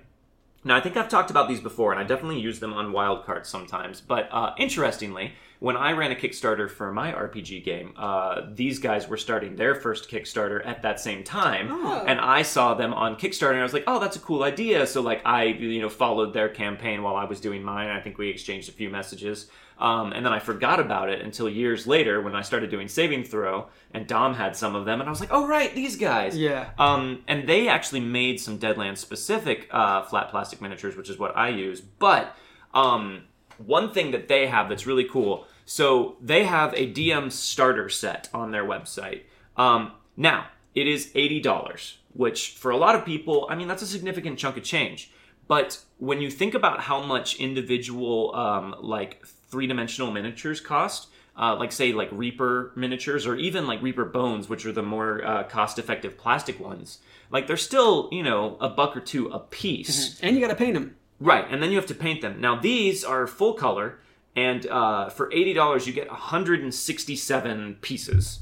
Now, 0.63 0.77
I 0.77 0.81
think 0.81 0.97
I've 0.97 1.09
talked 1.09 1.31
about 1.31 1.49
these 1.49 1.61
before, 1.61 1.93
and 1.93 2.01
I 2.01 2.05
definitely 2.05 2.41
use 2.41 2.61
them 2.61 2.75
on 2.75 2.93
Wild 2.93 3.25
wildcards 3.25 3.47
sometimes. 3.47 4.01
But 4.01 4.29
uh, 4.31 4.53
interestingly, 4.59 5.33
when 5.61 5.77
I 5.77 5.93
ran 5.93 6.11
a 6.11 6.15
Kickstarter 6.15 6.69
for 6.71 6.91
my 6.93 7.13
RPG 7.13 7.63
game, 7.65 7.93
uh, 7.97 8.41
these 8.55 8.79
guys 8.79 9.09
were 9.09 9.19
starting 9.19 9.57
their 9.57 9.75
first 9.75 10.11
Kickstarter 10.11 10.67
at 10.67 10.81
that 10.83 10.99
same 11.01 11.23
time, 11.23 11.69
Oh. 11.71 12.03
and 12.07 12.19
I 12.19 12.43
saw 12.43 12.75
them 12.75 12.93
on 12.95 13.17
Kickstarter, 13.17 13.51
and 13.53 13.61
I 13.61 13.63
was 13.63 13.75
like, 13.75 13.85
"Oh, 13.87 13.99
that's 13.99 14.17
a 14.17 14.21
cool 14.21 14.43
idea." 14.43 14.87
So, 14.87 15.01
like, 15.03 15.21
I 15.25 15.45
you 15.45 15.81
know 15.83 15.89
followed 15.91 16.33
their 16.33 16.49
campaign 16.49 17.03
while 17.03 17.15
I 17.15 17.25
was 17.27 17.41
doing 17.41 17.63
mine. 17.63 17.89
I 17.91 18.01
think 18.01 18.17
we 18.19 18.29
exchanged 18.31 18.69
a 18.71 18.73
few 18.73 18.89
messages, 18.89 19.51
um, 19.79 20.13
and 20.13 20.25
then 20.25 20.33
I 20.33 20.39
forgot 20.39 20.81
about 20.81 21.11
it 21.11 21.21
until 21.21 21.47
years 21.49 21.87
later 21.87 22.23
when 22.23 22.35
I 22.35 22.41
started 22.41 22.71
doing 22.71 22.89
Saving 22.89 23.23
Throw, 23.25 23.69
and 23.93 24.07
Dom 24.07 24.33
had 24.35 24.57
some 24.57 24.75
of 24.75 24.87
them, 24.87 24.99
and 25.01 25.09
I 25.09 25.11
was 25.11 25.21
like, 25.21 25.33
"Oh, 25.33 25.47
right, 25.47 25.75
these 25.75 25.97
guys." 25.97 26.39
Yeah. 26.39 26.71
Um, 26.79 27.23
and 27.29 27.47
they 27.47 27.69
actually 27.69 28.01
made 28.01 28.41
some 28.41 28.59
Deadlands 28.59 28.97
specific 28.99 29.69
uh, 29.71 30.05
flat 30.05 30.31
plastic 30.31 30.63
miniatures, 30.63 30.97
which 30.97 31.11
is 31.11 31.19
what 31.19 31.37
I 31.37 31.51
use. 31.51 31.83
But 31.83 32.35
um, 32.73 33.25
one 33.59 33.93
thing 33.93 34.13
that 34.13 34.29
they 34.29 34.47
have 34.47 34.71
that's 34.71 34.87
really 34.87 35.05
cool 35.05 35.47
so 35.71 36.17
they 36.21 36.43
have 36.43 36.75
a 36.75 36.93
DM 36.93 37.31
starter 37.31 37.89
set 37.89 38.29
on 38.35 38.51
their 38.51 38.65
website. 38.65 39.21
Um, 39.57 39.93
now, 40.17 40.47
it 40.75 40.89
is 40.89 41.13
$80, 41.15 41.97
which 42.13 42.51
for 42.57 42.73
a 42.73 42.77
lot 42.77 42.97
of 42.97 43.05
people, 43.05 43.47
I 43.49 43.55
mean, 43.55 43.69
that's 43.69 43.81
a 43.83 43.87
significant 43.87 44.37
chunk 44.37 44.57
of 44.57 44.65
change. 44.65 45.13
But 45.47 45.79
when 45.99 46.21
you 46.21 46.29
think 46.29 46.55
about 46.55 46.81
how 46.81 47.01
much 47.05 47.37
individual, 47.37 48.35
um, 48.35 48.75
like, 48.81 49.25
three 49.25 49.69
dimensional 49.69 50.11
miniatures 50.11 50.61
cost, 50.61 51.07
uh, 51.39 51.55
like 51.55 51.71
say 51.71 51.93
like 51.93 52.09
Reaper 52.11 52.73
miniatures 52.75 53.25
or 53.25 53.37
even 53.37 53.69
like 53.69 53.81
Reaper 53.81 54.05
bones, 54.07 54.49
which 54.49 54.67
are 54.67 54.73
the 54.73 54.83
more 54.83 55.25
uh, 55.25 55.45
cost-effective 55.45 56.19
plastic 56.19 56.59
ones. 56.59 56.99
Like 57.31 57.47
they're 57.47 57.57
still 57.57 58.09
you 58.11 58.25
know 58.25 58.57
a 58.61 58.69
buck 58.69 58.97
or 58.97 59.01
two 59.01 59.29
a 59.29 59.39
piece, 59.39 60.19
And 60.21 60.35
you 60.35 60.43
got 60.43 60.49
to 60.49 60.57
paint 60.65 60.75
them. 60.75 60.97
right? 61.21 61.47
And 61.49 61.63
then 61.63 61.71
you 61.71 61.77
have 61.77 61.87
to 61.87 61.95
paint 61.95 62.21
them. 62.23 62.41
Now 62.41 62.57
these 62.61 63.05
are 63.05 63.27
full 63.29 63.55
color, 63.55 64.01
and 64.37 64.67
uh, 64.67 65.09
for 65.09 65.33
eighty 65.33 65.53
dollars 65.53 65.87
you 65.87 65.93
get 65.93 66.09
167 66.09 67.77
pieces, 67.81 68.41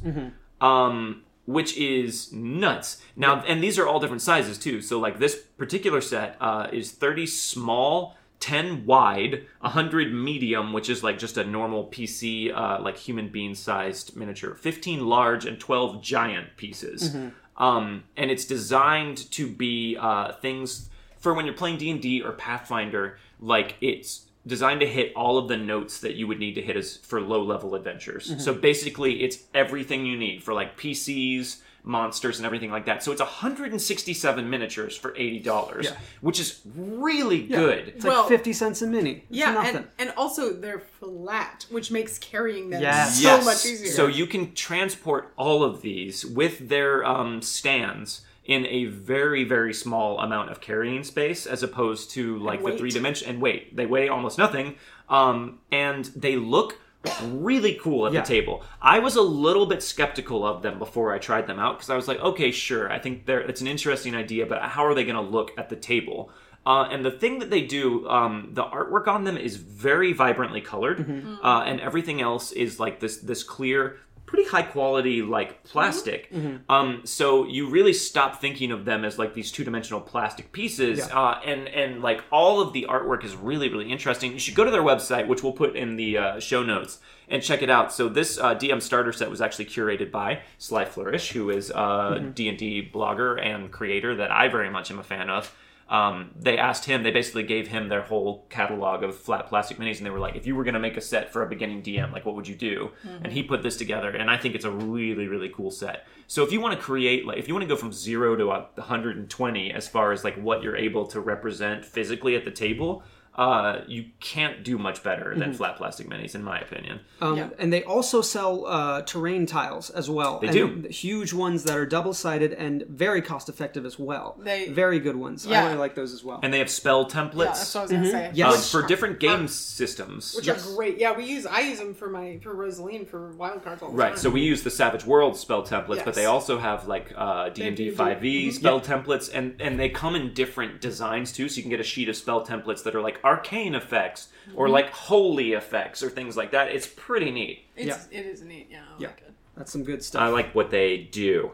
um, 0.60 1.22
which 1.46 1.76
is 1.76 2.32
nuts. 2.32 3.02
Now 3.16 3.42
and 3.46 3.62
these 3.62 3.78
are 3.78 3.86
all 3.86 4.00
different 4.00 4.22
sizes 4.22 4.58
too. 4.58 4.80
So 4.80 4.98
like 4.98 5.18
this 5.18 5.36
particular 5.36 6.00
set 6.00 6.36
uh, 6.40 6.68
is 6.72 6.92
30 6.92 7.26
small. 7.26 8.14
10 8.40 8.86
wide, 8.86 9.44
100 9.62 10.14
medium, 10.14 10.72
which 10.72 10.88
is 10.88 11.02
like 11.02 11.18
just 11.18 11.36
a 11.36 11.42
normal 11.42 11.88
PC, 11.88 12.54
uh, 12.56 12.80
like 12.80 12.96
human 12.96 13.28
being 13.30 13.52
sized 13.52 14.14
miniature, 14.14 14.54
15 14.54 15.08
large, 15.08 15.44
and 15.44 15.58
12 15.58 16.00
giant 16.00 16.56
pieces. 16.56 17.16
Um, 17.56 18.04
and 18.16 18.30
it's 18.30 18.44
designed 18.44 19.28
to 19.32 19.48
be 19.50 19.96
uh, 20.00 20.34
things 20.34 20.88
for 21.18 21.34
when 21.34 21.46
you're 21.46 21.54
playing 21.56 21.78
D&D 21.78 22.22
or 22.22 22.30
Pathfinder, 22.30 23.18
like 23.40 23.74
it's 23.80 24.26
designed 24.48 24.80
to 24.80 24.86
hit 24.86 25.12
all 25.14 25.38
of 25.38 25.46
the 25.46 25.56
notes 25.56 26.00
that 26.00 26.14
you 26.16 26.26
would 26.26 26.40
need 26.40 26.54
to 26.54 26.62
hit 26.62 26.76
as 26.76 26.96
for 26.96 27.20
low 27.20 27.42
level 27.42 27.74
adventures. 27.76 28.42
So 28.42 28.52
basically 28.52 29.22
it's 29.22 29.38
everything 29.54 30.04
you 30.06 30.16
need 30.18 30.42
for 30.42 30.52
like 30.54 30.76
PCs, 30.76 31.58
monsters 31.84 32.38
and 32.38 32.44
everything 32.44 32.70
like 32.70 32.86
that. 32.86 33.02
So 33.02 33.12
it's 33.12 33.20
167 33.20 34.50
miniatures 34.50 34.96
for 34.96 35.12
$80, 35.12 35.84
Yeah. 35.84 35.96
which 36.20 36.40
is 36.40 36.60
really 36.74 37.42
good. 37.46 37.88
It's 37.88 38.04
like 38.04 38.12
Well, 38.12 38.28
50 38.28 38.52
cents 38.52 38.82
a 38.82 38.86
mini. 38.86 39.10
It's 39.12 39.24
Yeah, 39.30 39.52
nothing. 39.52 39.76
and, 39.76 39.86
and 39.98 40.10
also 40.16 40.52
they're 40.52 40.80
flat, 40.80 41.66
which 41.70 41.90
makes 41.90 42.18
carrying 42.18 42.70
them 42.70 42.82
Yes. 42.82 43.16
so 43.16 43.22
Yes. 43.22 43.44
much 43.44 43.64
easier. 43.66 43.92
So 43.92 44.06
you 44.06 44.26
can 44.26 44.54
transport 44.54 45.32
all 45.36 45.62
of 45.62 45.80
these 45.82 46.26
with 46.26 46.68
their 46.68 47.04
um, 47.06 47.40
stands 47.42 48.22
in 48.48 48.66
a 48.66 48.86
very 48.86 49.44
very 49.44 49.72
small 49.72 50.18
amount 50.18 50.50
of 50.50 50.60
carrying 50.60 51.04
space, 51.04 51.46
as 51.46 51.62
opposed 51.62 52.10
to 52.12 52.38
like 52.38 52.60
the 52.64 52.76
three 52.76 52.90
dimension 52.90 53.28
and 53.28 53.40
weight. 53.40 53.76
They 53.76 53.86
weigh 53.86 54.08
almost 54.08 54.38
nothing, 54.38 54.74
um, 55.08 55.60
and 55.70 56.06
they 56.16 56.34
look 56.36 56.78
really 57.26 57.74
cool 57.74 58.06
at 58.06 58.12
Yeah. 58.12 58.22
the 58.22 58.26
table. 58.26 58.64
I 58.82 58.98
was 58.98 59.14
a 59.16 59.22
little 59.22 59.66
bit 59.66 59.82
skeptical 59.82 60.44
of 60.44 60.62
them 60.62 60.78
before 60.80 61.14
I 61.14 61.18
tried 61.18 61.46
them 61.46 61.58
out 61.60 61.76
because 61.76 61.90
I 61.90 61.96
was 61.96 62.08
like, 62.08 62.18
okay, 62.20 62.50
sure, 62.50 62.90
I 62.90 62.98
think 62.98 63.24
they're 63.26 63.40
it's 63.40 63.60
an 63.60 63.68
interesting 63.68 64.14
idea, 64.16 64.46
but 64.46 64.62
how 64.62 64.84
are 64.84 64.94
they 64.94 65.04
going 65.04 65.14
to 65.24 65.30
look 65.38 65.52
at 65.56 65.68
the 65.68 65.76
table? 65.76 66.30
Uh, 66.66 66.82
and 66.90 67.02
the 67.04 67.10
thing 67.10 67.38
that 67.38 67.48
they 67.50 67.62
do, 67.62 68.06
um, 68.10 68.50
the 68.52 68.64
artwork 68.64 69.06
on 69.06 69.24
them 69.24 69.38
is 69.38 69.56
very 69.56 70.12
vibrantly 70.12 70.60
colored, 70.60 70.98
uh, 71.42 71.62
and 71.64 71.80
everything 71.80 72.20
else 72.20 72.52
is 72.52 72.78
like 72.80 73.00
this 73.00 73.18
this 73.18 73.42
clear, 73.42 73.96
pretty 74.28 74.48
high 74.48 74.62
quality 74.62 75.22
like 75.22 75.64
plastic. 75.64 76.30
Um, 76.68 77.00
so 77.04 77.46
you 77.46 77.68
really 77.68 77.92
stop 77.94 78.40
thinking 78.40 78.70
of 78.70 78.84
them 78.84 79.04
as 79.04 79.18
like 79.18 79.34
these 79.34 79.50
two 79.50 79.64
dimensional 79.64 80.00
plastic 80.00 80.52
pieces, 80.52 80.98
Yeah. 80.98 81.06
uh, 81.18 81.40
and 81.44 81.66
and 81.68 82.02
like 82.02 82.22
all 82.30 82.60
of 82.60 82.72
the 82.72 82.86
artwork 82.88 83.24
is 83.24 83.34
really 83.34 83.68
really 83.68 83.90
interesting. 83.90 84.32
You 84.32 84.38
should 84.38 84.54
go 84.54 84.64
to 84.64 84.70
their 84.70 84.82
website, 84.82 85.26
which 85.26 85.42
we'll 85.42 85.54
put 85.64 85.74
in 85.74 85.96
the 85.96 86.18
uh, 86.18 86.40
show 86.40 86.62
notes, 86.62 87.00
and 87.28 87.42
check 87.42 87.62
it 87.62 87.70
out. 87.70 87.92
So 87.92 88.08
this 88.08 88.38
uh, 88.38 88.54
DM 88.54 88.80
starter 88.82 89.12
set 89.12 89.30
was 89.30 89.40
actually 89.40 89.64
curated 89.66 90.10
by 90.10 90.42
Sly 90.58 90.84
Flourish, 90.84 91.32
who 91.32 91.50
is 91.50 91.70
a 91.70 92.30
D 92.34 92.48
and 92.48 92.58
D 92.58 92.88
blogger 92.94 93.42
and 93.44 93.70
creator 93.72 94.14
that 94.16 94.30
I 94.30 94.48
very 94.48 94.70
much 94.70 94.90
am 94.90 94.98
a 94.98 95.02
fan 95.02 95.30
of. 95.30 95.52
Um, 95.88 96.32
they 96.38 96.58
asked 96.58 96.84
him, 96.84 97.02
they 97.02 97.10
basically 97.10 97.44
gave 97.44 97.68
him 97.68 97.88
their 97.88 98.02
whole 98.02 98.44
catalog 98.50 99.02
of 99.02 99.16
flat 99.16 99.46
plastic 99.46 99.78
minis, 99.78 99.96
and 99.96 100.06
they 100.06 100.10
were 100.10 100.18
like, 100.18 100.36
if 100.36 100.46
you 100.46 100.54
were 100.54 100.64
going 100.64 100.74
to 100.74 100.80
make 100.80 100.98
a 100.98 101.00
set 101.00 101.32
for 101.32 101.42
a 101.42 101.48
beginning 101.48 101.82
DM, 101.82 102.12
like 102.12 102.26
what 102.26 102.34
would 102.34 102.46
you 102.46 102.54
do? 102.54 102.90
And 103.24 103.32
he 103.32 103.42
put 103.42 103.62
this 103.62 103.76
together, 103.76 104.10
and 104.10 104.30
I 104.30 104.36
think 104.36 104.54
it's 104.54 104.66
a 104.66 104.70
really, 104.70 105.28
really 105.28 105.48
cool 105.48 105.70
set. 105.70 106.06
So 106.26 106.44
if 106.44 106.52
you 106.52 106.60
want 106.60 106.78
to 106.78 106.80
create, 106.84 107.26
like, 107.26 107.38
if 107.38 107.48
you 107.48 107.54
want 107.54 107.62
to 107.62 107.68
go 107.68 107.76
from 107.76 107.92
zero 107.92 108.36
to 108.36 108.50
a 108.50 108.68
120 108.74 109.72
as 109.72 109.88
far 109.88 110.12
as 110.12 110.24
like 110.24 110.36
what 110.36 110.62
you're 110.62 110.76
able 110.76 111.06
to 111.06 111.20
represent 111.20 111.86
physically 111.86 112.36
at 112.36 112.44
the 112.44 112.50
table, 112.50 113.02
uh, 113.38 113.82
you 113.86 114.04
can't 114.20 114.64
do 114.64 114.76
much 114.76 115.02
better 115.04 115.34
than 115.36 115.54
flat 115.54 115.76
plastic 115.76 116.08
minis, 116.10 116.34
in 116.34 116.42
my 116.42 116.58
opinion. 116.60 117.00
Um, 117.20 117.36
Yeah. 117.36 117.48
And 117.58 117.72
they 117.72 117.84
also 117.84 118.20
sell 118.20 118.66
uh, 118.66 119.02
terrain 119.02 119.46
tiles 119.46 119.90
as 119.90 120.10
well. 120.10 120.40
They 120.40 120.48
do. 120.48 120.84
Huge 120.90 121.32
ones 121.32 121.62
that 121.64 121.76
are 121.76 121.86
double 121.86 122.12
sided 122.14 122.52
and 122.52 122.82
very 122.88 123.22
cost 123.22 123.48
effective 123.48 123.86
as 123.86 123.96
well. 123.98 124.36
They- 124.42 124.68
very 124.68 124.98
good 124.98 125.14
ones. 125.16 125.46
I 125.46 125.50
Yeah. 125.50 125.66
really 125.66 125.78
like 125.78 125.94
those 125.94 126.12
as 126.12 126.24
well. 126.24 126.40
And 126.42 126.52
they 126.52 126.58
have 126.58 126.68
spell 126.68 127.06
templates 127.08 127.36
Yeah, 127.38 127.44
that's 127.44 127.74
what 127.74 127.80
I 127.80 127.82
was 127.84 127.92
gonna 127.92 128.10
say. 128.10 128.30
Yes. 128.34 128.74
um, 128.74 128.80
for 128.82 128.86
different 128.88 129.20
game 129.20 129.46
systems. 129.46 130.34
which 130.34 130.46
Yes. 130.48 130.68
are 130.68 130.74
great. 130.74 130.98
Yeah, 130.98 131.16
we 131.16 131.24
use 131.24 131.46
I 131.46 131.60
use 131.60 131.78
them 131.78 131.94
for 131.94 132.10
my 132.10 132.38
for 132.42 132.52
Rosaline 132.54 133.06
for 133.06 133.30
wild 133.32 133.62
cards 133.62 133.82
all 133.82 133.90
the 133.90 133.96
Right, 133.96 134.08
time. 134.10 134.16
so 134.18 134.30
we 134.30 134.40
use 134.40 134.62
the 134.64 134.70
Savage 134.70 135.04
World 135.06 135.36
spell 135.36 135.62
templates, 135.62 135.96
Yes. 135.96 136.04
but 136.04 136.14
they 136.14 136.24
also 136.26 136.58
have 136.58 136.88
like 136.88 137.12
uh, 137.16 137.50
D 137.50 137.62
and 137.68 137.76
D 137.76 137.90
five 137.90 138.24
E 138.24 138.48
Mhm. 138.48 138.52
spell 138.52 138.80
templates, 138.80 139.30
and 139.32 139.54
and 139.60 139.78
they 139.78 139.88
come 139.88 140.16
in 140.16 140.34
different 140.34 140.80
designs 140.80 141.30
too. 141.32 141.48
So 141.48 141.56
you 141.56 141.62
can 141.62 141.70
get 141.70 141.78
a 141.80 141.84
sheet 141.84 142.08
of 142.08 142.16
spell 142.16 142.44
templates 142.44 142.82
that 142.82 142.94
are 142.96 143.00
like 143.00 143.20
arcane 143.28 143.74
effects 143.74 144.28
Mm-hmm. 144.48 144.58
or 144.60 144.68
like 144.70 144.88
holy 144.90 145.52
effects 145.52 146.02
or 146.02 146.08
things 146.08 146.34
like 146.34 146.52
that. 146.52 146.68
It's 146.76 146.86
pretty 146.86 147.30
neat. 147.30 147.66
it's 147.76 148.08
it 148.10 148.24
is 148.24 148.40
neat. 148.42 148.68
Yeah, 148.70 148.80
I 148.88 149.02
Yeah. 149.02 149.08
like 149.08 149.18
it. 149.28 149.32
That's 149.56 149.70
some 149.70 149.84
good 149.84 150.02
stuff. 150.02 150.22
I 150.22 150.28
like 150.28 150.54
what 150.54 150.70
they 150.70 150.96
do. 150.96 151.50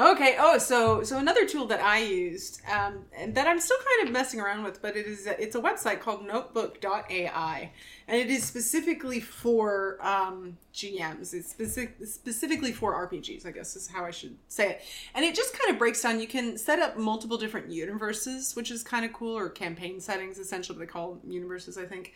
Okay. 0.00 0.36
Oh, 0.38 0.56
so 0.56 1.02
so 1.02 1.18
another 1.18 1.46
tool 1.46 1.66
that 1.66 1.82
I 1.82 1.98
used 1.98 2.62
um, 2.72 3.04
and 3.14 3.34
that 3.34 3.46
I'm 3.46 3.60
still 3.60 3.76
kind 3.76 4.08
of 4.08 4.12
messing 4.14 4.40
around 4.40 4.64
with, 4.64 4.80
but 4.80 4.96
it 4.96 5.04
is 5.04 5.26
it's 5.26 5.54
a 5.54 5.60
website 5.60 6.00
called 6.00 6.26
Notebook.ai, 6.26 7.70
and 8.08 8.16
it 8.16 8.30
is 8.30 8.42
specifically 8.42 9.20
for 9.20 9.98
um, 10.00 10.56
GMs. 10.72 11.34
It's 11.34 11.50
specific, 11.50 11.96
specifically 12.06 12.72
for 12.72 12.94
RPGs, 13.06 13.44
I 13.44 13.50
guess 13.50 13.76
is 13.76 13.88
how 13.88 14.06
I 14.06 14.10
should 14.10 14.38
say 14.48 14.70
it. 14.70 14.82
And 15.14 15.22
it 15.22 15.34
just 15.34 15.52
kind 15.58 15.70
of 15.70 15.78
breaks 15.78 16.02
down. 16.02 16.18
You 16.18 16.28
can 16.28 16.56
set 16.56 16.78
up 16.78 16.96
multiple 16.96 17.36
different 17.36 17.70
universes, 17.70 18.56
which 18.56 18.70
is 18.70 18.82
kind 18.82 19.04
of 19.04 19.12
cool, 19.12 19.36
or 19.36 19.50
campaign 19.50 20.00
settings. 20.00 20.38
Essentially, 20.38 20.78
they 20.78 20.86
call 20.86 21.20
universes, 21.28 21.76
I 21.76 21.84
think. 21.84 22.14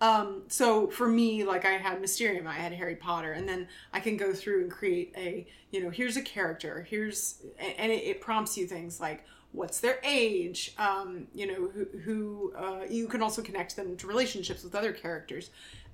Um, 0.00 0.42
so 0.48 0.88
for 0.88 1.06
me, 1.06 1.44
like 1.44 1.64
I 1.66 1.72
had 1.72 2.00
Mysterium, 2.00 2.46
I 2.46 2.54
had 2.54 2.72
Harry 2.72 2.96
Potter, 2.96 3.32
and 3.32 3.46
then 3.48 3.68
I 3.92 4.00
can 4.00 4.16
go 4.16 4.32
through 4.32 4.62
and 4.62 4.70
create 4.70 5.12
a, 5.16 5.46
you 5.72 5.82
know, 5.82 5.90
here's 5.90 6.16
a 6.16 6.22
character, 6.22 6.86
here's, 6.88 7.42
and 7.58 7.92
it, 7.92 8.02
it 8.04 8.20
prompts 8.20 8.56
you 8.56 8.66
things 8.66 8.98
like 8.98 9.26
what's 9.52 9.80
their 9.80 9.98
age, 10.02 10.74
um, 10.78 11.26
you 11.34 11.46
know, 11.46 11.68
who, 11.68 11.84
who 11.98 12.52
uh, 12.56 12.84
you 12.88 13.08
can 13.08 13.20
also 13.20 13.42
connect 13.42 13.76
them 13.76 13.96
to 13.96 14.06
relationships 14.06 14.64
with 14.64 14.74
other 14.74 14.92
characters. 14.92 15.50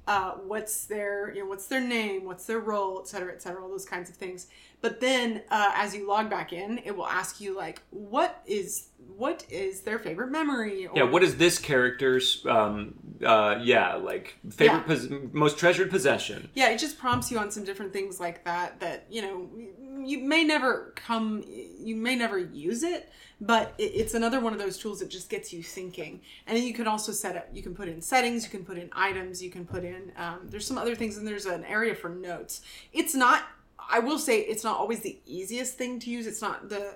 Uh, 0.07 0.33
what's 0.47 0.85
their, 0.85 1.35
you 1.35 1.41
know, 1.41 1.47
what's 1.47 1.67
their 1.67 1.81
name, 1.81 2.25
what's 2.25 2.47
their 2.47 2.61
role, 2.61 3.01
et 3.01 3.09
cetera, 3.09 3.33
et 3.33 3.43
cetera, 3.43 3.61
all 3.61 3.69
those 3.69 3.85
kinds 3.85 4.09
of 4.09 4.15
things. 4.15 4.47
But 4.83 5.01
then 5.01 5.43
uh, 5.51 5.73
as 5.75 5.95
you 5.95 6.07
log 6.07 6.31
back 6.31 6.53
in, 6.53 6.79
it 6.85 6.97
will 6.97 7.07
ask 7.09 7.41
you 7.41 7.57
like, 7.57 7.83
what 7.91 8.43
is, 8.47 8.89
what 9.17 9.45
is 9.51 9.81
their 9.81 9.99
favorite 9.99 10.31
memory? 10.31 10.87
Or, 10.87 10.93
Yeah, 10.97 11.05
what 11.05 11.23
is 11.23 11.37
this 11.39 11.59
character's 11.59 12.45
um 12.47 12.95
uh 13.25 13.59
yeah, 13.63 13.95
like 13.95 14.37
favorite 14.51 14.85
Yeah. 14.89 14.95
pos- 14.97 15.09
most 15.33 15.59
treasured 15.59 15.91
possession? 15.91 16.51
yeah 16.55 16.69
it 16.71 16.79
just 16.79 16.99
prompts 16.99 17.31
you 17.31 17.39
on 17.39 17.51
some 17.51 17.65
different 17.65 17.93
things 17.93 18.21
like 18.21 18.45
that 18.45 18.79
that 18.81 19.07
you 19.11 19.23
know 19.23 19.49
you 20.05 20.19
may 20.19 20.45
never 20.45 20.93
come 20.95 21.43
you 21.47 21.97
may 21.97 22.15
never 22.15 22.39
use 22.39 22.83
it 22.83 23.09
but 23.41 23.73
it, 23.79 23.85
it's 23.95 24.13
another 24.15 24.39
one 24.41 24.53
of 24.53 24.59
those 24.59 24.77
tools 24.77 24.99
that 25.01 25.09
just 25.09 25.31
gets 25.31 25.53
you 25.53 25.63
thinking 25.63 26.21
and 26.47 26.57
then 26.57 26.65
you 26.65 26.75
can 26.75 26.87
also 26.87 27.11
set 27.11 27.37
up 27.37 27.49
you 27.53 27.63
can 27.63 27.75
put 27.75 27.89
in 27.89 28.03
settings 28.03 28.45
you 28.45 28.51
can 28.51 28.65
put 28.65 28.77
in 28.77 28.91
items 28.93 29.43
you 29.43 29.51
can 29.51 29.65
put 29.65 29.83
in 29.83 30.13
um, 30.19 30.41
there's 30.45 30.67
some 30.67 30.77
other 30.79 30.95
things 30.95 31.17
and 31.17 31.27
there's 31.27 31.47
an 31.47 31.65
area 31.65 31.95
for 31.95 32.11
notes 32.11 32.61
it's 32.93 33.15
not 33.15 33.45
i 33.91 33.99
will 33.99 34.19
say 34.19 34.41
it's 34.41 34.65
not 34.65 34.79
always 34.79 35.01
the 35.01 35.19
easiest 35.27 35.77
thing 35.79 35.99
to 36.01 36.11
use. 36.11 36.27
It's 36.27 36.43
not 36.43 36.69
the 36.69 36.95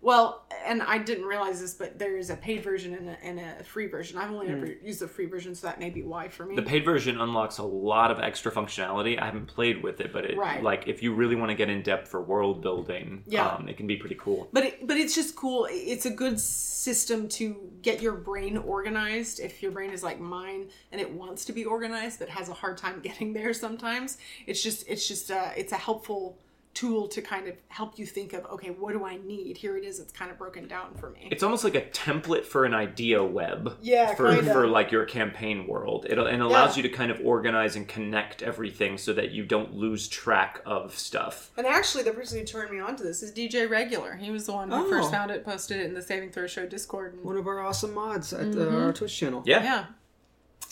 well, 0.00 0.46
and 0.64 0.80
I 0.82 0.98
didn't 0.98 1.24
realize 1.24 1.60
this, 1.60 1.74
but 1.74 1.98
there 1.98 2.16
is 2.16 2.30
a 2.30 2.36
paid 2.36 2.62
version 2.62 2.94
and 2.94 3.08
a, 3.08 3.24
and 3.24 3.40
a 3.40 3.64
free 3.64 3.86
version. 3.88 4.16
I've 4.18 4.30
only 4.30 4.48
ever 4.48 4.66
used 4.66 5.00
the 5.00 5.08
free 5.08 5.26
version, 5.26 5.54
so 5.54 5.66
that 5.66 5.80
may 5.80 5.90
be 5.90 6.02
why 6.02 6.28
for 6.28 6.46
me. 6.46 6.54
The 6.54 6.62
paid 6.62 6.84
version 6.84 7.20
unlocks 7.20 7.58
a 7.58 7.64
lot 7.64 8.10
of 8.10 8.20
extra 8.20 8.52
functionality. 8.52 9.20
I 9.20 9.24
haven't 9.24 9.46
played 9.46 9.82
with 9.82 10.00
it, 10.00 10.12
but 10.12 10.24
it 10.24 10.36
Right. 10.36 10.62
like 10.62 10.86
if 10.86 11.02
you 11.02 11.14
really 11.14 11.34
want 11.36 11.50
to 11.50 11.56
get 11.56 11.68
in 11.68 11.82
depth 11.82 12.08
for 12.08 12.20
world 12.22 12.62
building, 12.62 13.24
Yeah. 13.26 13.48
um, 13.48 13.68
it 13.68 13.76
can 13.76 13.86
be 13.86 13.96
pretty 13.96 14.16
cool. 14.20 14.48
but 14.52 14.64
it, 14.64 14.86
but 14.86 14.96
it's 14.96 15.14
just 15.14 15.34
cool. 15.34 15.66
It's 15.70 16.06
a 16.06 16.10
good 16.10 16.38
system 16.38 17.28
to 17.30 17.56
get 17.82 18.00
your 18.00 18.14
brain 18.14 18.56
organized. 18.56 19.40
If 19.40 19.62
your 19.62 19.72
brain 19.72 19.90
is 19.90 20.02
like 20.02 20.20
mine 20.20 20.68
and 20.92 21.00
it 21.00 21.10
wants 21.10 21.44
to 21.46 21.52
be 21.52 21.64
organized 21.64 22.20
but 22.20 22.28
has 22.28 22.48
a 22.48 22.54
hard 22.54 22.78
time 22.78 23.00
getting 23.02 23.32
there 23.32 23.52
sometimes, 23.52 24.18
it's 24.46 24.62
just 24.62 24.88
it's 24.88 25.08
just 25.08 25.30
uh, 25.30 25.50
it's 25.56 25.72
a 25.72 25.76
helpful 25.76 26.38
tool 26.78 27.08
to 27.08 27.20
kind 27.20 27.48
of 27.48 27.54
help 27.68 27.98
you 27.98 28.06
think 28.06 28.32
of 28.32 28.44
okay, 28.46 28.68
what 28.70 28.92
do 28.92 29.04
I 29.04 29.16
need? 29.16 29.56
Here 29.56 29.76
it 29.76 29.84
is. 29.84 29.98
It's 29.98 30.12
kind 30.12 30.30
of 30.30 30.38
broken 30.38 30.68
down 30.68 30.94
for 30.94 31.10
me. 31.10 31.28
It's 31.30 31.42
almost 31.42 31.64
like 31.64 31.74
a 31.74 31.80
template 31.82 32.44
for 32.44 32.64
an 32.64 32.74
idea 32.74 33.22
web. 33.24 33.76
Yeah, 33.80 34.14
for 34.14 34.34
kinda. 34.34 34.52
for 34.52 34.66
like 34.68 34.92
your 34.92 35.04
campaign 35.04 35.66
world. 35.66 36.06
It 36.08 36.18
and 36.18 36.42
allows 36.42 36.76
Yeah. 36.76 36.82
you 36.84 36.88
to 36.90 36.94
kind 36.96 37.10
of 37.10 37.20
organize 37.24 37.74
and 37.76 37.88
connect 37.88 38.42
everything 38.42 38.96
so 38.98 39.12
that 39.14 39.32
you 39.32 39.44
don't 39.44 39.74
lose 39.74 40.06
track 40.08 40.60
of 40.66 40.96
stuff. 40.98 41.50
And 41.56 41.66
actually, 41.66 42.04
the 42.04 42.12
person 42.12 42.38
who 42.38 42.44
turned 42.44 42.70
me 42.70 42.78
on 42.80 42.94
to 42.96 43.02
this 43.02 43.22
is 43.22 43.32
DJ 43.32 43.68
Regular. 43.68 44.14
He 44.16 44.30
was 44.30 44.46
the 44.46 44.52
one 44.52 44.70
who 44.70 44.76
Oh. 44.86 44.88
first 44.88 45.10
found 45.10 45.30
it, 45.30 45.44
posted 45.44 45.78
it 45.80 45.86
in 45.86 45.94
the 45.94 46.02
Saving 46.02 46.30
Throw 46.30 46.46
Show 46.46 46.66
Discord. 46.66 47.14
And, 47.14 47.24
One 47.24 47.36
of 47.36 47.46
our 47.46 47.60
awesome 47.60 47.92
mods 47.94 48.32
at 48.32 48.54
uh, 48.56 48.68
our 48.68 48.92
Twitch 48.92 49.16
channel. 49.16 49.42
Yeah. 49.46 49.62
yeah, 49.64 49.84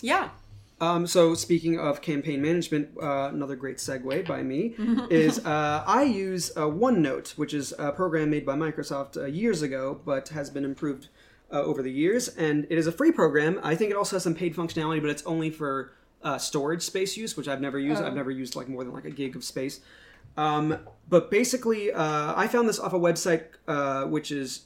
yeah. 0.01 0.29
Um, 0.81 1.07
so 1.07 1.35
speaking 1.35 1.79
of 1.79 2.03
campaign 2.03 2.43
management, 2.43 2.91
uh, 3.03 3.31
another 3.33 3.57
great 3.57 3.79
segue 3.79 4.27
by 4.27 4.43
me 4.43 4.75
is 5.11 5.45
uh, 5.45 5.83
I 5.87 6.03
use 6.03 6.53
uh, 6.57 6.63
OneNote, 6.63 7.39
which 7.39 7.55
is 7.55 7.73
a 7.79 7.93
program 7.93 8.31
made 8.31 8.45
by 8.45 8.55
Microsoft 8.57 9.17
uh, 9.17 9.25
years 9.25 9.63
ago, 9.63 10.01
but 10.05 10.29
has 10.31 10.51
been 10.51 10.65
improved 10.65 11.09
uh, 11.51 11.63
over 11.63 11.83
the 11.83 11.91
years, 11.91 12.29
and 12.29 12.67
it 12.69 12.77
is 12.77 12.87
a 12.87 12.93
free 12.93 13.13
program. 13.13 13.59
I 13.63 13.75
think 13.75 13.91
it 13.91 13.97
also 13.97 14.17
has 14.17 14.25
some 14.25 14.35
paid 14.35 14.55
functionality, 14.55 15.01
but 15.01 15.11
it's 15.11 15.25
only 15.25 15.51
for 15.51 15.93
uh, 16.23 16.39
storage 16.39 16.83
space 16.83 17.17
use, 17.17 17.37
which 17.37 17.49
I've 17.49 17.61
never 17.61 17.79
used. 17.79 18.03
I've 18.03 18.15
never 18.15 18.31
used 18.31 18.57
like 18.57 18.69
more 18.69 18.85
than 18.85 18.93
like 18.93 19.05
a 19.05 19.11
gig 19.11 19.37
of 19.37 19.45
space. 19.45 19.81
Um, 20.37 20.79
but 21.09 21.31
basically, 21.31 21.93
uh, 21.93 22.35
I 22.37 22.49
found 22.49 22.69
this 22.69 22.79
off 22.79 22.93
a 22.93 22.99
website 22.99 23.45
uh, 23.67 24.05
which 24.05 24.31
is 24.31 24.65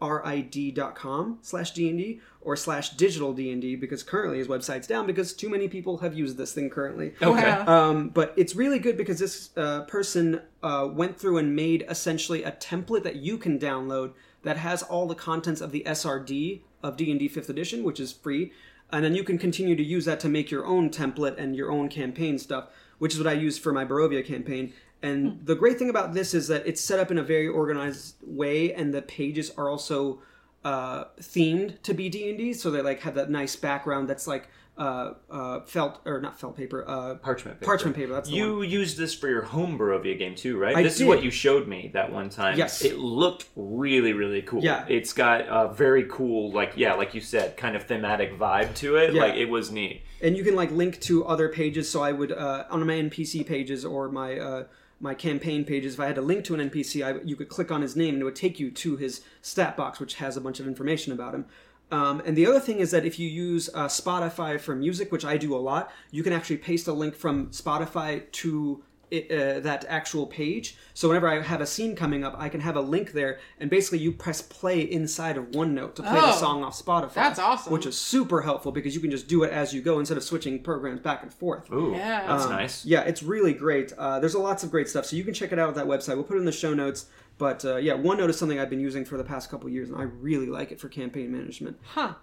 www.cryrid.com 0.00 1.38
slash 1.42 1.72
D&D 1.72 2.20
or 2.40 2.56
slash 2.56 2.90
digital 2.90 3.32
D&D 3.32 3.76
because 3.76 4.02
currently 4.02 4.38
his 4.38 4.48
website's 4.48 4.86
down 4.86 5.06
because 5.06 5.32
too 5.32 5.48
many 5.48 5.68
people 5.68 5.98
have 5.98 6.16
used 6.16 6.36
this 6.36 6.52
thing 6.52 6.70
currently. 6.70 7.14
Okay. 7.20 7.42
Wow. 7.42 7.90
Um, 7.90 8.08
but 8.10 8.32
it's 8.36 8.54
really 8.54 8.78
good 8.78 8.96
because 8.96 9.18
this 9.18 9.50
uh, 9.56 9.82
person 9.82 10.40
uh, 10.62 10.88
went 10.90 11.18
through 11.18 11.38
and 11.38 11.54
made 11.54 11.84
essentially 11.88 12.42
a 12.44 12.52
template 12.52 13.02
that 13.02 13.16
you 13.16 13.38
can 13.38 13.58
download 13.58 14.12
that 14.42 14.56
has 14.56 14.82
all 14.82 15.06
the 15.06 15.14
contents 15.14 15.60
of 15.60 15.72
the 15.72 15.82
SRD 15.86 16.60
of 16.82 16.96
D&D 16.96 17.28
5th 17.28 17.48
edition, 17.48 17.82
which 17.82 18.00
is 18.00 18.12
free. 18.12 18.52
And 18.90 19.04
then 19.04 19.14
you 19.14 19.24
can 19.24 19.36
continue 19.36 19.76
to 19.76 19.82
use 19.82 20.04
that 20.06 20.20
to 20.20 20.28
make 20.28 20.50
your 20.50 20.64
own 20.64 20.90
template 20.90 21.36
and 21.36 21.54
your 21.54 21.70
own 21.70 21.88
campaign 21.88 22.38
stuff, 22.38 22.68
which 22.98 23.12
is 23.12 23.20
what 23.20 23.26
I 23.26 23.34
use 23.34 23.58
for 23.58 23.72
my 23.72 23.84
Barovia 23.84 24.24
campaign. 24.24 24.72
And 25.02 25.44
the 25.46 25.54
great 25.54 25.78
thing 25.78 25.90
about 25.90 26.12
this 26.14 26.34
is 26.34 26.48
that 26.48 26.66
it's 26.66 26.80
set 26.80 26.98
up 26.98 27.10
in 27.10 27.18
a 27.18 27.22
very 27.22 27.46
organized 27.48 28.16
way, 28.22 28.72
and 28.74 28.92
the 28.92 29.02
pages 29.02 29.52
are 29.56 29.68
also 29.68 30.20
uh, 30.64 31.04
themed 31.20 31.80
to 31.82 31.94
be 31.94 32.08
D 32.08 32.28
and 32.30 32.38
D, 32.38 32.52
so 32.52 32.70
they 32.70 32.82
like 32.82 33.00
have 33.00 33.14
that 33.14 33.30
nice 33.30 33.54
background 33.56 34.08
that's 34.08 34.26
like 34.26 34.48
uh, 34.76 35.14
uh, 35.30 35.60
felt 35.62 36.00
or 36.04 36.20
not 36.20 36.38
felt 36.38 36.56
paper, 36.56 36.84
uh, 36.88 37.14
Parchment 37.16 37.58
paper. 37.58 37.64
Parchment 37.66 37.96
paper. 37.96 38.12
That's 38.12 38.28
the 38.28 38.34
You 38.36 38.58
one. 38.58 38.68
used 38.70 38.96
this 38.96 39.12
for 39.14 39.28
your 39.28 39.42
home 39.42 39.76
Barovia 39.78 40.16
game 40.18 40.34
too, 40.36 40.56
right? 40.58 40.76
I 40.76 40.82
this 40.84 40.98
did. 40.98 41.04
is 41.04 41.08
what 41.08 41.22
you 41.24 41.30
showed 41.32 41.66
me 41.66 41.90
that 41.94 42.12
one 42.12 42.28
time. 42.28 42.56
Yes. 42.58 42.82
It 42.84 42.96
looked 42.98 43.46
really, 43.56 44.12
really 44.12 44.42
cool. 44.42 44.62
Yeah. 44.62 44.84
It's 44.88 45.12
got 45.12 45.42
a 45.48 45.72
very 45.72 46.04
cool, 46.08 46.52
like 46.52 46.72
yeah, 46.76 46.94
like 46.94 47.12
you 47.14 47.20
said, 47.20 47.56
kind 47.56 47.74
of 47.74 47.84
thematic 47.84 48.38
vibe 48.38 48.74
to 48.76 48.96
it. 48.96 49.14
Yeah. 49.14 49.22
Like 49.22 49.34
it 49.34 49.46
was 49.46 49.70
neat. 49.72 50.02
and 50.22 50.36
you 50.36 50.44
can 50.44 50.54
like 50.54 50.70
link 50.70 51.00
to 51.02 51.24
other 51.24 51.48
pages. 51.48 51.88
So 51.90 52.00
I 52.02 52.12
would 52.12 52.30
uh, 52.30 52.64
on 52.70 52.84
my 52.86 52.94
NPC 52.94 53.44
pages 53.46 53.84
or 53.84 54.08
my 54.08 54.38
uh, 54.38 54.64
my 55.00 55.14
campaign 55.14 55.64
pages, 55.64 55.94
if 55.94 56.00
I 56.00 56.06
had 56.06 56.16
to 56.16 56.22
link 56.22 56.44
to 56.44 56.54
an 56.54 56.70
NPC, 56.70 57.04
I, 57.04 57.20
you 57.24 57.36
could 57.36 57.48
click 57.48 57.70
on 57.70 57.82
his 57.82 57.94
name 57.94 58.14
and 58.14 58.22
it 58.22 58.24
would 58.24 58.36
take 58.36 58.58
you 58.58 58.70
to 58.70 58.96
his 58.96 59.22
stat 59.42 59.76
box, 59.76 60.00
which 60.00 60.14
has 60.14 60.36
a 60.36 60.40
bunch 60.40 60.60
of 60.60 60.66
information 60.66 61.12
about 61.12 61.34
him. 61.34 61.46
Um, 61.90 62.20
and 62.26 62.36
the 62.36 62.46
other 62.46 62.60
thing 62.60 62.80
is 62.80 62.90
that 62.90 63.06
if 63.06 63.18
you 63.18 63.28
use 63.28 63.70
uh, 63.74 63.86
Spotify 63.86 64.60
for 64.60 64.74
music, 64.74 65.10
which 65.10 65.24
I 65.24 65.36
do 65.36 65.54
a 65.54 65.58
lot, 65.58 65.90
you 66.10 66.22
can 66.22 66.32
actually 66.32 66.58
paste 66.58 66.86
a 66.86 66.92
link 66.92 67.14
from 67.14 67.48
Spotify 67.48 68.30
to 68.32 68.82
it, 69.10 69.30
uh, 69.30 69.60
that 69.60 69.84
actual 69.88 70.26
page. 70.26 70.76
So 70.94 71.08
whenever 71.08 71.28
I 71.28 71.40
have 71.40 71.60
a 71.60 71.66
scene 71.66 71.94
coming 71.96 72.24
up, 72.24 72.34
I 72.38 72.48
can 72.48 72.60
have 72.60 72.76
a 72.76 72.80
link 72.80 73.12
there, 73.12 73.38
and 73.60 73.70
basically 73.70 73.98
you 73.98 74.12
press 74.12 74.42
play 74.42 74.80
inside 74.80 75.36
of 75.36 75.46
OneNote 75.52 75.94
to 75.96 76.02
play 76.02 76.14
the 76.20 76.32
Oh, 76.34 76.36
song 76.36 76.64
off 76.64 76.80
Spotify. 76.80 77.14
that's 77.14 77.38
awesome. 77.38 77.72
Which 77.72 77.86
is 77.86 77.96
super 77.98 78.42
helpful 78.42 78.72
because 78.72 78.94
you 78.94 79.00
can 79.00 79.10
just 79.10 79.28
do 79.28 79.42
it 79.44 79.52
as 79.52 79.72
you 79.72 79.80
go 79.82 79.98
instead 79.98 80.16
of 80.16 80.24
switching 80.24 80.62
programs 80.62 81.00
back 81.00 81.22
and 81.22 81.32
forth. 81.32 81.70
Ooh, 81.72 81.92
Yeah. 81.92 82.26
that's 82.26 82.44
Um, 82.44 82.50
nice. 82.50 82.84
Yeah, 82.84 83.00
it's 83.02 83.22
really 83.22 83.52
great. 83.52 83.92
Uh, 83.96 84.18
there's 84.20 84.34
a 84.34 84.38
lots 84.38 84.64
of 84.64 84.70
great 84.70 84.88
stuff, 84.88 85.06
so 85.06 85.16
you 85.16 85.24
can 85.24 85.34
check 85.34 85.52
it 85.52 85.58
out 85.58 85.68
at 85.68 85.74
that 85.76 85.86
website. 85.86 86.14
We'll 86.16 86.24
put 86.24 86.36
it 86.36 86.40
in 86.40 86.46
the 86.46 86.52
show 86.52 86.74
notes. 86.74 87.06
But 87.38 87.64
uh, 87.64 87.76
yeah, 87.76 87.92
OneNote 87.92 88.30
is 88.30 88.36
something 88.38 88.58
I've 88.58 88.68
been 88.70 88.80
using 88.80 89.04
for 89.04 89.16
the 89.16 89.22
past 89.22 89.48
couple 89.48 89.68
years, 89.68 89.90
and 89.90 89.98
I 89.98 90.02
really 90.02 90.46
like 90.46 90.72
it 90.72 90.80
for 90.80 90.88
campaign 90.88 91.30
management. 91.30 91.78
Huh. 91.84 92.14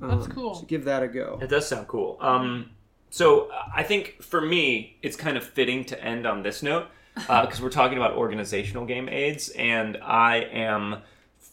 That's 0.00 0.24
Um, 0.24 0.32
cool. 0.32 0.54
So 0.54 0.62
give 0.64 0.84
that 0.86 1.02
a 1.02 1.08
go. 1.08 1.38
It 1.42 1.48
does 1.50 1.68
sound 1.68 1.86
cool. 1.88 2.16
Um, 2.22 2.70
so 3.12 3.50
uh, 3.50 3.64
I 3.74 3.82
think 3.82 4.22
for 4.22 4.40
me, 4.40 4.96
it's 5.02 5.16
kind 5.16 5.36
of 5.36 5.44
fitting 5.44 5.84
to 5.84 6.02
end 6.02 6.26
on 6.26 6.42
this 6.42 6.62
note 6.62 6.86
because 7.14 7.60
we're 7.60 7.68
talking 7.68 7.98
about 7.98 8.14
organizational 8.14 8.86
game 8.86 9.06
aids, 9.06 9.50
and 9.50 9.98
I 9.98 10.38
am 10.38 11.02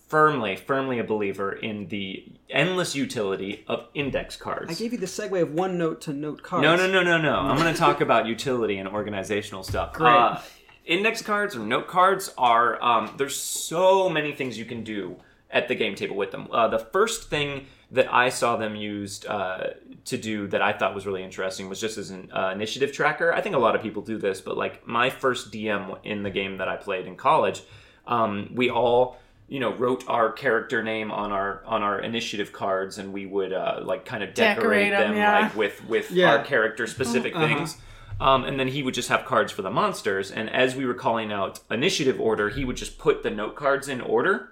firmly, 0.08 0.56
firmly 0.56 1.00
a 1.00 1.04
believer 1.04 1.52
in 1.52 1.90
the 1.90 2.24
endless 2.50 2.96
utility 2.96 3.66
of 3.68 3.88
index 3.94 4.38
cards. 4.38 4.72
I 4.72 4.74
gave 4.74 4.94
you 4.94 4.98
the 5.00 5.06
segue 5.06 5.42
of 5.42 5.54
one 5.54 5.78
note 5.78 6.00
to 6.02 6.14
Note 6.14 6.44
cards. 6.44 6.64
No, 6.64 6.78
no, 6.78 6.90
no, 6.90 7.04
no, 7.04 7.18
no. 7.18 7.36
I'm 7.36 7.58
going 7.58 7.74
to 7.74 7.78
talk 7.78 8.00
about 8.10 8.26
utility 8.26 8.78
and 8.78 8.88
organizational 8.88 9.64
stuff. 9.64 9.92
Great. 9.92 10.16
Uh, 10.16 10.40
index 10.86 11.22
cards 11.22 11.58
or 11.58 11.60
note 11.60 11.88
cards 11.88 12.34
are 12.38 12.82
um, 12.82 13.14
there's 13.18 13.36
so 13.36 14.08
many 14.08 14.32
things 14.32 14.58
you 14.58 14.66
can 14.66 14.84
do 14.86 15.18
at 15.52 15.68
the 15.68 15.76
game 15.76 15.96
table 15.96 16.16
with 16.16 16.32
them. 16.32 16.48
Uh, 16.52 16.68
the 16.68 16.80
first 16.80 17.30
thing 17.30 17.66
that 17.92 18.12
I 18.14 18.30
saw 18.30 18.56
them 18.56 18.76
used 18.76 19.26
uh, 19.26 19.68
to 20.06 20.18
do 20.18 20.48
that 20.48 20.62
I 20.62 20.74
thought 20.74 20.94
was 20.94 21.08
really 21.08 21.24
interesting 21.24 21.70
was 21.70 21.82
just 21.82 21.98
as 21.98 22.12
an 22.12 22.32
uh, 22.32 22.52
initiative 22.54 22.92
tracker. 22.92 23.34
I 23.34 23.42
think 23.42 23.56
a 23.56 23.60
lot 23.60 23.76
of 23.76 23.82
people 23.82 24.04
do 24.04 24.18
this, 24.20 24.42
but 24.42 24.58
like 24.58 24.86
my 24.88 25.10
first 25.10 25.52
DM 25.52 25.98
in 26.04 26.22
the 26.24 26.30
game 26.30 26.58
that 26.58 26.68
I 26.68 26.76
played 26.76 27.08
in 27.08 27.16
college, 27.16 27.64
um, 28.06 28.52
we 28.54 28.70
all 28.70 29.18
you 29.48 29.60
know 29.60 29.74
wrote 29.74 30.04
our 30.08 30.32
character 30.32 30.84
name 30.84 31.10
on 31.12 31.32
our 31.32 31.64
on 31.66 31.82
our 31.82 32.00
initiative 32.00 32.54
cards 32.54 33.00
and 33.00 33.12
we 33.12 33.26
would 33.26 33.52
uh, 33.52 33.80
like 33.84 34.06
kind 34.06 34.22
of 34.24 34.36
decorate, 34.36 34.92
Decorate 34.92 34.94
'em, 34.94 35.10
them 35.14 35.18
yeah. 35.18 35.40
like 35.40 35.56
with 35.56 35.84
with 35.88 36.12
Yeah. 36.12 36.36
our 36.36 36.44
character 36.44 36.86
specific 36.86 37.36
Uh-huh. 37.36 37.48
things 37.48 37.78
um, 38.22 38.44
and 38.44 38.60
then 38.60 38.68
he 38.68 38.84
would 38.84 38.94
just 38.94 39.10
have 39.10 39.26
cards 39.26 39.52
for 39.52 39.64
the 39.64 39.72
monsters 39.72 40.30
and 40.30 40.52
as 40.52 40.76
we 40.76 40.86
were 40.86 40.94
calling 40.94 41.32
out 41.32 41.62
initiative 41.72 42.22
order 42.22 42.50
he 42.50 42.64
would 42.64 42.78
just 42.78 43.00
put 43.00 43.24
the 43.24 43.32
note 43.32 43.56
cards 43.56 43.88
in 43.90 44.02
order 44.02 44.52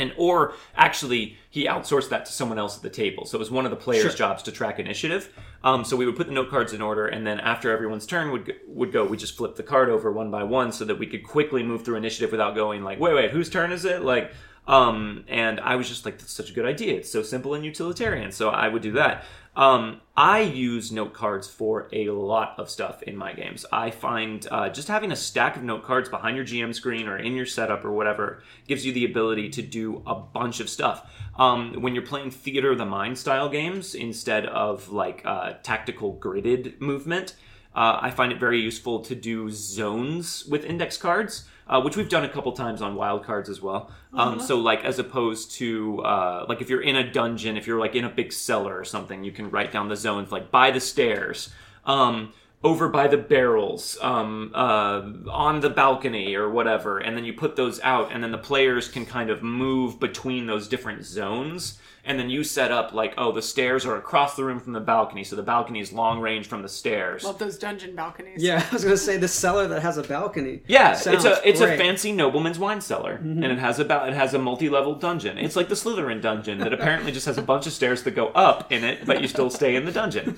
and 0.00 0.12
or 0.16 0.54
actually 0.76 1.36
he 1.50 1.66
outsourced 1.66 2.08
that 2.08 2.24
to 2.26 2.32
someone 2.32 2.58
else 2.58 2.76
at 2.76 2.82
the 2.82 2.90
table 2.90 3.24
so 3.24 3.36
it 3.36 3.38
was 3.38 3.50
one 3.50 3.64
of 3.64 3.70
the 3.70 3.76
players 3.76 4.02
Sure. 4.02 4.12
jobs 4.12 4.42
to 4.42 4.52
track 4.52 4.78
initiative 4.78 5.32
um, 5.62 5.84
so 5.84 5.96
we 5.96 6.06
would 6.06 6.16
put 6.16 6.26
the 6.26 6.32
note 6.32 6.50
cards 6.50 6.72
in 6.72 6.80
order 6.80 7.06
and 7.06 7.26
then 7.26 7.38
after 7.40 7.70
everyone's 7.70 8.06
turn 8.06 8.30
would 8.32 8.46
go, 8.46 8.52
would 8.68 8.92
go 8.92 9.04
we 9.04 9.16
just 9.16 9.36
flip 9.36 9.56
the 9.56 9.62
card 9.62 9.88
over 9.88 10.10
one 10.10 10.30
by 10.30 10.42
one 10.42 10.72
so 10.72 10.84
that 10.84 10.98
we 10.98 11.06
could 11.06 11.22
quickly 11.22 11.62
move 11.62 11.84
through 11.84 11.96
initiative 11.96 12.30
without 12.30 12.54
going 12.54 12.82
like 12.82 12.98
wait 12.98 13.14
wait 13.14 13.30
whose 13.30 13.50
turn 13.50 13.72
is 13.72 13.84
it 13.84 14.02
like 14.02 14.32
um, 14.66 15.24
and 15.26 15.58
I 15.58 15.74
was 15.74 15.88
just 15.88 16.04
like, 16.04 16.18
that's 16.18 16.32
such 16.32 16.50
a 16.50 16.52
good 16.52 16.64
idea. 16.64 16.94
It's 16.94 17.10
so 17.10 17.22
simple 17.22 17.54
and 17.54 17.64
utilitarian. 17.64 18.30
So 18.30 18.50
I 18.50 18.68
would 18.68 18.82
do 18.82 18.92
that. 18.92 19.24
Um, 19.56 20.00
I 20.16 20.40
use 20.40 20.92
note 20.92 21.12
cards 21.12 21.48
for 21.48 21.88
a 21.92 22.10
lot 22.10 22.54
of 22.58 22.70
stuff 22.70 23.02
in 23.02 23.16
my 23.16 23.32
games. 23.32 23.66
I 23.72 23.90
find 23.90 24.46
uh, 24.50 24.68
just 24.68 24.88
having 24.88 25.10
a 25.10 25.16
stack 25.16 25.56
of 25.56 25.64
note 25.64 25.82
cards 25.82 26.08
behind 26.08 26.36
your 26.36 26.44
GM 26.44 26.74
screen 26.74 27.08
or 27.08 27.16
in 27.16 27.34
your 27.34 27.46
setup 27.46 27.84
or 27.84 27.90
whatever 27.90 28.42
gives 28.68 28.86
you 28.86 28.92
the 28.92 29.04
ability 29.04 29.50
to 29.50 29.62
do 29.62 30.02
a 30.06 30.14
bunch 30.14 30.60
of 30.60 30.70
stuff. 30.70 31.10
Um, 31.36 31.80
when 31.80 31.94
you're 31.94 32.06
playing 32.06 32.30
theater 32.30 32.72
of 32.72 32.78
the 32.78 32.86
mind 32.86 33.18
style 33.18 33.48
games 33.48 33.94
instead 33.94 34.46
of 34.46 34.90
like 34.92 35.22
uh, 35.24 35.54
tactical 35.62 36.16
gridded 36.16 36.80
movement, 36.80 37.34
uh, 37.74 37.98
I 38.00 38.10
find 38.10 38.32
it 38.32 38.40
very 38.40 38.60
useful 38.60 39.00
to 39.00 39.14
do 39.14 39.50
zones 39.50 40.44
with 40.46 40.64
index 40.64 40.96
cards, 40.96 41.44
uh, 41.68 41.80
which 41.80 41.96
we've 41.96 42.08
done 42.08 42.24
a 42.24 42.28
couple 42.28 42.50
times 42.52 42.82
on 42.82 42.96
wild 42.96 43.24
cards 43.24 43.48
as 43.48 43.62
well. 43.62 43.92
Um, 44.12 44.40
so, 44.40 44.58
like, 44.58 44.84
as 44.84 44.98
opposed 44.98 45.52
to, 45.52 46.00
uh, 46.00 46.46
like, 46.48 46.60
if 46.60 46.68
you're 46.68 46.82
in 46.82 46.96
a 46.96 47.12
dungeon, 47.12 47.56
if 47.56 47.68
you're, 47.68 47.78
like, 47.78 47.94
in 47.94 48.04
a 48.04 48.08
big 48.08 48.32
cellar 48.32 48.76
or 48.76 48.84
something, 48.84 49.22
you 49.22 49.30
can 49.30 49.50
write 49.50 49.70
down 49.70 49.88
the 49.88 49.96
zones, 49.96 50.32
like, 50.32 50.50
by 50.50 50.72
the 50.72 50.80
stairs, 50.80 51.50
um, 51.84 52.32
over 52.64 52.88
by 52.88 53.06
the 53.06 53.16
barrels, 53.16 53.96
um, 54.02 54.50
uh, 54.52 55.00
on 55.30 55.60
the 55.60 55.70
balcony 55.70 56.34
or 56.34 56.50
whatever, 56.50 56.98
and 56.98 57.16
then 57.16 57.24
you 57.24 57.32
put 57.32 57.54
those 57.54 57.80
out, 57.80 58.10
and 58.12 58.22
then 58.22 58.32
the 58.32 58.38
players 58.38 58.88
can 58.88 59.06
kind 59.06 59.30
of 59.30 59.42
move 59.42 60.00
between 60.00 60.46
those 60.46 60.66
different 60.66 61.04
zones 61.04 61.78
and 62.04 62.18
then 62.18 62.30
you 62.30 62.42
set 62.44 62.70
up 62.72 62.92
like 62.92 63.14
oh 63.18 63.32
the 63.32 63.42
stairs 63.42 63.84
are 63.86 63.96
across 63.96 64.36
the 64.36 64.44
room 64.44 64.60
from 64.60 64.72
the 64.72 64.80
balcony 64.80 65.24
so 65.24 65.36
the 65.36 65.42
balcony 65.42 65.80
is 65.80 65.92
long 65.92 66.20
range 66.20 66.46
from 66.46 66.62
the 66.62 66.68
stairs. 66.68 67.24
Love 67.24 67.38
those 67.38 67.58
dungeon 67.58 67.94
balconies. 67.94 68.42
Yeah, 68.42 68.64
I 68.70 68.74
was 68.74 68.84
gonna 68.84 68.96
say 68.96 69.16
the 69.16 69.28
cellar 69.28 69.68
that 69.68 69.82
has 69.82 69.98
a 69.98 70.02
balcony. 70.02 70.62
yeah 70.66 70.92
it's 70.92 71.06
a 71.24 71.48
it's 71.48 71.60
a 71.60 71.76
fancy 71.76 72.12
nobleman's 72.12 72.58
wine 72.58 72.80
cellar 72.80 73.14
and 73.14 73.44
it 73.44 73.58
has 73.58 73.78
about 73.78 74.08
it 74.08 74.14
has 74.14 74.34
a 74.34 74.38
multi-level 74.38 74.94
dungeon. 74.96 75.38
It's 75.38 75.56
like 75.56 75.68
the 75.68 75.74
slytherin 75.74 76.20
dungeon 76.20 76.58
that 76.58 76.72
apparently 76.72 77.12
just 77.12 77.26
has 77.26 77.38
a 77.38 77.42
bunch 77.42 77.66
of 77.66 77.72
stairs 77.72 78.02
that 78.04 78.12
go 78.12 78.28
up 78.28 78.70
in 78.72 78.84
it 78.84 79.04
but 79.06 79.20
you 79.22 79.28
still 79.28 79.50
stay 79.50 79.76
in 79.76 79.84
the 79.84 79.92
dungeon. 79.92 80.36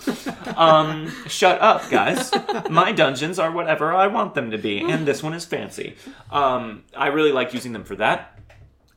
Um 0.57 1.13
shut 1.29 1.61
up 1.61 1.89
guys. 1.91 2.31
My 2.71 2.93
dungeons 2.93 3.39
are 3.39 3.51
whatever 3.51 3.95
i 3.95 4.07
want 4.07 4.35
them 4.35 4.51
to 4.51 4.59
be 4.59 4.81
and 4.81 5.07
this 5.07 5.23
one 5.23 5.35
is 5.35 5.45
fancy. 5.45 5.97
Um 6.31 6.85
i 6.97 7.07
really 7.09 7.33
like 7.33 7.55
using 7.55 7.73
them 7.73 7.85
for 7.85 7.97
that 7.97 8.39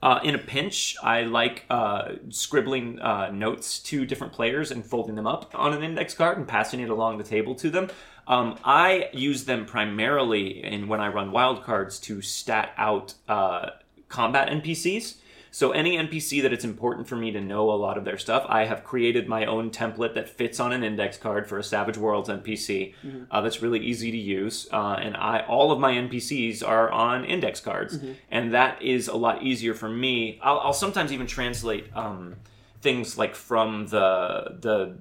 Uh, 0.05 0.19
in 0.23 0.35
a 0.35 0.37
pinch, 0.37 0.95
I 1.01 1.23
like 1.23 1.65
uh, 1.67 2.11
scribbling 2.29 2.99
uh, 2.99 3.31
notes 3.31 3.79
to 3.79 4.05
different 4.05 4.33
players 4.33 4.69
and 4.69 4.85
folding 4.85 5.15
them 5.15 5.25
up 5.25 5.49
on 5.55 5.73
an 5.73 5.81
index 5.81 6.13
card 6.13 6.37
and 6.37 6.47
passing 6.47 6.79
it 6.79 6.91
along 6.91 7.17
the 7.17 7.23
table 7.23 7.55
to 7.55 7.71
them. 7.71 7.89
Um, 8.27 8.59
I 8.63 9.09
use 9.13 9.45
them 9.45 9.65
primarily 9.65 10.63
in 10.63 10.87
when 10.87 11.01
I 11.01 11.07
run 11.07 11.31
wild 11.31 11.63
cards 11.63 11.97
to 12.01 12.21
stat 12.21 12.71
out 12.77 13.15
uh, 13.27 13.71
combat 14.07 14.49
NPCs. 14.49 15.15
So 15.55 15.71
any 15.71 15.95
NPC 15.95 16.41
that 16.41 16.51
it's 16.51 16.65
important 16.65 17.07
for 17.07 17.15
me 17.15 17.31
to 17.31 17.39
know 17.39 17.71
a 17.71 17.79
lot 17.79 17.97
of 17.97 18.03
their 18.03 18.17
stuff, 18.17 18.45
I 18.49 18.65
have 18.65 18.83
created 18.83 19.29
my 19.29 19.45
own 19.45 19.71
template 19.71 20.13
that 20.15 20.27
fits 20.27 20.59
on 20.59 20.73
an 20.73 20.83
index 20.83 21.15
card 21.15 21.47
for 21.47 21.57
a 21.57 21.63
Savage 21.63 21.97
Worlds 21.97 22.27
NPC. 22.27 22.93
Uh, 23.31 23.39
that's 23.39 23.61
really 23.61 23.79
easy 23.79 24.11
to 24.11 24.17
use, 24.17 24.67
uh, 24.73 24.97
and 24.99 25.15
I 25.15 25.45
all 25.47 25.71
of 25.71 25.79
my 25.79 25.93
NPCs 25.93 26.61
are 26.61 26.91
on 26.91 27.23
index 27.23 27.61
cards, 27.61 27.93
and 28.29 28.53
that 28.53 28.81
is 28.81 29.07
a 29.07 29.15
lot 29.15 29.43
easier 29.43 29.73
for 29.73 29.87
me. 29.87 30.41
I'll, 30.43 30.59
I'll 30.59 30.73
sometimes 30.73 31.13
even 31.13 31.25
translate 31.25 31.85
um, 31.95 32.35
things 32.81 33.17
like 33.17 33.33
from 33.33 33.87
the 33.87 34.57
the 34.59 34.97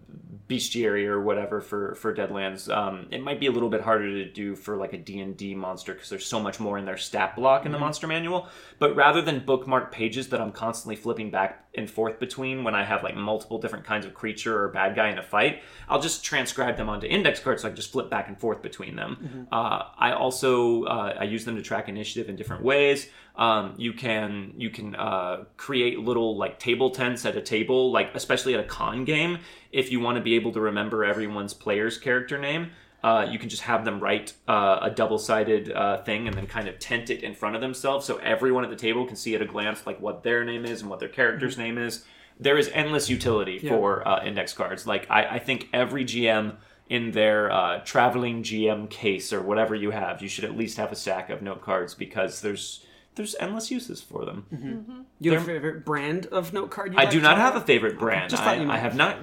bestiary 0.49 1.07
or 1.07 1.22
whatever 1.22 1.62
for 1.62 1.95
for 1.95 2.14
deadlands 2.14 2.74
um, 2.74 3.07
it 3.11 3.22
might 3.22 3.40
be 3.40 3.47
a 3.47 3.51
little 3.51 3.70
bit 3.70 3.80
harder 3.80 4.11
to 4.11 4.30
do 4.30 4.55
for 4.55 4.76
like 4.76 4.92
a 4.92 4.99
d&d 4.99 5.55
monster 5.55 5.95
because 5.95 6.11
there's 6.11 6.26
so 6.26 6.38
much 6.38 6.61
more 6.61 6.76
in 6.76 6.84
their 6.84 6.99
stat 6.99 7.34
block 7.34 7.64
in 7.64 7.72
the 7.72 7.78
monster 7.78 8.07
manual. 8.07 8.47
But 8.78 8.95
rather 8.95 9.22
than 9.22 9.45
bookmark 9.45 9.90
pages 9.90 10.28
that 10.28 10.42
i'm 10.42 10.53
constantly 10.53 10.97
flipping 10.97 11.30
back 11.30 11.64
and 11.74 11.90
forth 11.90 12.18
between 12.20 12.62
when 12.62 12.74
i 12.74 12.84
have 12.84 13.03
like 13.03 13.16
multiple 13.16 13.59
different 13.59 13.86
kinds 13.86 14.05
of 14.05 14.12
creature 14.12 14.62
or 14.62 14.68
bad 14.68 14.95
guy 14.95 15.09
in 15.09 15.18
a 15.18 15.22
fight 15.22 15.62
i'll 15.88 16.01
just 16.01 16.22
transcribe 16.22 16.76
them 16.76 16.90
onto 16.90 17.07
index 17.07 17.40
cards 17.40 17.62
so 17.62 17.68
i 17.68 17.70
can 17.70 17.76
just 17.76 17.90
flip 17.90 18.11
back 18.11 18.28
and 18.28 18.38
forth 18.38 18.61
between 18.61 18.97
them. 18.97 19.49
Uh, 19.51 19.84
i 19.99 20.12
also 20.12 20.84
uh, 20.84 21.14
i 21.18 21.24
use 21.24 21.47
them 21.47 21.57
to 21.57 21.62
track 21.62 21.88
initiative 21.88 22.28
in 22.28 22.36
different 22.36 22.62
ways 22.62 23.09
um, 23.37 23.74
you 23.76 23.93
can 23.93 24.55
you 24.57 24.70
can 24.70 24.95
uh, 24.95 25.45
create 25.57 25.99
little 25.99 26.37
like 26.37 26.59
table 26.59 26.91
tents 26.91 27.24
at 27.24 27.37
a 27.37 27.43
table 27.43 27.91
like 27.91 28.14
especially 28.14 28.55
at 28.55 28.61
a 28.61 28.64
con 28.64 29.05
game. 29.05 29.39
If 29.72 29.91
you 29.91 30.01
want 30.01 30.16
to 30.16 30.22
be 30.22 30.35
able 30.35 30.53
to 30.53 30.61
remember 30.61 31.05
everyone's 31.05 31.55
player's 31.55 31.99
character 31.99 32.39
name 32.39 32.70
uh, 33.05 33.26
you 33.30 33.39
can 33.39 33.51
just 33.51 33.62
have 33.62 33.85
them 33.85 34.01
write 34.01 34.32
uh, 34.49 34.78
a 34.80 34.91
double-sided 34.91 35.70
uh, 35.70 36.03
thing 36.05 36.26
and 36.26 36.35
then 36.35 36.47
kind 36.47 36.66
of 36.66 36.78
tent 36.78 37.11
it 37.11 37.22
in 37.22 37.35
front 37.35 37.55
of 37.55 37.61
themselves 37.61 38.07
so 38.07 38.16
everyone 38.16 38.64
at 38.64 38.70
the 38.70 38.76
table 38.76 39.05
can 39.05 39.14
see 39.14 39.35
at 39.35 39.43
a 39.43 39.45
glance 39.45 39.87
like 39.87 40.01
what 40.01 40.22
their 40.22 40.43
name 40.43 40.64
is 40.64 40.80
and 40.80 40.89
what 40.89 41.01
their 41.01 41.09
character's 41.11 41.59
name 41.59 41.76
is. 41.76 42.03
There 42.41 42.57
is 42.57 42.70
endless 42.72 43.11
utility 43.11 43.59
for 43.59 44.09
uh, 44.09 44.24
index 44.24 44.55
cards. 44.55 44.87
Like 44.87 45.07
I, 45.11 45.35
I 45.35 45.39
think 45.39 45.68
every 45.74 46.07
gm 46.07 46.57
in 46.89 47.11
their 47.11 47.53
uh, 47.53 47.80
traveling 47.85 48.43
gm 48.43 48.89
case 48.89 49.35
or 49.35 49.43
whatever 49.43 49.74
you 49.74 49.91
have 49.91 50.22
you 50.22 50.28
should 50.28 50.45
at 50.45 50.57
least 50.57 50.78
have 50.78 50.91
a 50.91 50.97
stack 50.97 51.28
of 51.28 51.43
note 51.43 51.61
cards 51.61 51.95
because 51.95 52.41
there's 52.41 52.84
there's 53.16 53.34
endless 53.40 53.70
uses 53.70 54.00
for 54.00 54.24
them 54.24 55.06
You 55.20 55.32
have 55.32 55.42
a 55.42 55.46
favorite 55.46 55.84
brand 55.84 56.26
of 56.26 56.52
note 56.52 56.70
card? 56.70 56.92
You 56.92 56.98
I 56.98 57.02
like 57.04 57.10
do 57.12 57.20
not 57.20 57.38
have 57.38 57.56
a 57.56 57.60
favorite 57.60 57.98
brand. 57.98 58.30
Just 58.30 58.42
I, 58.42 58.46
thought 58.56 58.60
you 58.64 58.70
I 58.70 58.76
have 58.78 58.94
not. 58.96 59.18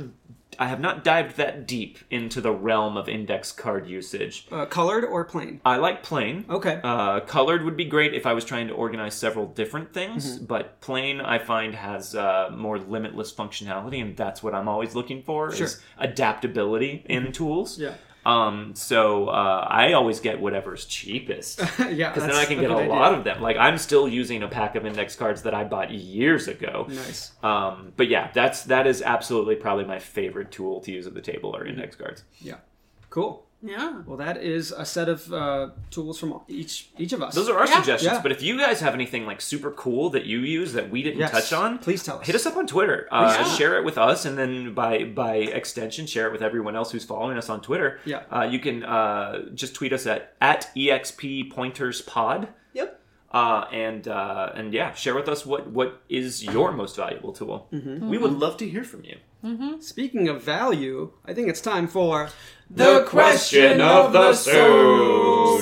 I 0.59 0.67
have 0.67 0.81
not 0.81 1.05
dived 1.05 1.37
that 1.37 1.65
deep 1.65 1.97
into 2.09 2.41
the 2.41 2.51
realm 2.51 2.97
of 2.97 3.07
index 3.07 3.53
card 3.53 3.87
usage. 3.87 4.47
uh, 4.51 4.65
colored 4.65 5.05
or 5.05 5.23
plain. 5.23 5.61
I 5.63 5.77
like 5.77 6.03
plain. 6.03 6.43
Okay. 6.49 6.79
Uh, 6.83 7.21
colored 7.21 7.63
would 7.63 7.77
be 7.77 7.85
great 7.85 8.13
if 8.13 8.25
I 8.25 8.33
was 8.33 8.43
trying 8.43 8.67
to 8.67 8.73
organize 8.73 9.15
several 9.15 9.45
different 9.47 9.93
things, 9.93 10.35
Mm-hmm. 10.35 10.45
but 10.45 10.81
plain 10.81 11.21
I 11.21 11.39
find 11.39 11.73
has 11.73 12.15
uh, 12.15 12.49
more 12.53 12.77
limitless 12.77 13.31
functionality, 13.33 14.01
and 14.01 14.15
that's 14.17 14.43
what 14.43 14.53
I'm 14.53 14.67
always 14.67 14.93
looking 14.93 15.23
for 15.23 15.53
Sure. 15.53 15.65
is 15.67 15.81
adaptability 15.97 17.03
in 17.07 17.31
tools. 17.31 17.79
Yeah. 17.79 17.93
Um, 18.25 18.75
so 18.75 19.27
uh, 19.29 19.65
I 19.67 19.93
always 19.93 20.19
get 20.19 20.39
whatever's 20.39 20.85
cheapest. 20.85 21.59
yeah, 21.89 22.13
Because 22.13 22.27
then 22.27 22.35
I 22.35 22.45
can 22.45 22.59
get 22.59 22.69
a 22.69 22.75
idea. 22.75 22.89
lot 22.89 23.13
of 23.15 23.23
them. 23.23 23.41
Like 23.41 23.57
I'm 23.57 23.77
still 23.77 24.07
using 24.07 24.43
a 24.43 24.47
pack 24.47 24.75
of 24.75 24.85
index 24.85 25.15
cards 25.15 25.41
that 25.43 25.53
I 25.53 25.63
bought 25.63 25.91
years 25.91 26.47
ago. 26.47 26.85
Nice. 26.87 27.31
Um, 27.41 27.93
but 27.97 28.09
yeah, 28.09 28.29
that's 28.33 28.63
that 28.65 28.85
is 28.85 29.01
absolutely 29.01 29.55
probably 29.55 29.85
my 29.85 29.97
favorite 29.99 30.51
tool 30.51 30.81
to 30.81 30.91
use 30.91 31.07
at 31.07 31.13
the 31.15 31.21
table 31.21 31.55
are 31.55 31.65
index 31.65 31.95
cards. 31.95 32.23
Yeah. 32.39 32.57
Cool. 33.09 33.43
Yeah. 33.63 34.01
Well, 34.07 34.17
that 34.17 34.37
is 34.41 34.71
a 34.71 34.85
set 34.85 35.07
of 35.07 35.31
uh, 35.31 35.69
tools 35.91 36.17
from 36.19 36.41
each 36.47 36.89
each 36.97 37.13
of 37.13 37.21
us. 37.21 37.35
Those 37.35 37.47
are 37.47 37.57
our 37.59 37.67
Yeah. 37.67 37.75
suggestions. 37.75 38.13
Yeah. 38.13 38.21
But 38.21 38.31
if 38.31 38.41
you 38.41 38.57
guys 38.57 38.79
have 38.81 38.93
anything 38.95 39.25
like 39.27 39.39
super 39.39 39.69
cool 39.71 40.09
that 40.11 40.25
you 40.25 40.39
use 40.39 40.73
that 40.73 40.89
we 40.89 41.03
didn't 41.03 41.19
Yes. 41.19 41.31
touch 41.31 41.53
on, 41.53 41.77
Please 41.77 42.03
tell 42.03 42.17
us. 42.19 42.25
hit 42.25 42.35
us 42.35 42.45
up 42.47 42.57
on 42.57 42.65
Twitter. 42.65 43.07
Uh, 43.11 43.35
Yeah. 43.37 43.43
Share 43.55 43.77
it 43.77 43.85
with 43.85 43.97
us, 43.99 44.25
and 44.25 44.35
then 44.37 44.73
by 44.73 45.03
by 45.03 45.35
extension, 45.35 46.07
share 46.07 46.25
it 46.27 46.31
with 46.31 46.41
everyone 46.41 46.75
else 46.75 46.91
who's 46.91 47.05
following 47.05 47.37
us 47.37 47.49
on 47.49 47.61
Twitter. 47.61 47.99
Yeah. 48.05 48.23
uh, 48.31 48.43
you 48.43 48.57
can 48.59 48.83
uh, 48.83 49.49
just 49.53 49.75
tweet 49.75 49.93
us 49.93 50.07
at 50.07 50.33
at 50.41 50.71
exp 50.75 51.51
pointers 51.51 52.01
pod. 52.01 52.47
Yep. 52.73 52.99
Uh, 53.31 53.65
and 53.71 54.07
uh, 54.07 54.51
and 54.55 54.73
yeah, 54.73 54.93
share 54.93 55.13
with 55.15 55.29
us 55.29 55.45
what 55.45 55.67
what 55.67 56.01
is 56.09 56.43
your 56.43 56.71
most 56.71 56.95
valuable 56.95 57.31
tool. 57.31 57.67
We 57.71 58.17
would 58.17 58.33
love 58.33 58.57
to 58.57 58.67
hear 58.67 58.83
from 58.83 59.03
you. 59.05 59.17
Speaking 59.79 60.27
of 60.27 60.43
value, 60.43 61.13
I 61.25 61.33
think 61.33 61.49
it's 61.49 61.61
time 61.61 61.87
for 61.87 62.29
The 62.69 63.03
question 63.07 63.81
of 63.81 64.13
the 64.13 64.33
so 64.33 65.59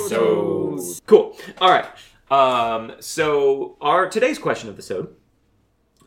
cool. 1.05 1.37
All 1.59 1.69
right. 1.71 1.87
Um, 2.29 2.93
so 2.99 3.77
our 3.81 4.09
today's 4.09 4.37
question 4.37 4.69
of 4.69 4.75
the 4.75 4.81
sode 4.81 5.15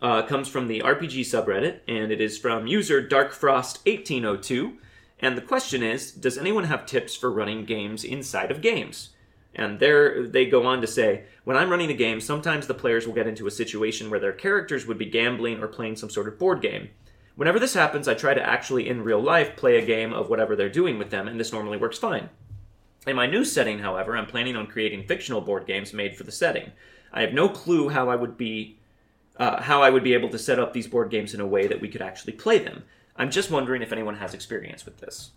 uh, 0.01 0.23
comes 0.23 0.49
from 0.49 0.69
the 0.69 0.81
RPG 0.81 1.21
subreddit, 1.21 1.81
and 1.89 2.13
it 2.13 2.21
is 2.21 2.39
from 2.39 2.67
user 2.67 3.03
DarkFrost1802. 3.03 4.77
And 5.21 5.37
the 5.37 5.43
question 5.43 5.83
is, 5.83 6.11
does 6.13 6.37
anyone 6.37 6.65
have 6.65 6.85
tips 6.85 7.17
for 7.17 7.31
running 7.31 7.65
games 7.65 8.05
inside 8.05 8.51
of 8.51 8.61
games? 8.61 9.11
And 9.55 9.79
there 9.81 10.27
they 10.27 10.47
go 10.47 10.67
on 10.67 10.81
to 10.81 10.87
say, 10.87 11.25
when 11.45 11.57
I'm 11.57 11.71
running 11.71 11.91
a 11.91 11.95
game, 11.95 12.21
sometimes 12.21 12.67
the 12.67 12.75
players 12.75 13.07
will 13.07 13.15
get 13.15 13.27
into 13.27 13.47
a 13.47 13.51
situation 13.51 14.11
where 14.11 14.21
their 14.21 14.33
characters 14.33 14.87
would 14.87 14.99
be 14.99 15.07
gambling 15.07 15.63
or 15.63 15.69
playing 15.69 15.97
some 15.97 16.11
sort 16.11 16.29
of 16.29 16.39
board 16.39 16.61
game. 16.63 16.91
Whenever 17.35 17.59
this 17.59 17.75
happens, 17.75 18.09
I 18.09 18.15
try 18.15 18.35
to 18.35 18.47
actually 18.47 18.89
in 18.89 19.05
real 19.05 19.21
life 19.21 19.57
play 19.57 19.79
a 19.79 19.87
game 19.87 20.13
of 20.13 20.29
whatever 20.29 20.55
they're 20.55 20.69
doing 20.69 20.99
with 20.99 21.11
them, 21.11 21.27
and 21.27 21.41
this 21.41 21.53
normally 21.53 21.79
works 21.79 21.99
fine. 21.99 22.29
In 23.07 23.17
my 23.17 23.27
new 23.27 23.45
setting, 23.45 23.81
however, 23.81 24.17
I'm 24.17 24.27
planning 24.27 24.55
on 24.55 24.67
creating 24.67 25.07
fictional 25.07 25.41
board 25.41 25.67
games 25.67 25.93
made 25.93 26.17
for 26.17 26.25
the 26.25 26.33
setting. 26.33 26.73
I 27.13 27.23
have 27.23 27.33
no 27.33 27.49
clue 27.49 27.89
how 27.89 28.09
I 28.09 28.17
would 28.17 28.37
be 28.37 28.79
uh, 29.39 29.63
how 29.63 29.83
I 29.83 29.91
would 29.91 30.05
be 30.05 30.13
able 30.13 30.29
to 30.29 30.39
set 30.39 30.59
up 30.59 30.73
these 30.73 30.87
board 30.87 31.11
games 31.11 31.33
in 31.33 31.41
a 31.41 31.47
way 31.47 31.67
that 31.67 31.81
we 31.81 31.89
could 31.89 32.03
actually 32.03 32.35
play 32.35 32.59
them. 32.59 32.85
I'm 33.17 33.31
just 33.31 33.51
wondering 33.51 33.83
if 33.83 33.91
anyone 33.91 34.17
has 34.17 34.35
experience 34.35 34.85
with 34.85 34.99
this. 34.99 35.31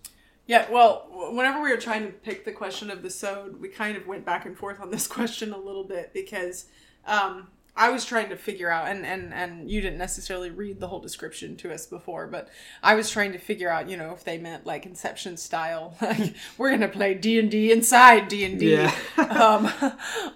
Yeah, 0.47 0.69
well, 0.69 1.07
whenever 1.31 1.61
we 1.61 1.71
were 1.71 1.77
trying 1.77 2.05
to 2.05 2.11
pick 2.11 2.45
the 2.45 2.51
question 2.51 2.91
of 2.91 3.01
the 3.01 3.09
sode, 3.09 3.59
we 3.59 3.69
kind 3.69 3.97
of 3.97 4.05
went 4.05 4.25
back 4.25 4.45
and 4.45 4.55
forth 4.55 4.79
on 4.79 4.91
this 4.91 5.07
question 5.17 5.53
a 5.53 5.57
little 5.57 5.83
bit 5.83 6.13
because 6.13 6.65
um, 7.07 7.47
I 7.77 7.89
was 7.89 8.05
trying 8.05 8.29
to 8.29 8.37
figure 8.37 8.69
out, 8.69 8.87
and, 8.87 9.05
and, 9.05 9.33
and 9.33 9.69
you 9.69 9.81
didn't 9.81 9.97
necessarily 9.97 10.49
read 10.49 10.79
the 10.79 10.87
whole 10.87 11.01
description 11.01 11.57
to 11.57 11.73
us 11.73 11.85
before, 11.85 12.25
but 12.27 12.47
I 12.81 12.95
was 12.95 13.09
trying 13.09 13.33
to 13.33 13.37
figure 13.37 13.69
out, 13.69 13.89
you 13.89 13.97
know, 13.97 14.13
if 14.13 14.23
they 14.23 14.37
meant 14.37 14.65
like 14.65 14.85
Inception 14.85 15.35
style, 15.35 15.97
like 16.01 16.35
we're 16.57 16.71
gonna 16.71 16.87
play 16.87 17.15
D 17.15 17.37
and 17.37 17.51
D 17.51 17.73
inside 17.73 18.29
D 18.29 18.45
and 18.45 18.57
D, 18.57 18.75
um, 19.17 19.69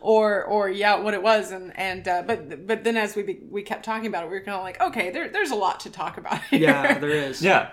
or 0.02 0.44
or 0.44 0.70
yeah, 0.70 1.00
what 1.00 1.14
it 1.14 1.24
was, 1.24 1.52
and 1.52 1.78
and 1.78 2.08
uh, 2.08 2.24
but 2.28 2.68
but 2.68 2.84
then 2.84 2.98
as 2.98 3.16
we 3.16 3.24
be, 3.24 3.40
we 3.50 3.62
kept 3.64 3.86
talking 3.86 4.08
about 4.08 4.26
it, 4.26 4.30
we 4.30 4.34
were 4.34 4.44
kind 4.44 4.58
of 4.58 4.64
like, 4.64 4.82
okay, 4.82 5.10
there 5.10 5.30
there's 5.30 5.52
a 5.52 5.56
lot 5.56 5.80
to 5.82 5.90
talk 5.90 6.18
about 6.18 6.42
here. 6.50 6.60
yeah, 6.60 7.00
there 7.00 7.10
is. 7.10 7.42
Yeah. 7.42 7.72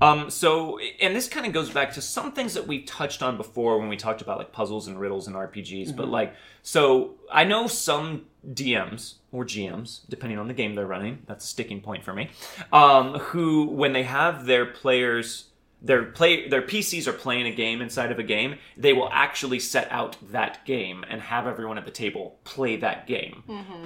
Um. 0.00 0.30
So, 0.30 0.78
and 1.00 1.14
this 1.14 1.28
kind 1.28 1.46
of 1.46 1.52
goes 1.52 1.70
back 1.70 1.92
to 1.94 2.00
some 2.00 2.32
things 2.32 2.54
that 2.54 2.66
we 2.66 2.82
touched 2.82 3.22
on 3.22 3.36
before 3.36 3.78
when 3.78 3.88
we 3.88 3.96
talked 3.96 4.20
about 4.22 4.38
like 4.38 4.52
puzzles 4.52 4.88
and 4.88 4.98
riddles 4.98 5.26
and 5.26 5.36
RPGs. 5.36 5.94
But 5.96 6.08
like, 6.08 6.34
so 6.62 7.14
I 7.32 7.44
know 7.44 7.66
some 7.66 8.26
DMs 8.48 9.14
or 9.32 9.44
GMs, 9.44 10.00
depending 10.08 10.38
on 10.38 10.48
the 10.48 10.54
game 10.54 10.74
they're 10.74 10.86
running. 10.86 11.22
That's 11.26 11.44
a 11.44 11.48
sticking 11.48 11.80
point 11.80 12.04
for 12.04 12.12
me. 12.12 12.30
Um, 12.72 13.14
who, 13.18 13.66
when 13.66 13.92
they 13.92 14.02
have 14.04 14.46
their 14.46 14.66
players. 14.66 15.44
Their 15.82 16.04
play, 16.04 16.48
their 16.48 16.62
PCs 16.62 17.06
are 17.06 17.12
playing 17.12 17.46
a 17.46 17.54
game 17.54 17.82
inside 17.82 18.10
of 18.10 18.18
a 18.18 18.22
game. 18.22 18.56
They 18.78 18.94
will 18.94 19.10
actually 19.12 19.60
set 19.60 19.86
out 19.92 20.16
that 20.32 20.64
game 20.64 21.04
and 21.08 21.20
have 21.20 21.46
everyone 21.46 21.76
at 21.76 21.84
the 21.84 21.90
table 21.90 22.38
play 22.44 22.76
that 22.78 23.06
game, 23.06 23.44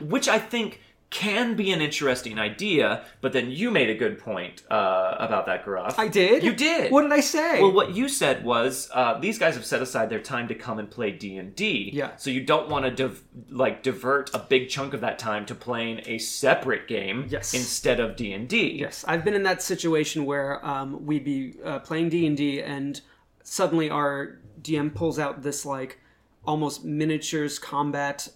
which 0.08 0.28
I 0.28 0.38
think 0.38 0.80
can 1.10 1.56
be 1.56 1.72
an 1.72 1.80
interesting 1.80 2.38
idea. 2.38 3.04
But 3.20 3.32
then 3.32 3.50
you 3.50 3.70
made 3.72 3.90
a 3.90 3.94
good 3.96 4.18
point 4.18 4.62
uh, 4.70 5.16
about 5.18 5.46
that, 5.46 5.64
Gaurav. 5.66 5.94
I 5.98 6.06
did. 6.06 6.44
You 6.44 6.52
did. 6.54 6.92
What 6.92 7.02
did 7.02 7.12
I 7.12 7.18
say? 7.20 7.60
Well, 7.60 7.72
what 7.72 7.94
you 7.96 8.08
said 8.08 8.44
was 8.44 8.88
uh, 8.94 9.18
these 9.18 9.36
guys 9.38 9.54
have 9.56 9.64
set 9.64 9.82
aside 9.82 10.08
their 10.08 10.20
time 10.20 10.46
to 10.48 10.54
come 10.54 10.78
and 10.78 10.88
play 10.88 11.10
D 11.10 11.36
and 11.36 11.54
D. 11.56 11.90
Yeah. 11.92 12.14
So 12.16 12.30
you 12.30 12.44
don't 12.44 12.68
want 12.68 12.84
to 12.84 12.90
div- 12.92 13.22
like 13.50 13.82
divert 13.82 14.32
a 14.34 14.38
big 14.38 14.68
chunk 14.68 14.94
of 14.94 15.00
that 15.00 15.18
time 15.18 15.44
to 15.46 15.54
playing 15.54 16.02
a 16.06 16.18
separate 16.18 16.86
game 16.86 17.26
Yes. 17.28 17.54
instead 17.54 17.98
of 17.98 18.14
D 18.14 18.32
and 18.32 18.48
D. 18.48 18.78
Yes, 18.78 19.04
I've 19.08 19.24
been 19.24 19.34
in 19.34 19.42
that 19.42 19.62
situation 19.62 20.24
where 20.24 20.64
um, 20.64 21.04
we'd 21.04 21.24
be 21.24 21.54
uh, 21.64 21.80
playing 21.80 22.10
D 22.10 22.24
and 22.26 22.36
D, 22.36 22.62
and 22.62 23.00
suddenly 23.42 23.90
our 23.90 24.38
DM 24.62 24.94
pulls 24.94 25.18
out 25.18 25.42
this 25.42 25.66
like 25.66 25.98
almost 26.46 26.84
miniatures 26.84 27.58
combat 27.58 28.28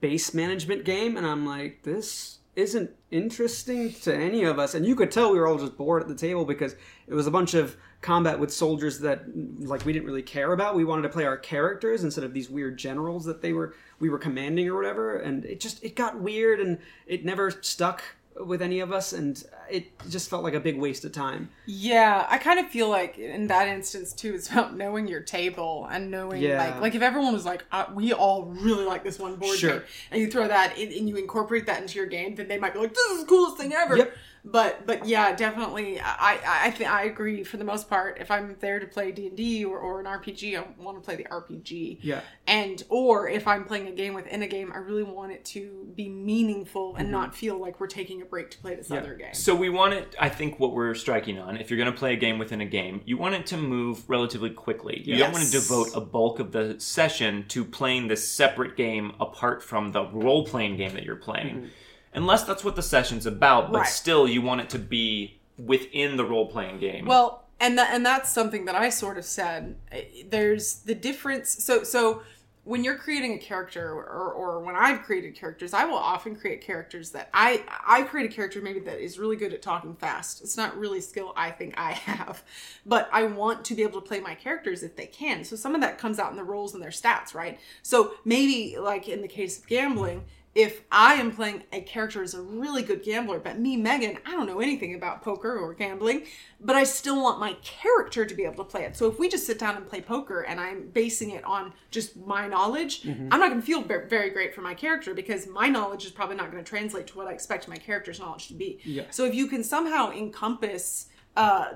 base 0.00 0.34
management 0.34 0.84
game, 0.84 1.16
and 1.16 1.26
I'm 1.26 1.46
like, 1.46 1.82
this 1.82 2.38
isn't 2.54 2.90
interesting 3.10 3.92
to 3.92 4.14
any 4.14 4.44
of 4.44 4.58
us. 4.58 4.74
And 4.74 4.84
you 4.84 4.94
could 4.94 5.10
tell 5.10 5.32
we 5.32 5.38
were 5.38 5.46
all 5.46 5.58
just 5.58 5.76
bored 5.76 6.02
at 6.02 6.08
the 6.08 6.14
table 6.14 6.44
because 6.44 6.76
it 7.06 7.14
was 7.14 7.26
a 7.26 7.30
bunch 7.30 7.54
of 7.54 7.76
combat 8.02 8.38
with 8.38 8.52
soldiers 8.52 8.98
that 9.00 9.24
like 9.60 9.86
we 9.86 9.92
didn't 9.92 10.06
really 10.06 10.22
care 10.22 10.52
about. 10.52 10.74
We 10.74 10.84
wanted 10.84 11.02
to 11.02 11.08
play 11.08 11.24
our 11.24 11.38
characters 11.38 12.04
instead 12.04 12.24
of 12.24 12.34
these 12.34 12.50
weird 12.50 12.76
generals 12.76 13.24
that 13.24 13.40
they 13.40 13.52
were 13.52 13.74
we 14.00 14.10
were 14.10 14.18
commanding 14.18 14.68
or 14.68 14.74
whatever. 14.74 15.16
And 15.16 15.44
it 15.44 15.60
just 15.60 15.82
it 15.82 15.96
got 15.96 16.20
weird, 16.20 16.60
and 16.60 16.78
it 17.06 17.24
never 17.24 17.50
stuck 17.50 18.02
with 18.40 18.62
any 18.62 18.80
of 18.80 18.92
us, 18.92 19.12
and 19.12 19.42
it 19.70 19.86
just 20.08 20.30
felt 20.30 20.42
like 20.42 20.54
a 20.54 20.60
big 20.60 20.78
waste 20.78 21.04
of 21.04 21.12
time. 21.12 21.50
Yeah, 21.66 22.26
I 22.28 22.38
kind 22.38 22.58
of 22.58 22.66
feel 22.68 22.88
like 22.88 23.18
in 23.18 23.46
that 23.48 23.68
instance 23.68 24.12
too, 24.12 24.34
it's 24.34 24.50
about 24.50 24.76
knowing 24.76 25.06
your 25.06 25.20
table 25.20 25.86
and 25.90 26.10
knowing 26.10 26.40
Yeah. 26.42 26.58
like 26.64 26.80
like 26.80 26.94
if 26.94 27.02
everyone 27.02 27.32
was 27.32 27.44
like, 27.44 27.64
uh, 27.72 27.86
we 27.94 28.12
all 28.12 28.44
really 28.46 28.84
like 28.84 29.04
this 29.04 29.18
one 29.18 29.36
board 29.36 29.58
Sure. 29.58 29.70
game, 29.78 29.82
and 30.10 30.20
you 30.20 30.30
throw 30.30 30.48
that 30.48 30.78
in, 30.78 30.88
and 30.96 31.08
you 31.08 31.16
incorporate 31.16 31.66
that 31.66 31.80
into 31.82 31.96
your 31.98 32.06
game, 32.06 32.34
then 32.34 32.48
they 32.48 32.58
might 32.58 32.72
be 32.72 32.78
like, 32.80 32.94
this 32.94 33.04
is 33.12 33.20
the 33.20 33.26
coolest 33.26 33.58
thing 33.58 33.72
ever. 33.72 33.96
Yep. 33.96 34.16
But 34.44 34.86
but 34.86 35.06
yeah, 35.06 35.36
definitely, 35.36 36.00
I 36.00 36.38
I 36.44 36.66
I, 36.66 36.70
th- 36.70 36.88
I 36.88 37.04
agree 37.04 37.44
for 37.44 37.58
the 37.58 37.64
most 37.64 37.88
part. 37.88 38.18
If 38.20 38.30
I'm 38.30 38.56
there 38.58 38.80
to 38.80 38.86
play 38.86 39.12
D 39.12 39.28
and 39.28 39.36
D 39.36 39.64
or 39.64 39.78
or 39.78 40.00
an 40.00 40.06
RPG, 40.06 40.58
I 40.58 40.64
want 40.82 40.98
to 40.98 41.04
play 41.04 41.14
the 41.14 41.24
RPG. 41.24 41.98
Yeah. 42.02 42.22
And 42.48 42.82
or 42.88 43.28
if 43.28 43.46
I'm 43.46 43.64
playing 43.64 43.86
a 43.86 43.92
game 43.92 44.14
within 44.14 44.42
a 44.42 44.48
game, 44.48 44.72
I 44.74 44.78
really 44.78 45.04
want 45.04 45.30
it 45.30 45.44
to 45.46 45.86
be 45.94 46.08
meaningful 46.08 46.96
and 46.96 47.04
mm-hmm. 47.04 47.12
not 47.12 47.36
feel 47.36 47.56
like 47.56 47.78
we're 47.78 47.86
taking 47.86 48.20
a 48.20 48.24
break 48.24 48.50
to 48.50 48.58
play 48.58 48.74
this 48.74 48.90
other 48.90 49.14
game. 49.14 49.32
So 49.32 49.54
we 49.54 49.68
want 49.68 49.94
it. 49.94 50.16
I 50.18 50.28
think 50.28 50.58
what 50.58 50.74
we're 50.74 50.94
striking 50.94 51.38
on, 51.38 51.56
if 51.56 51.70
you're 51.70 51.78
going 51.78 51.92
to 51.92 51.96
play 51.96 52.14
a 52.14 52.16
game 52.16 52.38
within 52.38 52.60
a 52.60 52.66
game, 52.66 53.00
you 53.04 53.16
want 53.16 53.36
it 53.36 53.46
to 53.46 53.56
move 53.56 54.08
relatively 54.08 54.50
quickly. 54.50 55.02
You 55.04 55.18
don't 55.18 55.32
want 55.32 55.44
to 55.44 55.50
devote 55.52 55.90
a 55.94 56.00
bulk 56.00 56.40
of 56.40 56.50
the 56.50 56.80
session 56.80 57.44
to 57.48 57.64
playing 57.64 58.08
this 58.08 58.28
separate 58.28 58.76
game 58.76 59.12
apart 59.20 59.62
from 59.62 59.92
the 59.92 60.04
role 60.06 60.44
playing 60.44 60.76
game 60.76 60.94
that 60.94 61.04
you're 61.04 61.16
playing, 61.16 61.56
mm-hmm. 61.56 61.66
Unless 62.14 62.44
that's 62.44 62.64
what 62.64 62.76
the 62.76 62.82
session's 62.82 63.26
about. 63.26 63.72
But 63.72 63.80
Right. 63.80 63.88
still, 63.88 64.28
you 64.28 64.42
want 64.42 64.60
it 64.60 64.70
to 64.70 64.78
be 64.78 65.40
within 65.58 66.16
the 66.16 66.24
role 66.24 66.46
playing 66.46 66.78
game. 66.78 67.06
Well, 67.06 67.44
and 67.60 67.78
that 67.78 67.92
and 67.94 68.04
that's 68.04 68.30
something 68.30 68.64
that 68.64 68.74
I 68.74 68.88
sort 68.88 69.18
of 69.18 69.24
said. 69.24 69.76
Eh, 69.92 70.02
There's 70.28 70.80
the 70.80 70.94
difference. 70.94 71.62
So 71.64 71.84
so 71.84 72.22
when 72.64 72.84
you're 72.84 72.96
creating 72.96 73.32
a 73.34 73.38
character, 73.38 73.88
or, 73.90 74.32
or 74.32 74.60
when 74.60 74.76
I've 74.76 75.02
created 75.02 75.34
characters, 75.34 75.74
I 75.74 75.84
will 75.84 75.96
often 75.96 76.36
create 76.36 76.60
characters 76.60 77.10
that 77.10 77.28
I 77.34 77.64
I 77.86 78.02
create 78.02 78.30
a 78.30 78.34
character 78.34 78.60
maybe 78.60 78.80
that 78.80 79.00
is 79.00 79.18
really 79.18 79.36
good 79.36 79.52
at 79.52 79.62
talking 79.62 79.94
fast. 79.94 80.42
It's 80.42 80.56
not 80.56 80.76
really 80.76 80.98
a 80.98 81.02
skill 81.02 81.32
I 81.36 81.50
think 81.50 81.74
I 81.76 81.92
have, 81.92 82.42
but 82.86 83.08
I 83.12 83.24
want 83.24 83.64
to 83.66 83.74
be 83.74 83.82
able 83.82 84.00
to 84.00 84.06
play 84.06 84.20
my 84.20 84.34
characters 84.34 84.82
if 84.82 84.96
they 84.96 85.06
can. 85.06 85.44
So 85.44 85.54
some 85.56 85.74
of 85.74 85.80
that 85.82 85.98
comes 85.98 86.18
out 86.18 86.30
in 86.30 86.36
the 86.36 86.44
roles 86.44 86.74
and 86.74 86.82
their 86.82 86.90
stats, 86.90 87.34
right? 87.34 87.58
So 87.82 88.14
maybe 88.24 88.76
like 88.78 89.08
in 89.08 89.22
the 89.22 89.28
case 89.28 89.58
of 89.58 89.66
gambling 89.66 90.24
if 90.54 90.82
I 90.92 91.14
am 91.14 91.32
playing 91.32 91.62
a 91.72 91.80
character 91.80 92.22
as 92.22 92.34
a 92.34 92.42
really 92.42 92.82
good 92.82 93.02
gambler, 93.02 93.38
but 93.38 93.58
me, 93.58 93.80
Meghan, 93.80 94.18
I 94.26 94.32
don't 94.32 94.46
know 94.46 94.60
anything 94.60 94.94
about 94.94 95.22
poker 95.22 95.56
or 95.56 95.72
gambling, 95.72 96.26
but 96.60 96.76
I 96.76 96.84
still 96.84 97.22
want 97.22 97.40
my 97.40 97.56
character 97.62 98.26
to 98.26 98.34
be 98.34 98.44
able 98.44 98.62
to 98.62 98.70
play 98.70 98.84
it. 98.84 98.94
So 98.94 99.08
if 99.08 99.18
we 99.18 99.30
just 99.30 99.46
sit 99.46 99.58
down 99.58 99.76
and 99.76 99.88
play 99.88 100.02
poker 100.02 100.42
and 100.42 100.60
I'm 100.60 100.88
basing 100.88 101.30
it 101.30 101.42
on 101.44 101.72
just 101.90 102.18
my 102.18 102.46
knowledge, 102.48 103.06
I'm 103.06 103.40
not 103.40 103.48
going 103.48 103.60
to 103.60 103.66
feel 103.66 103.82
very 103.82 104.28
great 104.28 104.54
for 104.54 104.60
my 104.60 104.74
character 104.74 105.14
because 105.14 105.46
my 105.46 105.68
knowledge 105.68 106.04
is 106.04 106.10
probably 106.10 106.36
not 106.36 106.50
going 106.50 106.62
to 106.62 106.68
translate 106.68 107.06
to 107.08 107.16
what 107.16 107.28
I 107.28 107.32
expect 107.32 107.66
my 107.66 107.76
character's 107.76 108.20
knowledge 108.20 108.48
to 108.48 108.54
be. 108.54 108.78
Yeah. 108.84 109.04
So 109.10 109.24
if 109.24 109.34
you 109.34 109.46
can 109.46 109.64
somehow 109.64 110.12
encompass 110.12 111.06
uh, 111.34 111.72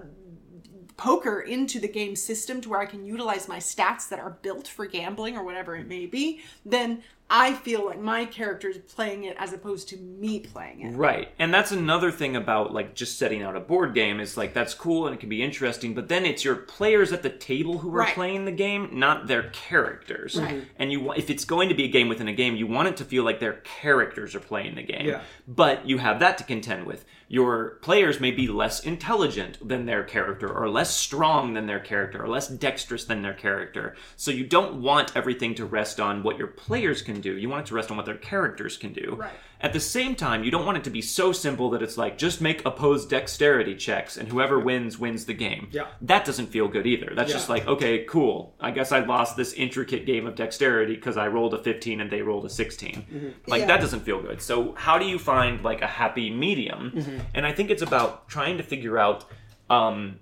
poker 0.96 1.40
into 1.40 1.78
the 1.78 1.88
game 1.88 2.16
system 2.16 2.60
to 2.62 2.70
where 2.70 2.80
I 2.80 2.86
can 2.86 3.04
utilize 3.04 3.48
my 3.48 3.58
stats 3.58 4.08
that 4.08 4.18
are 4.18 4.38
built 4.42 4.66
for 4.66 4.86
gambling 4.86 5.36
or 5.36 5.44
whatever 5.44 5.76
it 5.76 5.86
may 5.86 6.06
be, 6.06 6.40
then 6.64 7.02
I 7.28 7.54
feel 7.54 7.84
like 7.86 8.00
my 8.00 8.24
character 8.24 8.68
is 8.68 8.78
playing 8.78 9.24
it 9.24 9.36
as 9.38 9.52
opposed 9.52 9.88
to 9.88 9.96
me 9.96 10.38
playing 10.38 10.82
it. 10.82 10.94
Right. 10.96 11.28
And 11.40 11.52
that's 11.52 11.72
another 11.72 12.12
thing 12.12 12.36
about 12.36 12.72
like 12.72 12.94
just 12.94 13.18
setting 13.18 13.42
out 13.42 13.56
a 13.56 13.60
board 13.60 13.94
game 13.94 14.20
is 14.20 14.36
like 14.36 14.54
that's 14.54 14.74
cool 14.74 15.06
and 15.06 15.14
it 15.14 15.18
can 15.18 15.28
be 15.28 15.42
interesting, 15.42 15.92
but 15.92 16.08
then 16.08 16.24
it's 16.24 16.44
your 16.44 16.54
players 16.54 17.12
at 17.12 17.22
the 17.24 17.30
table 17.30 17.78
who 17.78 17.88
are 17.94 17.98
Right. 18.00 18.14
playing 18.14 18.44
the 18.44 18.52
game, 18.52 18.90
not 18.92 19.26
their 19.26 19.50
characters. 19.50 20.38
Right. 20.40 20.64
And 20.78 20.92
you 20.92 21.12
if 21.14 21.28
it's 21.28 21.44
going 21.44 21.68
to 21.68 21.74
be 21.74 21.84
a 21.84 21.88
game 21.88 22.08
within 22.08 22.28
a 22.28 22.32
game, 22.32 22.54
you 22.54 22.66
want 22.68 22.88
it 22.88 22.96
to 22.98 23.04
feel 23.04 23.24
like 23.24 23.40
their 23.40 23.54
characters 23.80 24.34
are 24.36 24.40
playing 24.40 24.76
the 24.76 24.82
game. 24.84 25.06
Yeah. 25.06 25.22
But 25.48 25.88
you 25.88 25.98
have 25.98 26.20
that 26.20 26.38
to 26.38 26.44
contend 26.44 26.86
with. 26.86 27.04
Your 27.28 27.70
players 27.82 28.20
may 28.20 28.30
be 28.30 28.46
less 28.46 28.78
intelligent 28.78 29.58
than 29.66 29.86
their 29.86 30.04
character 30.04 30.48
or 30.48 30.68
less 30.70 30.94
strong 30.96 31.54
than 31.54 31.66
their 31.66 31.80
character 31.80 32.22
or 32.22 32.28
less 32.28 32.46
dexterous 32.46 33.04
than 33.04 33.22
their 33.22 33.34
character. 33.34 33.96
So 34.14 34.30
you 34.30 34.46
don't 34.46 34.80
want 34.80 35.16
everything 35.16 35.56
to 35.56 35.64
rest 35.66 35.98
on 35.98 36.22
what 36.22 36.38
your 36.38 36.46
players 36.46 37.02
can 37.02 37.15
do. 37.20 37.36
You 37.36 37.48
want 37.48 37.62
it 37.62 37.66
to 37.68 37.74
rest 37.74 37.90
on 37.90 37.96
what 37.96 38.06
their 38.06 38.16
characters 38.16 38.76
can 38.76 38.92
do. 38.92 39.16
Right. 39.18 39.30
At 39.60 39.72
the 39.72 39.80
same 39.80 40.14
time, 40.14 40.44
you 40.44 40.50
don't 40.50 40.66
want 40.66 40.76
it 40.78 40.84
to 40.84 40.90
be 40.90 41.00
so 41.00 41.32
simple 41.32 41.70
that 41.70 41.82
it's 41.82 41.96
like 41.96 42.18
just 42.18 42.40
make 42.40 42.64
opposed 42.66 43.08
dexterity 43.08 43.74
checks 43.74 44.16
and 44.16 44.28
whoever 44.28 44.60
wins 44.60 44.98
wins 44.98 45.24
the 45.24 45.32
game. 45.34 45.68
Yeah. 45.70 45.86
That 46.02 46.24
doesn't 46.24 46.48
feel 46.48 46.68
good 46.68 46.86
either. 46.86 47.12
That's 47.14 47.32
just 47.32 47.48
like, 47.48 47.66
okay, 47.66 48.04
cool. 48.04 48.54
I 48.60 48.70
guess 48.70 48.92
I 48.92 49.00
lost 49.00 49.36
this 49.36 49.54
intricate 49.54 50.04
game 50.04 50.26
of 50.26 50.34
dexterity 50.34 50.94
because 50.94 51.16
I 51.16 51.28
rolled 51.28 51.54
a 51.54 51.62
15 51.62 52.00
and 52.02 52.10
they 52.10 52.22
rolled 52.22 52.44
a 52.44 52.50
16. 52.50 52.92
Mm-hmm. 52.92 53.28
Like 53.50 53.60
Yeah. 53.60 53.66
that 53.68 53.80
doesn't 53.80 54.00
feel 54.00 54.20
good. 54.20 54.42
So 54.42 54.74
how 54.74 54.98
do 54.98 55.06
you 55.06 55.18
find 55.18 55.64
like 55.64 55.80
a 55.80 55.86
happy 55.86 56.30
medium? 56.30 56.92
Mm-hmm. 56.94 57.18
And 57.34 57.46
I 57.46 57.52
think 57.52 57.70
it's 57.70 57.82
about 57.82 58.28
trying 58.28 58.58
to 58.58 58.62
figure 58.62 58.98
out 58.98 59.24
um 59.68 60.20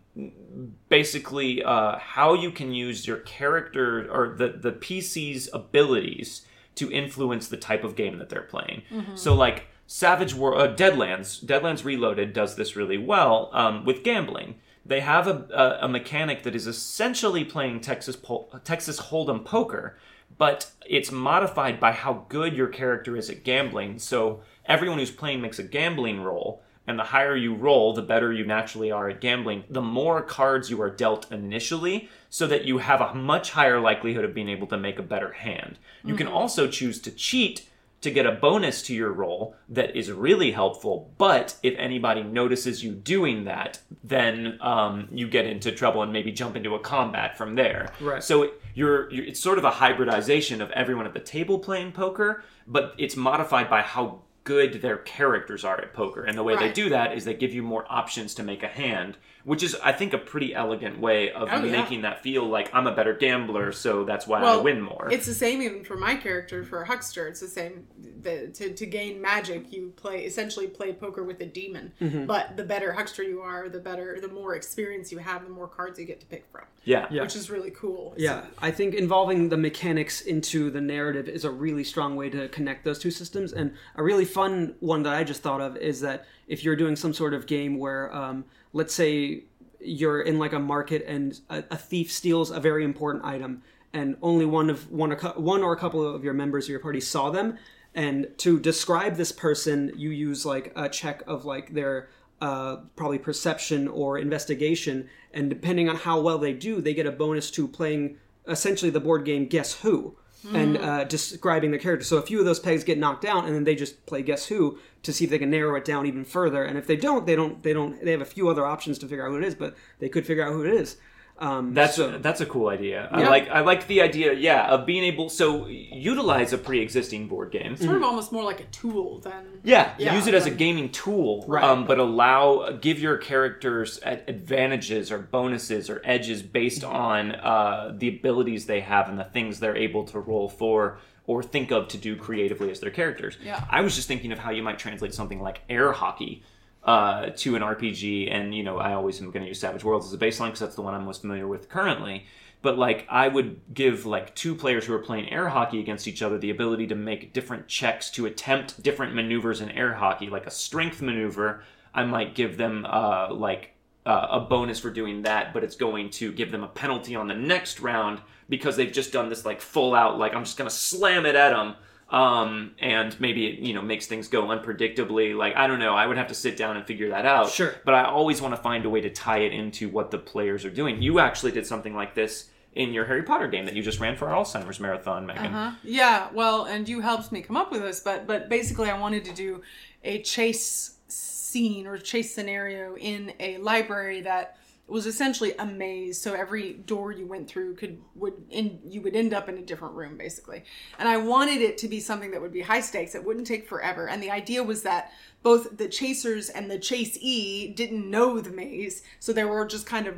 basically 0.88 1.62
uh, 1.62 1.98
how 1.98 2.34
you 2.34 2.50
can 2.50 2.72
use 2.72 3.06
your 3.06 3.18
character 3.18 4.10
or 4.10 4.34
the 4.36 4.48
the 4.58 4.72
PC's 4.72 5.48
abilities 5.52 6.46
to 6.76 6.90
influence 6.90 7.48
the 7.48 7.56
type 7.56 7.84
of 7.84 7.96
game 7.96 8.18
that 8.18 8.28
they're 8.28 8.42
playing. 8.42 8.82
So 9.14 9.34
like 9.34 9.66
Savage 9.86 10.34
War, 10.34 10.56
uh, 10.56 10.74
Deadlands, 10.74 11.44
Deadlands 11.44 11.84
Reloaded 11.84 12.32
does 12.32 12.56
this 12.56 12.74
really 12.74 12.98
well 12.98 13.50
um, 13.52 13.84
with 13.84 14.02
gambling. 14.02 14.56
They 14.86 15.00
have 15.00 15.26
a, 15.26 15.46
a, 15.54 15.84
a 15.86 15.88
mechanic 15.88 16.42
that 16.42 16.54
is 16.54 16.66
essentially 16.66 17.44
playing 17.44 17.80
Texas 17.80 18.16
Pol- 18.16 18.50
Texas 18.64 19.00
Hold'em 19.00 19.44
poker, 19.44 19.96
but 20.36 20.70
it's 20.86 21.12
modified 21.12 21.78
by 21.78 21.92
how 21.92 22.26
good 22.28 22.54
your 22.54 22.68
character 22.68 23.16
is 23.16 23.30
at 23.30 23.44
gambling. 23.44 23.98
So 23.98 24.40
everyone 24.66 24.98
who's 24.98 25.10
playing 25.10 25.40
makes 25.40 25.58
a 25.58 25.62
gambling 25.62 26.20
roll, 26.22 26.63
and 26.86 26.98
the 26.98 27.04
higher 27.04 27.36
you 27.36 27.54
roll, 27.54 27.94
the 27.94 28.02
better 28.02 28.32
you 28.32 28.44
naturally 28.44 28.90
are 28.90 29.08
at 29.08 29.20
gambling. 29.20 29.64
The 29.70 29.82
more 29.82 30.22
cards 30.22 30.70
you 30.70 30.80
are 30.82 30.90
dealt 30.90 31.30
initially, 31.32 32.08
so 32.30 32.46
that 32.46 32.64
you 32.64 32.78
have 32.78 33.00
a 33.00 33.14
much 33.14 33.52
higher 33.52 33.80
likelihood 33.80 34.24
of 34.24 34.34
being 34.34 34.48
able 34.48 34.66
to 34.68 34.76
make 34.76 34.98
a 34.98 35.02
better 35.02 35.32
hand. 35.32 35.78
You 36.04 36.14
can 36.14 36.26
also 36.26 36.68
choose 36.68 37.00
to 37.02 37.10
cheat 37.10 37.68
to 38.04 38.10
get 38.10 38.26
a 38.26 38.32
bonus 38.32 38.82
to 38.82 38.94
your 38.94 39.10
roll 39.10 39.56
that 39.70 39.96
is 39.96 40.12
really 40.12 40.52
helpful. 40.52 41.10
But 41.16 41.56
if 41.62 41.74
anybody 41.78 42.22
notices 42.22 42.84
you 42.84 42.92
doing 42.92 43.44
that, 43.44 43.80
then 44.04 44.58
um, 44.60 45.08
you 45.10 45.26
get 45.26 45.46
into 45.46 45.72
trouble 45.72 46.02
and 46.02 46.12
maybe 46.12 46.30
jump 46.30 46.54
into 46.54 46.74
a 46.74 46.78
combat 46.78 47.38
from 47.38 47.54
there. 47.54 47.92
Right. 48.00 48.22
So 48.22 48.42
it, 48.42 48.60
you're, 48.74 49.10
you're 49.10 49.24
it's 49.24 49.40
sort 49.40 49.56
of 49.56 49.64
a 49.64 49.70
hybridization 49.70 50.60
of 50.60 50.70
everyone 50.72 51.06
at 51.06 51.14
the 51.14 51.20
table 51.20 51.58
playing 51.58 51.92
poker, 51.92 52.44
but 52.66 52.94
it's 52.98 53.16
modified 53.16 53.70
by 53.70 53.80
how 53.80 54.20
good 54.44 54.82
their 54.82 54.98
characters 54.98 55.64
are 55.64 55.80
at 55.80 55.92
poker. 55.92 56.22
And 56.24 56.36
the 56.36 56.42
way 56.42 56.56
they 56.56 56.72
do 56.72 56.88
that 56.90 57.16
is 57.16 57.24
they 57.24 57.34
give 57.34 57.54
you 57.54 57.62
more 57.62 57.86
options 57.88 58.34
to 58.34 58.42
make 58.42 58.62
a 58.62 58.68
hand, 58.68 59.16
which 59.44 59.62
is 59.62 59.76
I 59.82 59.92
think 59.92 60.12
a 60.14 60.18
pretty 60.18 60.54
elegant 60.54 60.98
way 60.98 61.30
of 61.30 61.48
Oh, 61.52 61.62
yeah. 61.62 61.80
making 61.82 62.02
that 62.02 62.22
feel 62.22 62.46
like 62.46 62.70
I'm 62.74 62.86
a 62.86 62.94
better 62.94 63.12
gambler, 63.14 63.72
so 63.72 64.04
that's 64.04 64.26
why 64.26 64.42
I 64.42 64.56
win 64.56 64.80
more. 64.80 65.08
It's 65.10 65.26
the 65.26 65.34
same 65.34 65.62
even 65.62 65.84
for 65.84 65.96
my 65.96 66.16
character 66.16 66.64
for 66.64 66.84
Huckster. 66.84 67.28
It's 67.28 67.40
the 67.40 67.48
same. 67.48 67.86
The, 68.22 68.48
to, 68.54 68.72
to 68.72 68.86
gain 68.86 69.20
magic, 69.20 69.70
you 69.70 69.92
play 69.96 70.24
essentially 70.24 70.66
play 70.66 70.94
poker 70.94 71.22
with 71.22 71.40
a 71.40 71.46
demon. 71.46 71.92
Mm-hmm. 72.00 72.24
But 72.24 72.56
the 72.56 72.64
better 72.64 72.92
Huckster 72.92 73.22
you 73.22 73.40
are, 73.42 73.68
the 73.68 73.80
better, 73.80 74.18
the 74.20 74.28
more 74.28 74.54
experience 74.54 75.12
you 75.12 75.18
have, 75.18 75.44
the 75.44 75.50
more 75.50 75.68
cards 75.68 75.98
you 75.98 76.06
get 76.06 76.20
to 76.20 76.26
pick 76.26 76.46
from, 76.50 76.64
yeah. 76.84 77.06
Yeah. 77.10 77.20
which 77.20 77.36
is 77.36 77.50
really 77.50 77.70
cool. 77.70 78.14
Yeah, 78.16 78.46
I 78.62 78.70
think 78.70 78.94
involving 78.94 79.50
the 79.50 79.58
mechanics 79.58 80.22
into 80.22 80.70
the 80.70 80.80
narrative 80.80 81.28
is 81.28 81.44
a 81.44 81.50
really 81.50 81.84
strong 81.84 82.16
way 82.16 82.30
to 82.30 82.48
connect 82.48 82.84
those 82.86 82.98
two 82.98 83.10
systems. 83.10 83.52
And 83.52 83.74
a 83.96 84.02
really 84.02 84.24
fun 84.24 84.74
one 84.80 85.02
that 85.02 85.12
I 85.12 85.22
just 85.22 85.42
thought 85.42 85.60
of 85.60 85.76
is 85.76 86.00
that 86.00 86.24
if 86.48 86.64
you're 86.64 86.76
doing 86.76 86.96
some 86.96 87.12
sort 87.12 87.34
of 87.34 87.46
game 87.46 87.78
where, 87.78 88.14
um, 88.14 88.46
let's 88.74 88.94
say, 88.94 89.44
you're 89.80 90.20
in 90.20 90.38
like 90.38 90.52
a 90.52 90.58
market 90.58 91.04
and 91.06 91.40
a, 91.48 91.64
a 91.70 91.76
thief 91.76 92.12
steals 92.12 92.50
a 92.50 92.60
very 92.60 92.84
important 92.84 93.24
item, 93.24 93.62
and 93.94 94.16
only 94.20 94.44
one 94.44 94.68
of 94.68 94.90
one, 94.90 95.14
cou- 95.16 95.40
one 95.40 95.62
or 95.62 95.72
a 95.72 95.78
couple 95.78 96.06
of 96.06 96.22
your 96.22 96.34
members 96.34 96.66
of 96.66 96.70
your 96.70 96.80
party 96.80 97.00
saw 97.00 97.30
them, 97.30 97.56
and 97.94 98.26
to 98.38 98.58
describe 98.58 99.16
this 99.16 99.32
person, 99.32 99.92
you 99.96 100.10
use 100.10 100.44
like 100.44 100.72
a 100.76 100.88
check 100.88 101.22
of 101.26 101.44
like 101.46 101.72
their 101.72 102.08
uh, 102.40 102.76
probably 102.96 103.18
perception 103.18 103.88
or 103.88 104.18
investigation, 104.18 105.08
and 105.32 105.48
depending 105.48 105.88
on 105.88 105.96
how 105.96 106.20
well 106.20 106.38
they 106.38 106.52
do, 106.52 106.80
they 106.80 106.92
get 106.92 107.06
a 107.06 107.12
bonus 107.12 107.50
to 107.52 107.68
playing 107.68 108.18
essentially 108.48 108.90
the 108.90 109.00
board 109.00 109.24
game 109.24 109.46
Guess 109.46 109.80
Who 109.80 110.16
and 110.52 110.76
uh, 110.76 111.04
describing 111.04 111.70
the 111.70 111.78
character. 111.78 112.04
So 112.04 112.18
a 112.18 112.22
few 112.22 112.38
of 112.38 112.44
those 112.44 112.60
pegs 112.60 112.84
get 112.84 112.98
knocked 112.98 113.22
down, 113.22 113.46
and 113.46 113.54
then 113.54 113.64
they 113.64 113.74
just 113.74 114.04
play 114.06 114.22
Guess 114.22 114.46
Who 114.46 114.78
to 115.02 115.12
see 115.12 115.24
if 115.24 115.30
they 115.30 115.38
can 115.38 115.50
narrow 115.50 115.74
it 115.76 115.84
down 115.84 116.06
even 116.06 116.24
further. 116.24 116.64
And 116.64 116.76
if 116.76 116.86
they 116.86 116.96
don't, 116.96 117.26
they 117.26 117.36
don't. 117.36 117.62
They 117.62 117.72
don't. 117.72 118.02
They 118.04 118.10
have 118.10 118.20
a 118.20 118.26
few 118.26 118.48
other 118.48 118.64
options 118.64 118.98
to 118.98 119.08
figure 119.08 119.24
out 119.24 119.30
who 119.30 119.38
it 119.38 119.44
is, 119.44 119.54
but 119.54 119.76
they 119.98 120.08
could 120.08 120.26
figure 120.26 120.44
out 120.44 120.52
who 120.52 120.64
it 120.64 120.72
is. 120.72 120.96
Um, 121.36 121.74
That's 121.74 121.96
so- 121.96 122.16
that's 122.18 122.40
a 122.40 122.46
cool 122.46 122.68
idea. 122.68 123.08
I 123.10 123.24
like 123.28 123.48
I 123.50 123.60
like 123.60 123.88
the 123.88 124.02
idea, 124.02 124.32
yeah, 124.34 124.68
of 124.68 124.86
being 124.86 125.02
able 125.02 125.28
so 125.28 125.66
utilize 125.66 126.52
a 126.52 126.58
pre-existing 126.58 127.26
board 127.26 127.50
game. 127.50 127.76
Sort 127.76 127.96
of 127.96 128.04
almost 128.04 128.30
more 128.30 128.44
like 128.44 128.60
a 128.60 128.64
tool 128.66 129.18
than. 129.18 129.44
Yeah, 129.64 129.94
Yeah, 129.98 130.14
use 130.14 130.28
it 130.28 130.34
as 130.34 130.46
a 130.46 130.50
gaming 130.50 130.90
tool, 130.90 131.44
Right. 131.48 131.64
um, 131.64 131.86
but 131.86 131.98
allow 131.98 132.70
give 132.80 133.00
your 133.00 133.16
characters 133.16 133.98
advantages 134.04 135.10
or 135.10 135.18
bonuses 135.18 135.90
or 135.90 136.00
edges 136.04 136.40
based 136.42 136.84
on 136.84 137.32
uh, 137.32 137.92
the 137.96 138.08
abilities 138.08 138.66
they 138.66 138.80
have 138.80 139.08
and 139.08 139.18
the 139.18 139.24
things 139.24 139.58
they're 139.58 139.76
able 139.76 140.04
to 140.04 140.20
roll 140.20 140.48
for 140.48 140.98
or 141.26 141.42
think 141.42 141.72
of 141.72 141.88
to 141.88 141.96
do 141.98 142.14
creatively 142.16 142.70
as 142.70 142.80
their 142.80 142.90
characters. 142.90 143.38
Yeah. 143.42 143.64
I 143.70 143.80
was 143.80 143.96
just 143.96 144.06
thinking 144.06 144.30
of 144.30 144.38
how 144.38 144.50
you 144.50 144.62
might 144.62 144.78
translate 144.78 145.14
something 145.14 145.40
like 145.40 145.62
air 145.70 145.90
hockey 145.92 146.42
uh, 146.84 147.30
to 147.30 147.56
an 147.56 147.62
RPG, 147.62 148.32
and 148.32 148.54
you 148.54 148.62
know, 148.62 148.78
I 148.78 148.94
always 148.94 149.20
am 149.20 149.30
going 149.30 149.42
to 149.42 149.48
use 149.48 149.60
Savage 149.60 149.84
Worlds 149.84 150.06
as 150.06 150.12
a 150.12 150.18
baseline 150.18 150.46
because 150.46 150.60
that's 150.60 150.74
the 150.74 150.82
one 150.82 150.94
I'm 150.94 151.04
most 151.04 151.22
familiar 151.22 151.48
with 151.48 151.68
currently. 151.68 152.26
But 152.62 152.78
like, 152.78 153.06
I 153.10 153.28
would 153.28 153.60
give 153.74 154.06
like 154.06 154.34
two 154.34 154.54
players 154.54 154.86
who 154.86 154.94
are 154.94 154.98
playing 154.98 155.30
air 155.30 155.48
hockey 155.48 155.80
against 155.80 156.08
each 156.08 156.22
other 156.22 156.38
the 156.38 156.50
ability 156.50 156.86
to 156.88 156.94
make 156.94 157.32
different 157.32 157.68
checks 157.68 158.10
to 158.12 158.26
attempt 158.26 158.82
different 158.82 159.14
maneuvers 159.14 159.60
in 159.60 159.70
air 159.70 159.94
hockey, 159.94 160.28
like 160.28 160.46
a 160.46 160.50
strength 160.50 161.02
maneuver. 161.02 161.62
I 161.94 162.04
might 162.04 162.34
give 162.34 162.56
them 162.56 162.86
uh, 162.88 163.32
like 163.32 163.74
uh, 164.06 164.28
a 164.30 164.40
bonus 164.40 164.80
for 164.80 164.90
doing 164.90 165.22
that, 165.22 165.52
but 165.52 165.62
it's 165.64 165.76
going 165.76 166.10
to 166.10 166.32
give 166.32 166.50
them 166.50 166.64
a 166.64 166.68
penalty 166.68 167.14
on 167.14 167.28
the 167.28 167.34
next 167.34 167.80
round 167.80 168.20
because 168.48 168.76
they've 168.76 168.92
just 168.92 169.12
done 169.12 169.28
this 169.28 169.44
like 169.44 169.60
full 169.60 169.94
out 169.94 170.18
like 170.18 170.34
I'm 170.34 170.44
just 170.44 170.58
gonna 170.58 170.70
slam 170.70 171.26
it 171.26 171.34
at 171.34 171.50
them 171.50 171.76
um, 172.10 172.72
and 172.78 173.18
maybe 173.20 173.46
it 173.46 173.58
you 173.58 173.74
know 173.74 173.82
makes 173.82 174.06
things 174.06 174.28
go 174.28 174.44
unpredictably. 174.44 175.36
Like 175.36 175.56
I 175.56 175.66
don't 175.66 175.78
know, 175.78 175.94
I 175.94 176.06
would 176.06 176.16
have 176.16 176.28
to 176.28 176.34
sit 176.34 176.56
down 176.56 176.76
and 176.76 176.86
figure 176.86 177.10
that 177.10 177.26
out. 177.26 177.50
Sure. 177.50 177.74
but 177.84 177.94
I 177.94 178.04
always 178.04 178.40
want 178.40 178.54
to 178.54 178.60
find 178.60 178.84
a 178.84 178.90
way 178.90 179.00
to 179.00 179.10
tie 179.10 179.38
it 179.38 179.52
into 179.52 179.88
what 179.88 180.10
the 180.10 180.18
players 180.18 180.64
are 180.64 180.70
doing. 180.70 181.02
You 181.02 181.18
actually 181.18 181.52
did 181.52 181.66
something 181.66 181.94
like 181.94 182.14
this 182.14 182.50
in 182.74 182.92
your 182.92 183.04
Harry 183.04 183.22
Potter 183.22 183.48
game 183.48 183.64
that 183.66 183.74
you 183.74 183.82
just 183.82 184.00
ran 184.00 184.16
for 184.16 184.28
our 184.28 184.42
Alzheimer's 184.44 184.80
marathon, 184.80 185.26
Meghan. 185.26 185.46
Uh-huh. 185.46 185.70
Yeah, 185.82 186.28
well, 186.32 186.64
and 186.64 186.88
you 186.88 187.00
helped 187.00 187.30
me 187.30 187.40
come 187.40 187.56
up 187.56 187.70
with 187.70 187.82
this, 187.82 188.00
but 188.00 188.26
but 188.26 188.48
basically, 188.48 188.90
I 188.90 188.98
wanted 188.98 189.24
to 189.26 189.32
do 189.32 189.62
a 190.02 190.22
chase 190.22 190.96
scene 191.08 191.86
or 191.86 191.96
chase 191.98 192.34
scenario 192.34 192.96
in 192.96 193.32
a 193.38 193.58
library 193.58 194.22
that 194.22 194.58
was 194.86 195.06
essentially 195.06 195.54
a 195.58 195.64
maze. 195.64 196.20
So 196.20 196.34
every 196.34 196.74
door 196.74 197.10
you 197.10 197.26
went 197.26 197.48
through 197.48 197.76
could 197.76 198.00
would 198.14 198.34
in 198.50 198.80
you 198.86 199.00
would 199.00 199.16
end 199.16 199.32
up 199.32 199.48
in 199.48 199.56
a 199.56 199.62
different 199.62 199.94
room, 199.94 200.16
basically. 200.16 200.64
And 200.98 201.08
I 201.08 201.16
wanted 201.16 201.62
it 201.62 201.78
to 201.78 201.88
be 201.88 202.00
something 202.00 202.30
that 202.32 202.40
would 202.40 202.52
be 202.52 202.62
high 202.62 202.80
stakes. 202.80 203.14
It 203.14 203.24
wouldn't 203.24 203.46
take 203.46 203.66
forever. 203.66 204.08
And 204.08 204.22
the 204.22 204.30
idea 204.30 204.62
was 204.62 204.82
that 204.82 205.12
both 205.42 205.76
the 205.78 205.88
chasers 205.88 206.48
and 206.48 206.70
the 206.70 206.78
chasee 206.78 207.74
didn't 207.74 208.10
know 208.10 208.40
the 208.40 208.50
maze, 208.50 209.02
so 209.20 209.32
they 209.32 209.44
were 209.44 209.64
just 209.66 209.86
kind 209.86 210.06
of 210.06 210.16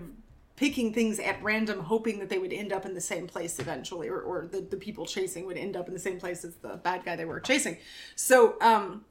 picking 0.57 0.93
things 0.93 1.19
at 1.21 1.43
random, 1.43 1.81
hoping 1.81 2.19
that 2.19 2.31
they 2.31 2.39
would 2.39 2.53
end 2.53 2.73
up 2.73 2.87
in 2.87 2.95
the 2.95 3.01
same 3.01 3.27
place 3.27 3.59
eventually, 3.59 4.09
or, 4.09 4.21
or 4.21 4.49
the, 4.51 4.61
the 4.61 4.77
people 4.77 5.05
chasing 5.05 5.47
would 5.47 5.59
end 5.59 5.77
up 5.77 5.87
in 5.87 5.93
the 5.93 6.01
same 6.01 6.19
place 6.19 6.45
as 6.45 6.55
the 6.57 6.77
bad 6.77 7.05
guy 7.05 7.15
they 7.15 7.27
were 7.27 7.41
chasing. 7.41 7.77
So, 8.15 8.57
um, 8.61 9.05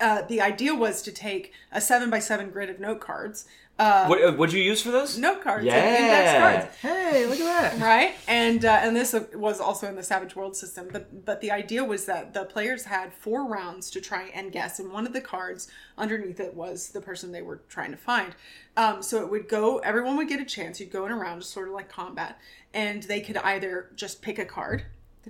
uh, 0.00 0.22
the 0.22 0.40
idea 0.40 0.74
was 0.74 1.02
to 1.02 1.10
take 1.10 1.52
a 1.72 1.80
seven 1.80 2.08
by 2.08 2.20
seven 2.20 2.50
grid 2.50 2.70
of 2.70 2.78
note 2.78 3.00
cards, 3.00 3.46
uh, 3.82 4.06
What 4.06 4.22
uh, 4.24 4.32
what'd 4.32 4.52
you 4.54 4.62
use 4.62 4.80
for 4.82 4.90
those? 4.90 5.18
note 5.18 5.42
cards, 5.42 5.64
Yeah. 5.64 5.96
index 5.98 6.32
cards, 6.38 6.76
Hey, 6.80 7.26
look 7.26 7.40
at 7.40 7.78
that. 7.78 7.80
right? 7.84 8.14
And 8.28 8.64
uh, 8.64 8.80
and 8.82 8.94
this 8.96 9.14
was 9.34 9.60
also 9.60 9.88
in 9.88 9.96
the 9.96 10.02
Savage 10.02 10.34
World 10.36 10.56
system. 10.56 10.88
But 10.92 11.24
but 11.24 11.40
the 11.40 11.50
idea 11.50 11.82
was 11.84 12.04
that 12.06 12.34
the 12.34 12.44
players 12.44 12.84
had 12.84 13.12
four 13.12 13.46
rounds 13.46 13.90
to 13.90 14.00
try 14.00 14.30
and 14.34 14.52
guess, 14.52 14.78
and 14.80 14.92
one 14.92 15.06
of 15.06 15.12
the 15.12 15.20
cards 15.20 15.68
underneath 15.98 16.40
it 16.40 16.54
was 16.54 16.88
the 16.90 17.00
person 17.00 17.32
they 17.32 17.42
were 17.42 17.60
trying 17.68 17.90
to 17.90 17.96
find. 17.96 18.34
Um, 18.76 19.02
so 19.02 19.22
it 19.22 19.30
would 19.30 19.48
go. 19.48 19.78
Everyone 19.78 20.16
would 20.16 20.28
get 20.28 20.40
a 20.40 20.44
chance. 20.44 20.80
You'd 20.80 20.90
go 20.92 21.04
in 21.06 21.12
a 21.12 21.16
round, 21.16 21.42
just 21.42 21.52
sort 21.52 21.68
of 21.68 21.74
like 21.74 21.88
combat, 21.88 22.38
and 22.72 23.02
they 23.04 23.20
could 23.20 23.36
either 23.38 23.90
just 23.94 24.22
pick 24.22 24.38
a 24.38 24.44
card 24.46 24.84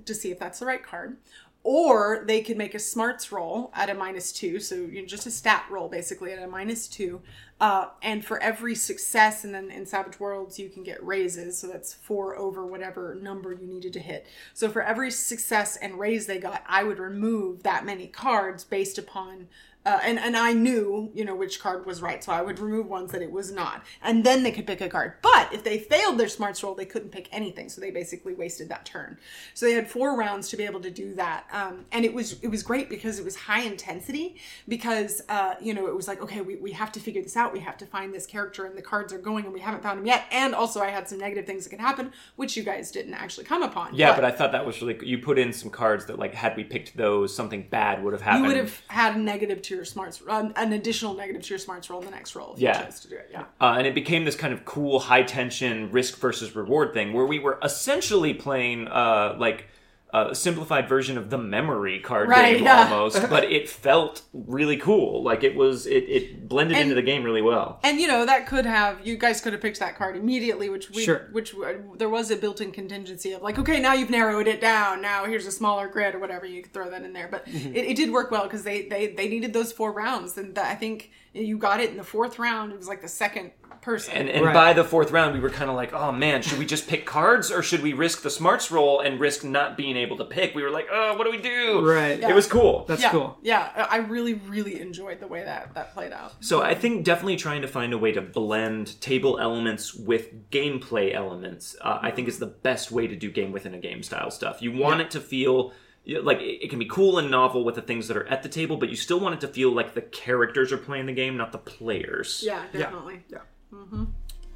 to 0.07 0.14
see 0.14 0.30
if 0.30 0.38
that's 0.38 0.59
the 0.59 0.64
right 0.66 0.82
card, 0.82 1.18
or 1.64 2.24
they 2.26 2.40
could 2.40 2.56
make 2.56 2.74
a 2.74 2.78
smarts 2.78 3.30
roll 3.30 3.70
at 3.74 3.88
a 3.88 3.94
minus 3.94 4.32
two, 4.32 4.58
so 4.58 4.74
you 4.74 5.00
know, 5.00 5.06
just 5.06 5.26
a 5.26 5.30
stat 5.30 5.64
roll 5.70 5.88
basically 5.88 6.32
at 6.32 6.42
a 6.42 6.46
minus 6.46 6.88
two. 6.88 7.20
Uh, 7.60 7.86
and 8.02 8.24
for 8.24 8.42
every 8.42 8.74
success, 8.74 9.44
and 9.44 9.54
then 9.54 9.70
in 9.70 9.86
Savage 9.86 10.18
Worlds, 10.18 10.58
you 10.58 10.68
can 10.68 10.82
get 10.82 11.04
raises, 11.06 11.56
so 11.56 11.68
that's 11.68 11.94
four 11.94 12.36
over 12.36 12.66
whatever 12.66 13.14
number 13.14 13.52
you 13.52 13.68
needed 13.68 13.92
to 13.92 14.00
hit. 14.00 14.26
So 14.52 14.68
for 14.68 14.82
every 14.82 15.12
success 15.12 15.76
and 15.76 16.00
raise 16.00 16.26
they 16.26 16.38
got, 16.38 16.64
I 16.66 16.82
would 16.82 16.98
remove 16.98 17.62
that 17.62 17.86
many 17.86 18.08
cards 18.08 18.64
based 18.64 18.98
upon 18.98 19.46
uh, 19.85 19.99
and 20.03 20.18
and 20.18 20.37
I 20.37 20.53
knew 20.53 21.11
you 21.14 21.24
know 21.24 21.35
which 21.35 21.61
card 21.61 21.87
was 21.87 22.03
right, 22.03 22.22
so 22.22 22.33
I 22.33 22.43
would 22.43 22.59
remove 22.59 22.87
ones 22.87 23.12
that 23.12 23.22
it 23.22 23.30
was 23.30 23.51
not, 23.53 23.85
and 24.03 24.24
then 24.24 24.43
they 24.43 24.53
could 24.53 24.66
pick 24.66 24.80
a 24.80 24.89
card. 24.89 25.14
But 25.22 25.53
if 25.53 25.64
they 25.64 25.78
failed 25.78 26.18
their 26.18 26.28
smarts 26.28 26.62
roll, 26.62 26.74
they 26.74 26.85
couldn't 26.85 27.11
pick 27.11 27.28
anything, 27.33 27.68
so 27.68 27.80
they 27.80 27.91
basically 27.91 28.35
wasted 28.35 28.68
that 28.68 28.85
turn. 28.85 29.18
So 29.55 29.66
they 29.66 29.72
had 29.72 29.91
four 29.91 30.16
rounds 30.16 30.49
to 30.51 30.57
be 30.57 30.64
able 30.64 30.80
to 30.80 30.91
do 30.91 31.14
that, 31.14 31.47
um, 31.53 31.85
and 31.93 32.05
it 32.05 32.14
was 32.14 32.41
it 32.43 32.49
was 32.49 32.62
great 32.62 32.89
because 32.89 33.18
it 33.18 33.24
was 33.24 33.37
high 33.37 33.62
intensity 33.62 34.37
because 34.68 35.22
uh, 35.28 35.55
you 35.61 35.74
know 35.74 35.87
it 35.87 35.95
was 35.95 36.09
like 36.09 36.22
okay 36.22 36.41
we, 36.41 36.57
we 36.57 36.72
have 36.72 36.93
to 36.93 37.01
figure 37.01 37.22
this 37.22 37.37
out, 37.37 37.53
we 37.53 37.61
have 37.61 37.76
to 37.78 37.87
find 37.87 38.12
this 38.12 38.26
character, 38.26 38.66
and 38.66 38.76
the 38.76 38.83
cards 38.83 39.12
are 39.12 39.18
going, 39.18 39.45
and 39.45 39.55
we 39.55 39.61
haven't 39.61 39.83
found 39.83 39.99
them 39.99 40.07
yet, 40.07 40.24
and 40.30 40.55
also 40.55 40.80
I 40.80 40.89
had 40.89 41.09
some 41.09 41.18
negative 41.18 41.47
things 41.47 41.64
that 41.64 41.70
could 41.70 41.80
happen, 41.80 42.12
which 42.37 42.57
you 42.57 42.62
guys 42.62 42.91
didn't 42.91 43.14
actually 43.14 43.45
come 43.45 43.62
upon. 43.62 43.95
Yeah, 43.95 44.14
but, 44.14 44.24
I 44.24 44.30
thought 44.30 44.53
that 44.53 44.64
was 44.64 44.80
really. 44.80 44.99
You 45.07 45.18
put 45.18 45.39
in 45.39 45.53
some 45.53 45.70
cards 45.70 46.07
that, 46.07 46.18
like, 46.18 46.35
had 46.35 46.57
we 46.57 46.64
picked 46.64 46.97
those, 46.97 47.35
something 47.35 47.66
bad 47.70 48.03
would 48.03 48.12
have 48.12 48.22
happened. 48.22 48.45
you 48.45 48.49
would 48.49 48.57
have 48.57 48.83
had 48.89 49.16
a 49.16 49.18
negative 49.18 49.62
to 49.72 49.76
your 49.76 49.84
smarts, 49.84 50.22
um, 50.28 50.52
an 50.56 50.72
additional 50.72 51.14
negative 51.14 51.42
to 51.42 51.48
your 51.50 51.58
smarts 51.58 51.88
roll 51.90 52.00
in 52.00 52.04
the 52.06 52.10
next 52.10 52.34
roll 52.36 52.54
if 52.54 52.60
Yeah. 52.60 52.78
you 52.78 52.84
chose 52.86 53.00
to 53.00 53.08
do 53.08 53.16
it. 53.16 53.28
Yeah. 53.32 53.44
Uh, 53.60 53.74
and 53.78 53.86
it 53.86 53.94
became 53.94 54.24
this 54.24 54.36
kind 54.36 54.52
of 54.52 54.64
cool, 54.64 55.00
high 55.00 55.22
tension 55.22 55.90
risk 55.90 56.18
versus 56.18 56.54
reward 56.54 56.92
thing 56.94 57.12
where 57.12 57.26
we 57.26 57.38
were 57.38 57.58
essentially 57.62 58.34
playing 58.34 58.88
uh, 58.88 59.34
like 59.38 59.66
a 60.14 60.34
simplified 60.34 60.88
version 60.88 61.16
of 61.16 61.30
the 61.30 61.38
memory 61.38 61.98
card 61.98 62.28
Right, 62.28 62.56
game 62.56 62.64
yeah. 62.64 62.84
almost, 62.84 63.20
but 63.30 63.44
it 63.44 63.68
felt 63.68 64.22
really 64.34 64.76
cool. 64.76 65.22
Like 65.22 65.42
it 65.42 65.54
was, 65.56 65.86
it, 65.86 66.04
it 66.08 66.48
blended 66.48 66.76
And- 66.76 66.82
into 66.82 66.94
the 66.94 67.02
game 67.02 67.22
really 67.24 67.40
well. 67.40 67.80
And 67.82 67.98
you 67.98 68.06
know 68.06 68.26
that 68.26 68.46
could 68.46 68.66
have 68.66 69.06
you 69.06 69.16
guys 69.16 69.40
could 69.40 69.52
have 69.54 69.62
picked 69.62 69.78
that 69.80 69.96
card 69.96 70.16
immediately, 70.16 70.68
which 70.68 70.90
we, 70.90 71.02
Sure. 71.04 71.28
which 71.32 71.54
uh, 71.54 71.72
there 71.96 72.10
was 72.10 72.30
a 72.30 72.36
built-in 72.36 72.72
contingency 72.72 73.32
of 73.32 73.40
like, 73.42 73.58
okay, 73.58 73.80
now 73.80 73.94
you've 73.94 74.10
narrowed 74.10 74.46
it 74.46 74.60
down. 74.60 75.00
Now 75.00 75.24
here's 75.24 75.46
a 75.46 75.52
smaller 75.52 75.88
grid 75.88 76.14
or 76.14 76.18
whatever. 76.18 76.44
You 76.44 76.62
could 76.62 76.72
throw 76.74 76.90
that 76.90 77.02
in 77.04 77.12
there, 77.12 77.28
but 77.30 77.46
Mm-hmm. 77.46 77.74
it, 77.74 77.84
it 77.86 77.96
did 77.96 78.10
work 78.12 78.30
well 78.30 78.44
because 78.44 78.64
they 78.64 78.82
they 78.88 79.08
they 79.08 79.28
needed 79.28 79.52
those 79.52 79.72
four 79.72 79.92
rounds, 79.92 80.36
and 80.38 80.54
that, 80.54 80.66
I 80.70 80.74
think 80.74 81.10
you 81.34 81.56
got 81.58 81.80
it 81.80 81.90
in 81.90 81.96
the 81.96 82.04
fourth 82.04 82.38
round. 82.38 82.72
It 82.72 82.76
was 82.78 82.86
like 82.88 83.00
the 83.02 83.08
second 83.08 83.50
person. 83.83 84.14
And, 84.14 84.28
and 84.30 84.47
Right. 84.47 84.55
by 84.55 84.72
the 84.72 84.85
fourth 84.85 85.11
round, 85.11 85.35
we 85.35 85.41
were 85.41 85.51
kind 85.51 85.68
of 85.68 85.76
like, 85.76 85.93
oh 85.93 86.11
man, 86.12 86.41
should 86.41 86.59
we 86.59 86.64
just 86.64 86.89
pick 86.89 87.05
cards 87.05 87.51
or 87.51 87.62
should 87.62 87.83
we 87.83 87.93
risk 87.93 88.22
the 88.22 88.30
smarts 88.30 88.70
roll 88.70 89.01
and 89.01 89.20
risk 89.20 89.45
not 89.45 89.76
being 89.76 89.97
able 89.97 90.16
to 90.18 90.24
pick? 90.24 90.55
We 90.55 90.62
were 90.62 90.70
like, 90.70 90.87
oh, 90.91 91.16
what 91.18 91.24
do 91.24 91.30
we 91.30 91.43
do? 91.43 91.87
Right. 91.87 92.18
It 92.20 92.35
was 92.35 92.47
cool. 92.47 92.85
That's 92.89 93.03
yeah, 93.03 93.11
cool. 93.11 93.37
Yeah, 93.43 93.87
I 93.91 93.99
really 93.99 94.35
really 94.35 94.80
enjoyed 94.80 95.20
the 95.20 95.26
way 95.26 95.45
that 95.45 95.74
that 95.74 95.93
played 95.93 96.12
out. 96.12 96.33
So 96.41 96.62
I 96.62 96.74
think 96.74 97.05
definitely 97.05 97.37
trying 97.37 97.62
to 97.62 97.68
find 97.68 97.93
a 97.93 97.99
way 97.99 98.12
to 98.12 98.22
blend 98.22 99.01
table 99.01 99.39
elements 99.39 99.95
with 99.95 100.51
gameplay 100.51 101.12
elements, 101.14 101.76
uh, 101.83 101.99
I 102.01 102.11
think 102.12 102.28
is 102.28 102.39
the 102.39 102.47
best 102.47 102.91
way 102.93 103.07
to 103.07 103.16
do 103.16 103.30
game 103.30 103.53
within 103.53 103.74
a 103.74 103.78
game 103.78 104.03
style 104.03 104.30
stuff. 104.30 104.62
You 104.62 104.72
want 104.72 105.01
it 105.01 105.11
to 105.11 105.20
feel 105.20 105.72
like 106.07 106.41
it 106.41 106.64
it 106.64 106.70
can 106.70 106.78
be 106.78 106.87
cool 106.87 107.18
and 107.18 107.30
novel 107.30 107.64
with 107.64 107.74
the 107.74 107.83
things 107.83 108.09
that 108.09 108.16
are 108.16 108.26
at 108.28 108.43
the 108.43 108.49
table, 108.49 108.76
but 108.76 108.89
you 108.89 108.97
still 108.97 109.20
want 109.20 109.35
it 109.35 109.41
to 109.41 109.49
feel 109.49 109.72
like 109.72 109.95
the 109.95 110.03
characters 110.03 110.72
are 110.72 110.78
playing 110.78 111.07
the 111.07 111.12
game, 111.12 111.37
not 111.37 111.53
the 111.53 111.59
players. 111.59 112.43
Yeah, 112.45 112.62
definitely. 112.72 113.24
Yeah. 113.28 113.39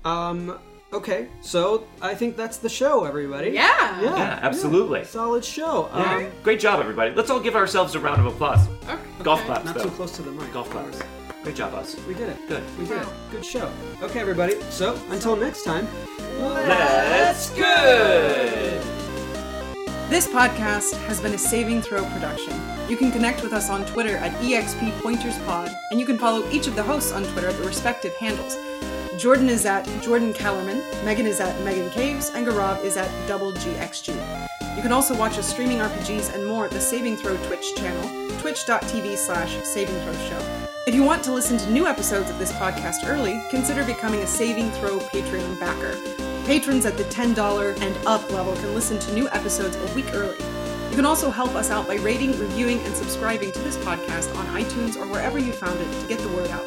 Um. 0.05 0.59
Okay. 0.93 1.29
So 1.43 1.85
I 2.01 2.15
think 2.15 2.37
that's 2.37 2.59
the 2.59 2.69
show, 2.69 3.05
everybody. 3.05 3.51
Yeah. 3.51 4.01
Yeah. 4.01 4.17
Yeah, 4.17 4.39
absolutely. 4.43 5.05
Solid 5.05 5.45
show. 5.45 5.91
Yeah. 5.95 6.17
Um, 6.17 6.27
Great 6.45 6.61
job, 6.61 6.79
everybody. 6.81 7.13
Let's 7.15 7.29
all 7.29 7.41
give 7.41 7.57
ourselves 7.57 7.95
a 7.97 8.01
round 8.01 8.21
of 8.21 8.27
applause. 8.27 8.69
Okay. 8.85 8.97
Golf 9.23 9.41
Okay. 9.41 9.47
claps, 9.47 9.65
not 9.65 9.75
though. 9.75 9.85
too 9.85 9.91
close 9.91 10.13
to 10.17 10.23
the 10.23 10.31
mic. 10.31 10.53
Golf 10.53 10.71
claps. 10.71 11.03
Great 11.43 11.57
job, 11.57 11.75
us. 11.75 11.97
We 12.07 12.15
did 12.15 12.29
it. 12.31 12.37
Good. 12.49 12.63
We 12.79 12.87
did 12.87 13.03
it. 13.03 13.09
Good 13.31 13.45
show. 13.45 13.71
Okay, 14.03 14.21
everybody. 14.21 14.61
So 14.71 14.99
until 15.11 15.37
next 15.37 15.65
time. 15.65 15.87
That's 16.39 17.51
good. 17.51 18.83
This 20.09 20.29
podcast 20.29 20.95
has 21.07 21.21
been 21.21 21.33
a 21.35 21.39
Saving 21.39 21.83
Throw 21.83 22.05
production. 22.07 22.53
You 22.89 22.97
can 22.97 23.11
connect 23.11 23.43
with 23.43 23.53
us 23.53 23.69
on 23.71 23.85
Twitter 23.87 24.17
at 24.19 24.31
EXP 24.41 24.93
Pointers 25.03 25.37
Pod, 25.41 25.71
and 25.91 25.99
you 25.99 26.07
can 26.07 26.17
follow 26.17 26.49
each 26.51 26.69
of 26.69 26.77
the 26.77 26.83
hosts 26.83 27.11
on 27.13 27.25
Twitter 27.25 27.49
at 27.49 27.57
the 27.57 27.65
respective 27.65 28.15
handles. 28.17 28.57
Jordan 29.17 29.49
is 29.49 29.65
at 29.65 29.87
Jordan 30.03 30.35
Kellerman, 30.35 30.83
Meghan 31.03 31.25
is 31.25 31.41
at 31.41 31.59
Megan 31.65 31.89
Caves, 31.89 32.31
and 32.35 32.47
Gaurav 32.47 32.85
is 32.85 32.99
at 32.99 33.11
Double 33.27 33.51
GXG. 33.51 34.15
You 34.77 34.83
can 34.83 34.93
also 34.93 35.17
watch 35.17 35.39
us 35.39 35.49
streaming 35.49 35.79
RPGs 35.79 36.35
and 36.35 36.45
more 36.45 36.67
at 36.67 36.71
the 36.71 36.81
Saving 36.81 37.17
Throw 37.17 37.35
Twitch 37.47 37.75
channel, 37.77 38.03
twitch.tv 38.41 39.17
slash 39.17 39.57
Saving 39.65 39.99
Throw 40.01 40.13
Show. 40.29 40.67
If 40.87 40.95
you 40.95 41.03
want 41.03 41.25
to 41.25 41.33
listen 41.33 41.57
to 41.57 41.71
new 41.71 41.87
episodes 41.87 42.29
of 42.29 42.39
this 42.39 42.53
podcast 42.53 43.09
early, 43.09 43.43
consider 43.51 43.85
becoming 43.85 44.21
a 44.21 44.27
Saving 44.27 44.71
Throw 44.73 44.99
Patreon 44.99 45.59
backer. 45.59 45.97
Patrons 46.45 46.85
at 46.85 46.99
the 46.99 47.05
$10 47.05 47.81
and 47.81 48.07
up 48.07 48.31
level 48.31 48.55
can 48.57 48.75
listen 48.75 48.99
to 48.99 49.15
new 49.15 49.31
episodes 49.31 49.77
a 49.77 49.95
week 49.95 50.13
early. 50.13 50.37
You 50.91 50.97
can 50.97 51.07
also 51.07 51.31
help 51.31 51.55
us 51.55 51.71
out 51.71 51.89
by 51.89 51.95
rating, 51.97 52.39
reviewing, 52.39 52.81
and 52.81 52.95
subscribing 52.95 53.51
to 53.53 53.59
this 53.61 53.79
podcast 53.79 54.37
on 54.37 54.45
iTunes 54.49 54.95
or 54.97 55.07
wherever 55.07 55.39
you 55.39 55.53
found 55.53 55.81
it 55.81 56.01
to 56.03 56.07
get 56.07 56.19
the 56.19 56.29
word 56.29 56.51
out. 56.51 56.67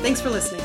Thanks 0.00 0.20
for 0.20 0.30
listening. 0.30 0.62